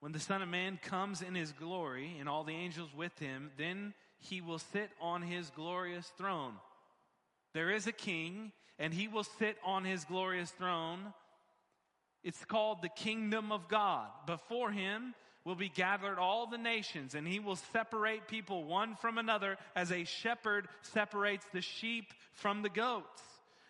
When 0.00 0.12
the 0.12 0.20
Son 0.20 0.42
of 0.42 0.48
Man 0.48 0.78
comes 0.82 1.22
in 1.22 1.34
his 1.34 1.52
glory 1.52 2.16
and 2.20 2.28
all 2.28 2.44
the 2.44 2.54
angels 2.54 2.90
with 2.94 3.16
him, 3.18 3.50
then 3.56 3.94
he 4.18 4.40
will 4.40 4.58
sit 4.58 4.90
on 5.00 5.22
his 5.22 5.50
glorious 5.50 6.06
throne. 6.18 6.54
There 7.54 7.70
is 7.70 7.86
a 7.86 7.92
king, 7.92 8.52
and 8.78 8.92
he 8.92 9.08
will 9.08 9.24
sit 9.24 9.56
on 9.64 9.84
his 9.84 10.04
glorious 10.04 10.50
throne. 10.50 11.12
It's 12.22 12.44
called 12.44 12.82
the 12.82 12.88
kingdom 12.88 13.52
of 13.52 13.68
God. 13.68 14.08
Before 14.26 14.70
him, 14.70 15.14
will 15.44 15.54
be 15.54 15.70
gathered 15.70 16.18
all 16.18 16.46
the 16.46 16.58
nations, 16.58 17.14
and 17.14 17.26
he 17.26 17.40
will 17.40 17.56
separate 17.56 18.28
people 18.28 18.64
one 18.64 18.94
from 18.96 19.16
another 19.16 19.56
as 19.74 19.90
a 19.90 20.04
shepherd 20.04 20.68
separates 20.82 21.46
the 21.54 21.62
sheep 21.62 22.12
from 22.34 22.60
the 22.60 22.68
goats. 22.68 23.22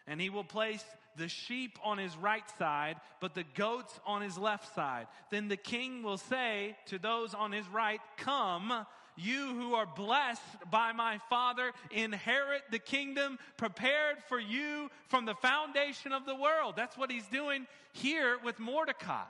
And 0.08 0.20
he 0.20 0.28
will 0.28 0.42
place 0.42 0.84
the 1.16 1.28
sheep 1.28 1.78
on 1.84 1.98
his 1.98 2.16
right 2.16 2.42
side, 2.58 2.96
but 3.20 3.34
the 3.34 3.44
goats 3.54 4.00
on 4.04 4.22
his 4.22 4.36
left 4.36 4.74
side. 4.74 5.06
Then 5.30 5.46
the 5.46 5.56
king 5.56 6.02
will 6.02 6.16
say 6.16 6.76
to 6.86 6.98
those 6.98 7.32
on 7.32 7.52
his 7.52 7.68
right, 7.68 8.00
Come, 8.16 8.72
you 9.18 9.54
who 9.54 9.74
are 9.74 9.86
blessed 9.86 10.42
by 10.70 10.92
my 10.92 11.18
Father, 11.28 11.72
inherit 11.90 12.62
the 12.70 12.78
kingdom 12.78 13.38
prepared 13.56 14.16
for 14.28 14.38
you 14.38 14.90
from 15.08 15.24
the 15.24 15.34
foundation 15.34 16.12
of 16.12 16.24
the 16.24 16.34
world. 16.34 16.74
That's 16.76 16.96
what 16.96 17.10
he's 17.10 17.26
doing 17.26 17.66
here 17.92 18.38
with 18.44 18.58
Mordecai. 18.58 19.24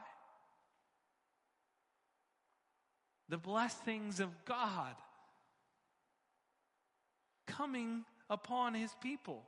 the 3.28 3.38
blessings 3.38 4.20
of 4.20 4.30
God 4.44 4.94
coming 7.46 8.04
upon 8.30 8.74
his 8.74 8.90
people. 9.02 9.42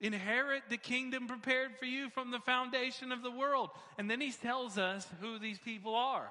Inherit 0.00 0.62
the 0.70 0.76
kingdom 0.76 1.26
prepared 1.26 1.76
for 1.76 1.84
you 1.84 2.08
from 2.10 2.30
the 2.30 2.38
foundation 2.38 3.10
of 3.10 3.22
the 3.22 3.30
world. 3.30 3.70
And 3.98 4.08
then 4.08 4.20
he 4.20 4.30
tells 4.30 4.78
us 4.78 5.06
who 5.20 5.38
these 5.38 5.58
people 5.58 5.94
are. 5.94 6.30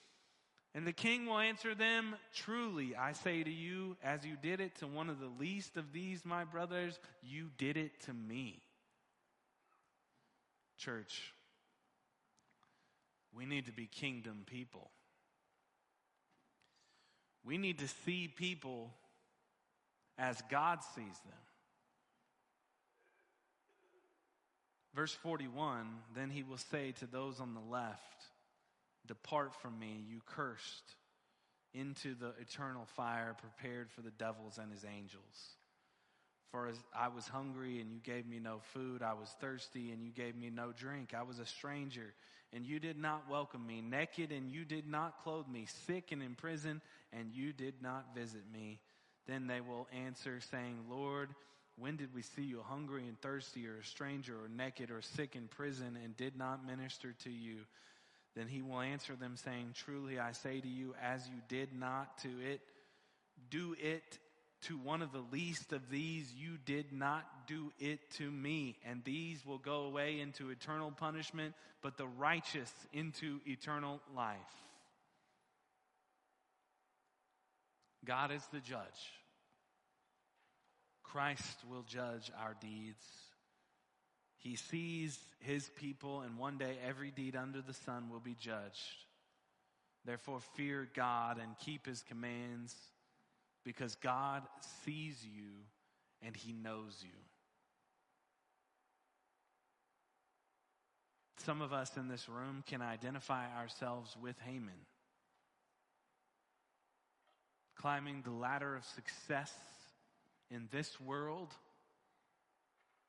And 0.73 0.87
the 0.87 0.93
king 0.93 1.25
will 1.25 1.39
answer 1.39 1.75
them, 1.75 2.15
Truly, 2.33 2.95
I 2.95 3.11
say 3.11 3.43
to 3.43 3.51
you, 3.51 3.97
as 4.03 4.25
you 4.25 4.37
did 4.41 4.61
it 4.61 4.75
to 4.79 4.87
one 4.87 5.09
of 5.09 5.19
the 5.19 5.31
least 5.39 5.75
of 5.75 5.91
these, 5.91 6.23
my 6.23 6.45
brothers, 6.45 6.97
you 7.21 7.49
did 7.57 7.75
it 7.75 7.99
to 8.05 8.13
me. 8.13 8.61
Church, 10.77 11.33
we 13.35 13.45
need 13.45 13.65
to 13.65 13.73
be 13.73 13.85
kingdom 13.85 14.43
people. 14.45 14.89
We 17.43 17.57
need 17.57 17.79
to 17.79 17.87
see 18.05 18.27
people 18.27 18.93
as 20.17 20.41
God 20.49 20.79
sees 20.95 21.05
them. 21.05 21.41
Verse 24.93 25.13
41 25.13 25.87
Then 26.15 26.29
he 26.29 26.43
will 26.43 26.57
say 26.57 26.93
to 26.99 27.05
those 27.05 27.39
on 27.39 27.53
the 27.53 27.71
left, 27.71 28.25
Depart 29.11 29.53
from 29.61 29.77
me, 29.77 30.05
you 30.07 30.21
cursed, 30.25 30.95
into 31.73 32.15
the 32.15 32.31
eternal 32.39 32.85
fire 32.95 33.35
prepared 33.37 33.91
for 33.91 33.99
the 33.99 34.11
devils 34.11 34.57
and 34.57 34.71
his 34.71 34.85
angels. 34.85 35.57
For 36.49 36.67
as 36.67 36.77
I 36.95 37.09
was 37.09 37.27
hungry 37.27 37.81
and 37.81 37.91
you 37.91 37.99
gave 37.99 38.25
me 38.25 38.39
no 38.39 38.61
food, 38.73 39.01
I 39.01 39.11
was 39.11 39.27
thirsty 39.41 39.91
and 39.91 40.01
you 40.01 40.11
gave 40.11 40.37
me 40.37 40.49
no 40.49 40.71
drink. 40.71 41.13
I 41.13 41.23
was 41.23 41.39
a 41.39 41.45
stranger 41.45 42.13
and 42.53 42.65
you 42.65 42.79
did 42.79 42.97
not 42.97 43.29
welcome 43.29 43.67
me, 43.67 43.81
naked 43.81 44.31
and 44.31 44.49
you 44.49 44.63
did 44.63 44.87
not 44.87 45.21
clothe 45.21 45.49
me, 45.49 45.67
sick 45.85 46.13
and 46.13 46.23
in 46.23 46.35
prison 46.35 46.81
and 47.11 47.33
you 47.33 47.51
did 47.51 47.81
not 47.81 48.15
visit 48.15 48.43
me. 48.53 48.79
Then 49.27 49.45
they 49.45 49.59
will 49.59 49.89
answer, 49.93 50.39
saying, 50.39 50.85
Lord, 50.89 51.35
when 51.77 51.97
did 51.97 52.15
we 52.15 52.21
see 52.21 52.43
you 52.43 52.61
hungry 52.65 53.09
and 53.09 53.19
thirsty, 53.19 53.67
or 53.67 53.79
a 53.79 53.83
stranger, 53.83 54.35
or 54.35 54.47
naked, 54.47 54.89
or 54.89 55.01
sick 55.01 55.35
in 55.35 55.49
prison, 55.49 55.97
and 56.01 56.15
did 56.15 56.37
not 56.37 56.65
minister 56.65 57.13
to 57.23 57.29
you? 57.29 57.57
Then 58.35 58.47
he 58.47 58.61
will 58.61 58.79
answer 58.79 59.15
them, 59.15 59.35
saying, 59.35 59.71
Truly 59.75 60.19
I 60.19 60.31
say 60.31 60.61
to 60.61 60.67
you, 60.67 60.95
as 61.01 61.27
you 61.27 61.41
did 61.49 61.73
not 61.73 62.17
to 62.19 62.29
it, 62.29 62.61
do 63.49 63.75
it 63.79 64.19
to 64.63 64.77
one 64.77 65.01
of 65.01 65.11
the 65.11 65.23
least 65.31 65.73
of 65.73 65.89
these, 65.89 66.31
you 66.33 66.57
did 66.65 66.93
not 66.93 67.25
do 67.47 67.71
it 67.79 67.99
to 68.11 68.29
me. 68.29 68.77
And 68.85 69.03
these 69.03 69.45
will 69.45 69.57
go 69.57 69.85
away 69.85 70.19
into 70.19 70.49
eternal 70.49 70.91
punishment, 70.91 71.55
but 71.81 71.97
the 71.97 72.07
righteous 72.07 72.71
into 72.93 73.39
eternal 73.45 73.99
life. 74.15 74.37
God 78.05 78.31
is 78.31 78.45
the 78.51 78.59
judge. 78.59 78.79
Christ 81.03 81.57
will 81.69 81.83
judge 81.83 82.31
our 82.39 82.55
deeds. 82.61 83.03
He 84.41 84.55
sees 84.55 85.19
his 85.39 85.69
people, 85.69 86.21
and 86.21 86.37
one 86.37 86.57
day 86.57 86.77
every 86.85 87.11
deed 87.11 87.35
under 87.35 87.61
the 87.61 87.73
sun 87.73 88.09
will 88.11 88.19
be 88.19 88.35
judged. 88.39 89.05
Therefore, 90.03 90.39
fear 90.55 90.89
God 90.95 91.39
and 91.39 91.57
keep 91.59 91.85
his 91.85 92.01
commands, 92.01 92.75
because 93.63 93.95
God 93.95 94.41
sees 94.83 95.23
you 95.23 95.51
and 96.23 96.35
he 96.35 96.53
knows 96.53 96.97
you. 97.03 97.09
Some 101.37 101.61
of 101.61 101.71
us 101.71 101.95
in 101.97 102.07
this 102.07 102.27
room 102.27 102.63
can 102.67 102.81
identify 102.81 103.45
ourselves 103.55 104.15
with 104.21 104.35
Haman. 104.45 104.85
Climbing 107.75 108.21
the 108.23 108.31
ladder 108.31 108.75
of 108.75 108.85
success 108.85 109.51
in 110.51 110.67
this 110.71 110.99
world, 110.99 111.49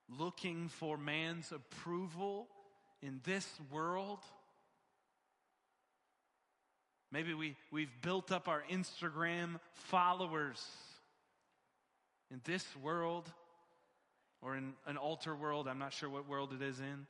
looking 0.09 0.69
for 0.69 0.97
man's 0.97 1.53
approval 1.53 2.49
in 3.03 3.21
this 3.25 3.49
world. 3.71 4.21
Maybe 7.11 7.35
we, 7.35 7.57
we've 7.71 7.93
built 8.01 8.33
up 8.33 8.49
our 8.49 8.63
Instagram 8.71 9.61
followers 9.75 10.65
in 12.31 12.41
this 12.45 12.65
world 12.83 13.31
or 14.41 14.57
in 14.57 14.73
an 14.87 14.97
altar 14.97 15.37
world. 15.37 15.69
I'm 15.69 15.79
not 15.79 15.93
sure 15.93 16.09
what 16.09 16.29
world 16.29 16.53
it 16.59 16.63
is 16.63 16.81
in. 16.81 17.07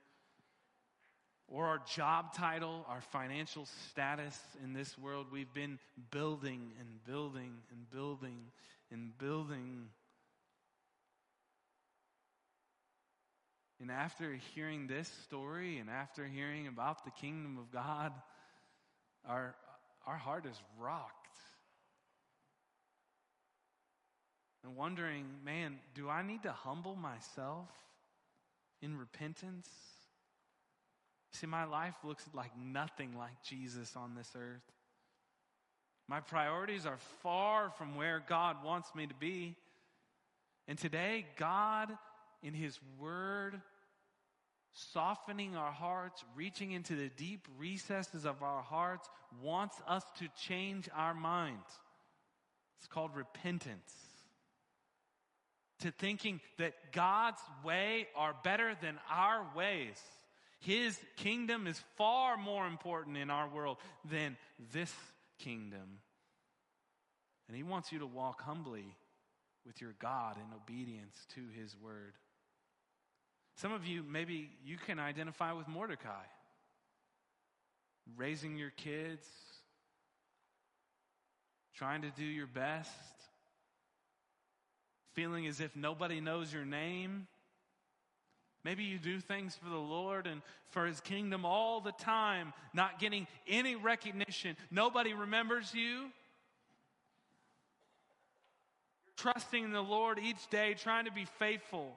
Or 1.48 1.66
our 1.66 1.80
job 1.94 2.34
title, 2.34 2.84
our 2.88 3.00
financial 3.00 3.66
status 3.90 4.38
in 4.64 4.72
this 4.72 4.98
world. 4.98 5.26
We've 5.30 5.52
been 5.52 5.78
building 6.10 6.72
and 6.80 7.04
building 7.04 7.52
and 7.70 7.90
building 7.90 8.38
and 8.90 9.16
building. 9.18 9.88
And 13.82 13.90
after 13.90 14.38
hearing 14.54 14.86
this 14.86 15.10
story 15.24 15.78
and 15.78 15.90
after 15.90 16.24
hearing 16.24 16.68
about 16.68 17.04
the 17.04 17.10
kingdom 17.10 17.58
of 17.58 17.72
God, 17.72 18.12
our, 19.28 19.56
our 20.06 20.16
heart 20.16 20.46
is 20.46 20.56
rocked. 20.78 21.10
And 24.62 24.76
wondering, 24.76 25.24
man, 25.44 25.80
do 25.96 26.08
I 26.08 26.22
need 26.22 26.44
to 26.44 26.52
humble 26.52 26.94
myself 26.94 27.66
in 28.80 28.96
repentance? 28.96 29.68
See, 31.32 31.48
my 31.48 31.64
life 31.64 31.96
looks 32.04 32.24
like 32.32 32.52
nothing 32.56 33.18
like 33.18 33.42
Jesus 33.42 33.96
on 33.96 34.14
this 34.14 34.30
earth. 34.36 34.62
My 36.08 36.20
priorities 36.20 36.86
are 36.86 36.98
far 37.24 37.70
from 37.70 37.96
where 37.96 38.22
God 38.28 38.64
wants 38.64 38.94
me 38.94 39.08
to 39.08 39.14
be. 39.14 39.56
And 40.68 40.78
today, 40.78 41.26
God, 41.36 41.90
in 42.44 42.54
His 42.54 42.78
Word, 43.00 43.60
softening 44.72 45.56
our 45.56 45.72
hearts, 45.72 46.24
reaching 46.34 46.72
into 46.72 46.96
the 46.96 47.10
deep 47.16 47.46
recesses 47.58 48.24
of 48.24 48.42
our 48.42 48.62
hearts, 48.62 49.08
wants 49.42 49.76
us 49.86 50.04
to 50.18 50.28
change 50.46 50.88
our 50.96 51.14
mind. 51.14 51.58
It's 52.78 52.88
called 52.88 53.14
repentance. 53.14 53.92
To 55.80 55.90
thinking 55.90 56.40
that 56.58 56.74
God's 56.92 57.40
way 57.64 58.06
are 58.16 58.34
better 58.44 58.76
than 58.80 58.98
our 59.10 59.46
ways. 59.56 60.00
His 60.60 60.96
kingdom 61.16 61.66
is 61.66 61.80
far 61.96 62.36
more 62.36 62.66
important 62.66 63.16
in 63.16 63.30
our 63.30 63.48
world 63.48 63.78
than 64.08 64.36
this 64.72 64.92
kingdom. 65.40 65.98
And 67.48 67.56
He 67.56 67.64
wants 67.64 67.90
you 67.90 67.98
to 67.98 68.06
walk 68.06 68.40
humbly 68.40 68.96
with 69.66 69.80
your 69.80 69.94
God 69.98 70.36
in 70.36 70.54
obedience 70.54 71.16
to 71.34 71.40
His 71.60 71.74
word. 71.82 72.14
Some 73.56 73.72
of 73.72 73.86
you, 73.86 74.02
maybe 74.02 74.50
you 74.64 74.76
can 74.76 74.98
identify 74.98 75.52
with 75.52 75.68
Mordecai. 75.68 76.24
Raising 78.16 78.56
your 78.56 78.70
kids, 78.70 79.26
trying 81.76 82.02
to 82.02 82.10
do 82.10 82.24
your 82.24 82.48
best, 82.48 82.90
feeling 85.14 85.46
as 85.46 85.60
if 85.60 85.76
nobody 85.76 86.20
knows 86.20 86.52
your 86.52 86.64
name. 86.64 87.26
Maybe 88.64 88.84
you 88.84 88.98
do 88.98 89.20
things 89.20 89.56
for 89.56 89.68
the 89.68 89.76
Lord 89.76 90.26
and 90.26 90.40
for 90.70 90.86
His 90.86 91.00
kingdom 91.00 91.44
all 91.44 91.80
the 91.80 91.92
time, 91.92 92.52
not 92.72 92.98
getting 92.98 93.26
any 93.48 93.76
recognition. 93.76 94.56
Nobody 94.70 95.14
remembers 95.14 95.74
you. 95.74 96.10
Trusting 99.16 99.64
in 99.64 99.72
the 99.72 99.82
Lord 99.82 100.18
each 100.18 100.48
day, 100.50 100.74
trying 100.74 101.04
to 101.04 101.12
be 101.12 101.26
faithful. 101.38 101.96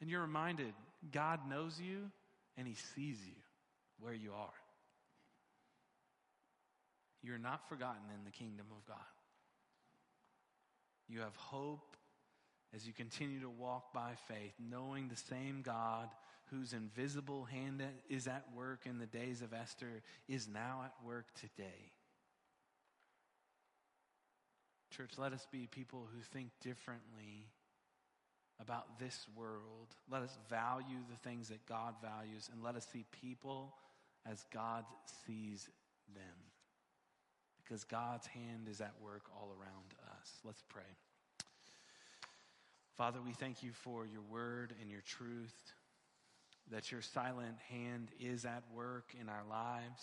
And 0.00 0.10
you're 0.10 0.20
reminded 0.20 0.74
God 1.12 1.40
knows 1.48 1.80
you 1.80 2.10
and 2.56 2.66
He 2.66 2.74
sees 2.94 3.18
you 3.26 3.34
where 3.98 4.14
you 4.14 4.32
are. 4.32 4.48
You're 7.22 7.38
not 7.38 7.68
forgotten 7.68 8.02
in 8.16 8.24
the 8.24 8.30
kingdom 8.30 8.66
of 8.70 8.86
God. 8.86 8.96
You 11.08 11.20
have 11.20 11.36
hope 11.36 11.96
as 12.74 12.86
you 12.86 12.92
continue 12.92 13.40
to 13.40 13.48
walk 13.48 13.92
by 13.92 14.12
faith, 14.28 14.52
knowing 14.58 15.08
the 15.08 15.16
same 15.16 15.62
God 15.62 16.08
whose 16.50 16.72
invisible 16.72 17.44
hand 17.44 17.82
is 18.08 18.26
at 18.26 18.44
work 18.54 18.80
in 18.86 18.98
the 18.98 19.06
days 19.06 19.42
of 19.42 19.52
Esther 19.52 20.02
is 20.28 20.46
now 20.46 20.82
at 20.84 20.92
work 21.04 21.26
today. 21.40 21.92
Church, 24.96 25.12
let 25.18 25.32
us 25.32 25.46
be 25.50 25.66
people 25.66 26.08
who 26.14 26.20
think 26.20 26.50
differently 26.62 27.48
about 28.60 28.98
this 28.98 29.26
world. 29.36 29.94
Let 30.10 30.22
us 30.22 30.38
value 30.48 30.98
the 31.10 31.28
things 31.28 31.48
that 31.48 31.66
God 31.66 31.94
values 32.02 32.48
and 32.52 32.62
let 32.62 32.74
us 32.74 32.86
see 32.92 33.04
people 33.20 33.74
as 34.30 34.44
God 34.52 34.84
sees 35.26 35.68
them. 36.14 36.24
Because 37.62 37.84
God's 37.84 38.26
hand 38.26 38.68
is 38.70 38.80
at 38.80 38.94
work 39.02 39.24
all 39.34 39.50
around 39.50 39.94
us. 40.20 40.30
Let's 40.44 40.62
pray. 40.68 40.82
Father, 42.96 43.18
we 43.24 43.32
thank 43.32 43.62
you 43.62 43.72
for 43.72 44.06
your 44.06 44.22
word 44.22 44.72
and 44.80 44.90
your 44.90 45.02
truth, 45.02 45.54
that 46.70 46.90
your 46.90 47.02
silent 47.02 47.58
hand 47.68 48.10
is 48.18 48.44
at 48.44 48.62
work 48.74 49.14
in 49.20 49.28
our 49.28 49.42
lives. 49.50 50.02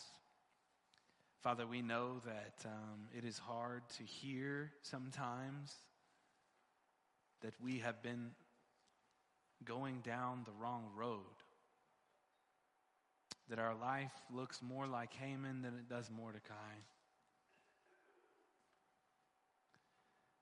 Father, 1.41 1.65
we 1.65 1.81
know 1.81 2.21
that 2.25 2.65
um, 2.65 3.07
it 3.17 3.25
is 3.25 3.37
hard 3.37 3.81
to 3.97 4.03
hear 4.03 4.71
sometimes 4.83 5.73
that 7.41 7.53
we 7.61 7.79
have 7.79 8.01
been 8.01 8.31
going 9.65 10.01
down 10.01 10.43
the 10.45 10.51
wrong 10.61 10.85
road. 10.95 11.19
That 13.49 13.59
our 13.59 13.75
life 13.75 14.11
looks 14.33 14.61
more 14.61 14.87
like 14.87 15.13
Haman 15.13 15.61
than 15.61 15.73
it 15.73 15.89
does 15.89 16.09
Mordecai. 16.09 16.75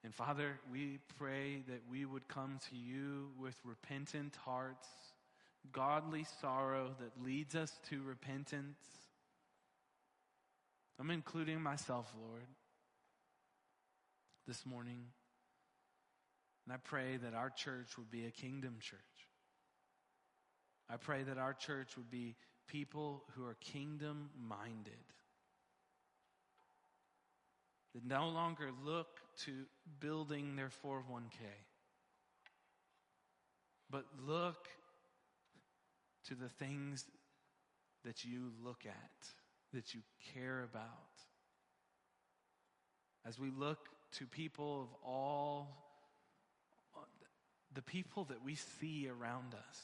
And 0.04 0.14
Father, 0.14 0.60
we 0.72 1.00
pray 1.20 1.64
that 1.68 1.82
we 1.90 2.06
would 2.06 2.28
come 2.28 2.60
to 2.70 2.76
you 2.76 3.30
with 3.40 3.56
repentant 3.64 4.36
hearts, 4.36 4.88
godly 5.72 6.26
sorrow 6.42 6.96
that 7.00 7.24
leads 7.24 7.56
us 7.56 7.80
to 7.90 8.02
repentance. 8.02 8.80
I'm 11.00 11.12
including 11.12 11.62
myself, 11.62 12.12
Lord, 12.20 12.48
this 14.48 14.66
morning. 14.66 15.06
And 16.66 16.74
I 16.74 16.78
pray 16.78 17.18
that 17.18 17.34
our 17.34 17.50
church 17.50 17.98
would 17.98 18.12
be 18.12 18.26
a 18.26 18.32
kingdom 18.32 18.76
church. 18.80 19.00
I 20.90 20.98
pray 20.98 21.24
that 21.24 21.38
our 21.38 21.54
church 21.54 21.96
would 21.98 22.12
be 22.12 22.36
people 22.68 23.24
who 23.36 23.46
are 23.46 23.56
kingdom 23.62 24.30
minded. 24.38 24.94
That 27.94 28.06
no 28.06 28.30
longer 28.30 28.70
look 28.86 29.20
to 29.46 29.52
building 30.00 30.56
their 30.56 30.70
401k, 30.86 31.44
but 33.90 34.06
look 34.26 34.68
to 36.28 36.36
the 36.36 36.48
things 36.48 37.06
that 38.06 38.24
you 38.24 38.52
look 38.64 38.86
at, 38.86 39.28
that 39.74 39.94
you 39.94 40.02
care 40.34 40.64
about. 40.64 40.88
As 43.26 43.40
we 43.40 43.50
look 43.50 43.90
to 44.14 44.26
people 44.26 44.82
of 44.82 44.88
all 45.06 45.91
the 47.74 47.82
people 47.82 48.26
that 48.26 48.44
we 48.44 48.56
see 48.56 49.08
around 49.08 49.54
us 49.54 49.80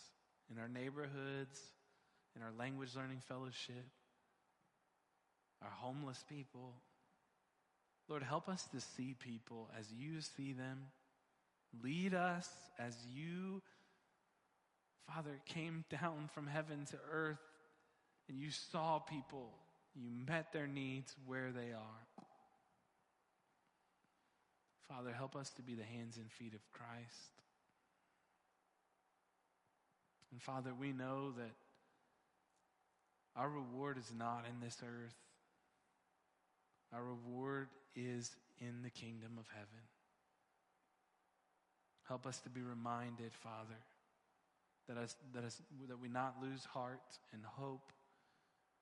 in 0.51 0.59
our 0.59 0.67
neighborhoods, 0.67 1.59
in 2.35 2.41
our 2.41 2.51
language 2.57 2.95
learning 2.95 3.21
fellowship, 3.27 3.85
our 5.61 5.69
homeless 5.69 6.23
people. 6.29 6.73
Lord, 8.09 8.23
help 8.23 8.47
us 8.47 8.67
to 8.73 8.79
see 8.79 9.15
people 9.19 9.69
as 9.77 9.91
you 9.91 10.21
see 10.21 10.53
them. 10.53 10.87
Lead 11.83 12.13
us 12.13 12.49
as 12.79 12.95
you, 13.13 13.61
Father, 15.13 15.39
came 15.45 15.83
down 15.89 16.29
from 16.33 16.47
heaven 16.47 16.85
to 16.91 16.97
earth 17.11 17.39
and 18.29 18.39
you 18.39 18.49
saw 18.51 18.99
people. 18.99 19.49
You 19.95 20.09
met 20.27 20.53
their 20.53 20.67
needs 20.67 21.15
where 21.25 21.51
they 21.51 21.71
are. 21.73 22.23
Father, 24.87 25.11
help 25.11 25.35
us 25.35 25.49
to 25.51 25.61
be 25.61 25.75
the 25.75 25.83
hands 25.83 26.17
and 26.17 26.31
feet 26.31 26.53
of 26.53 26.61
Christ. 26.71 27.41
And 30.37 30.41
Father, 30.43 30.69
we 30.79 30.91
know 30.91 31.31
that 31.35 31.49
our 33.35 33.49
reward 33.49 33.97
is 33.97 34.13
not 34.15 34.45
in 34.47 34.63
this 34.63 34.77
earth. 34.83 35.15
Our 36.93 37.03
reward 37.03 37.69
is 37.95 38.35
in 38.59 38.83
the 38.83 38.91
kingdom 38.91 39.31
of 39.39 39.47
heaven. 39.51 39.81
Help 42.07 42.27
us 42.27 42.37
to 42.41 42.51
be 42.51 42.61
reminded, 42.61 43.31
Father, 43.33 43.81
that, 44.87 44.97
us, 44.97 45.15
that, 45.33 45.43
us, 45.43 45.59
that 45.89 45.99
we 45.99 46.07
not 46.07 46.35
lose 46.39 46.65
heart 46.65 47.17
and 47.33 47.41
hope 47.43 47.91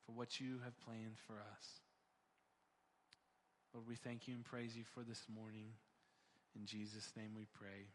for 0.05 0.11
what 0.11 0.41
you 0.41 0.59
have 0.65 0.77
planned 0.81 1.15
for 1.25 1.35
us. 1.35 1.67
Lord, 3.73 3.87
we 3.87 3.95
thank 3.95 4.27
you 4.27 4.33
and 4.33 4.43
praise 4.43 4.75
you 4.75 4.83
for 4.93 5.03
this 5.03 5.23
morning. 5.33 5.69
In 6.53 6.65
Jesus' 6.65 7.13
name 7.15 7.31
we 7.33 7.45
pray. 7.57 7.87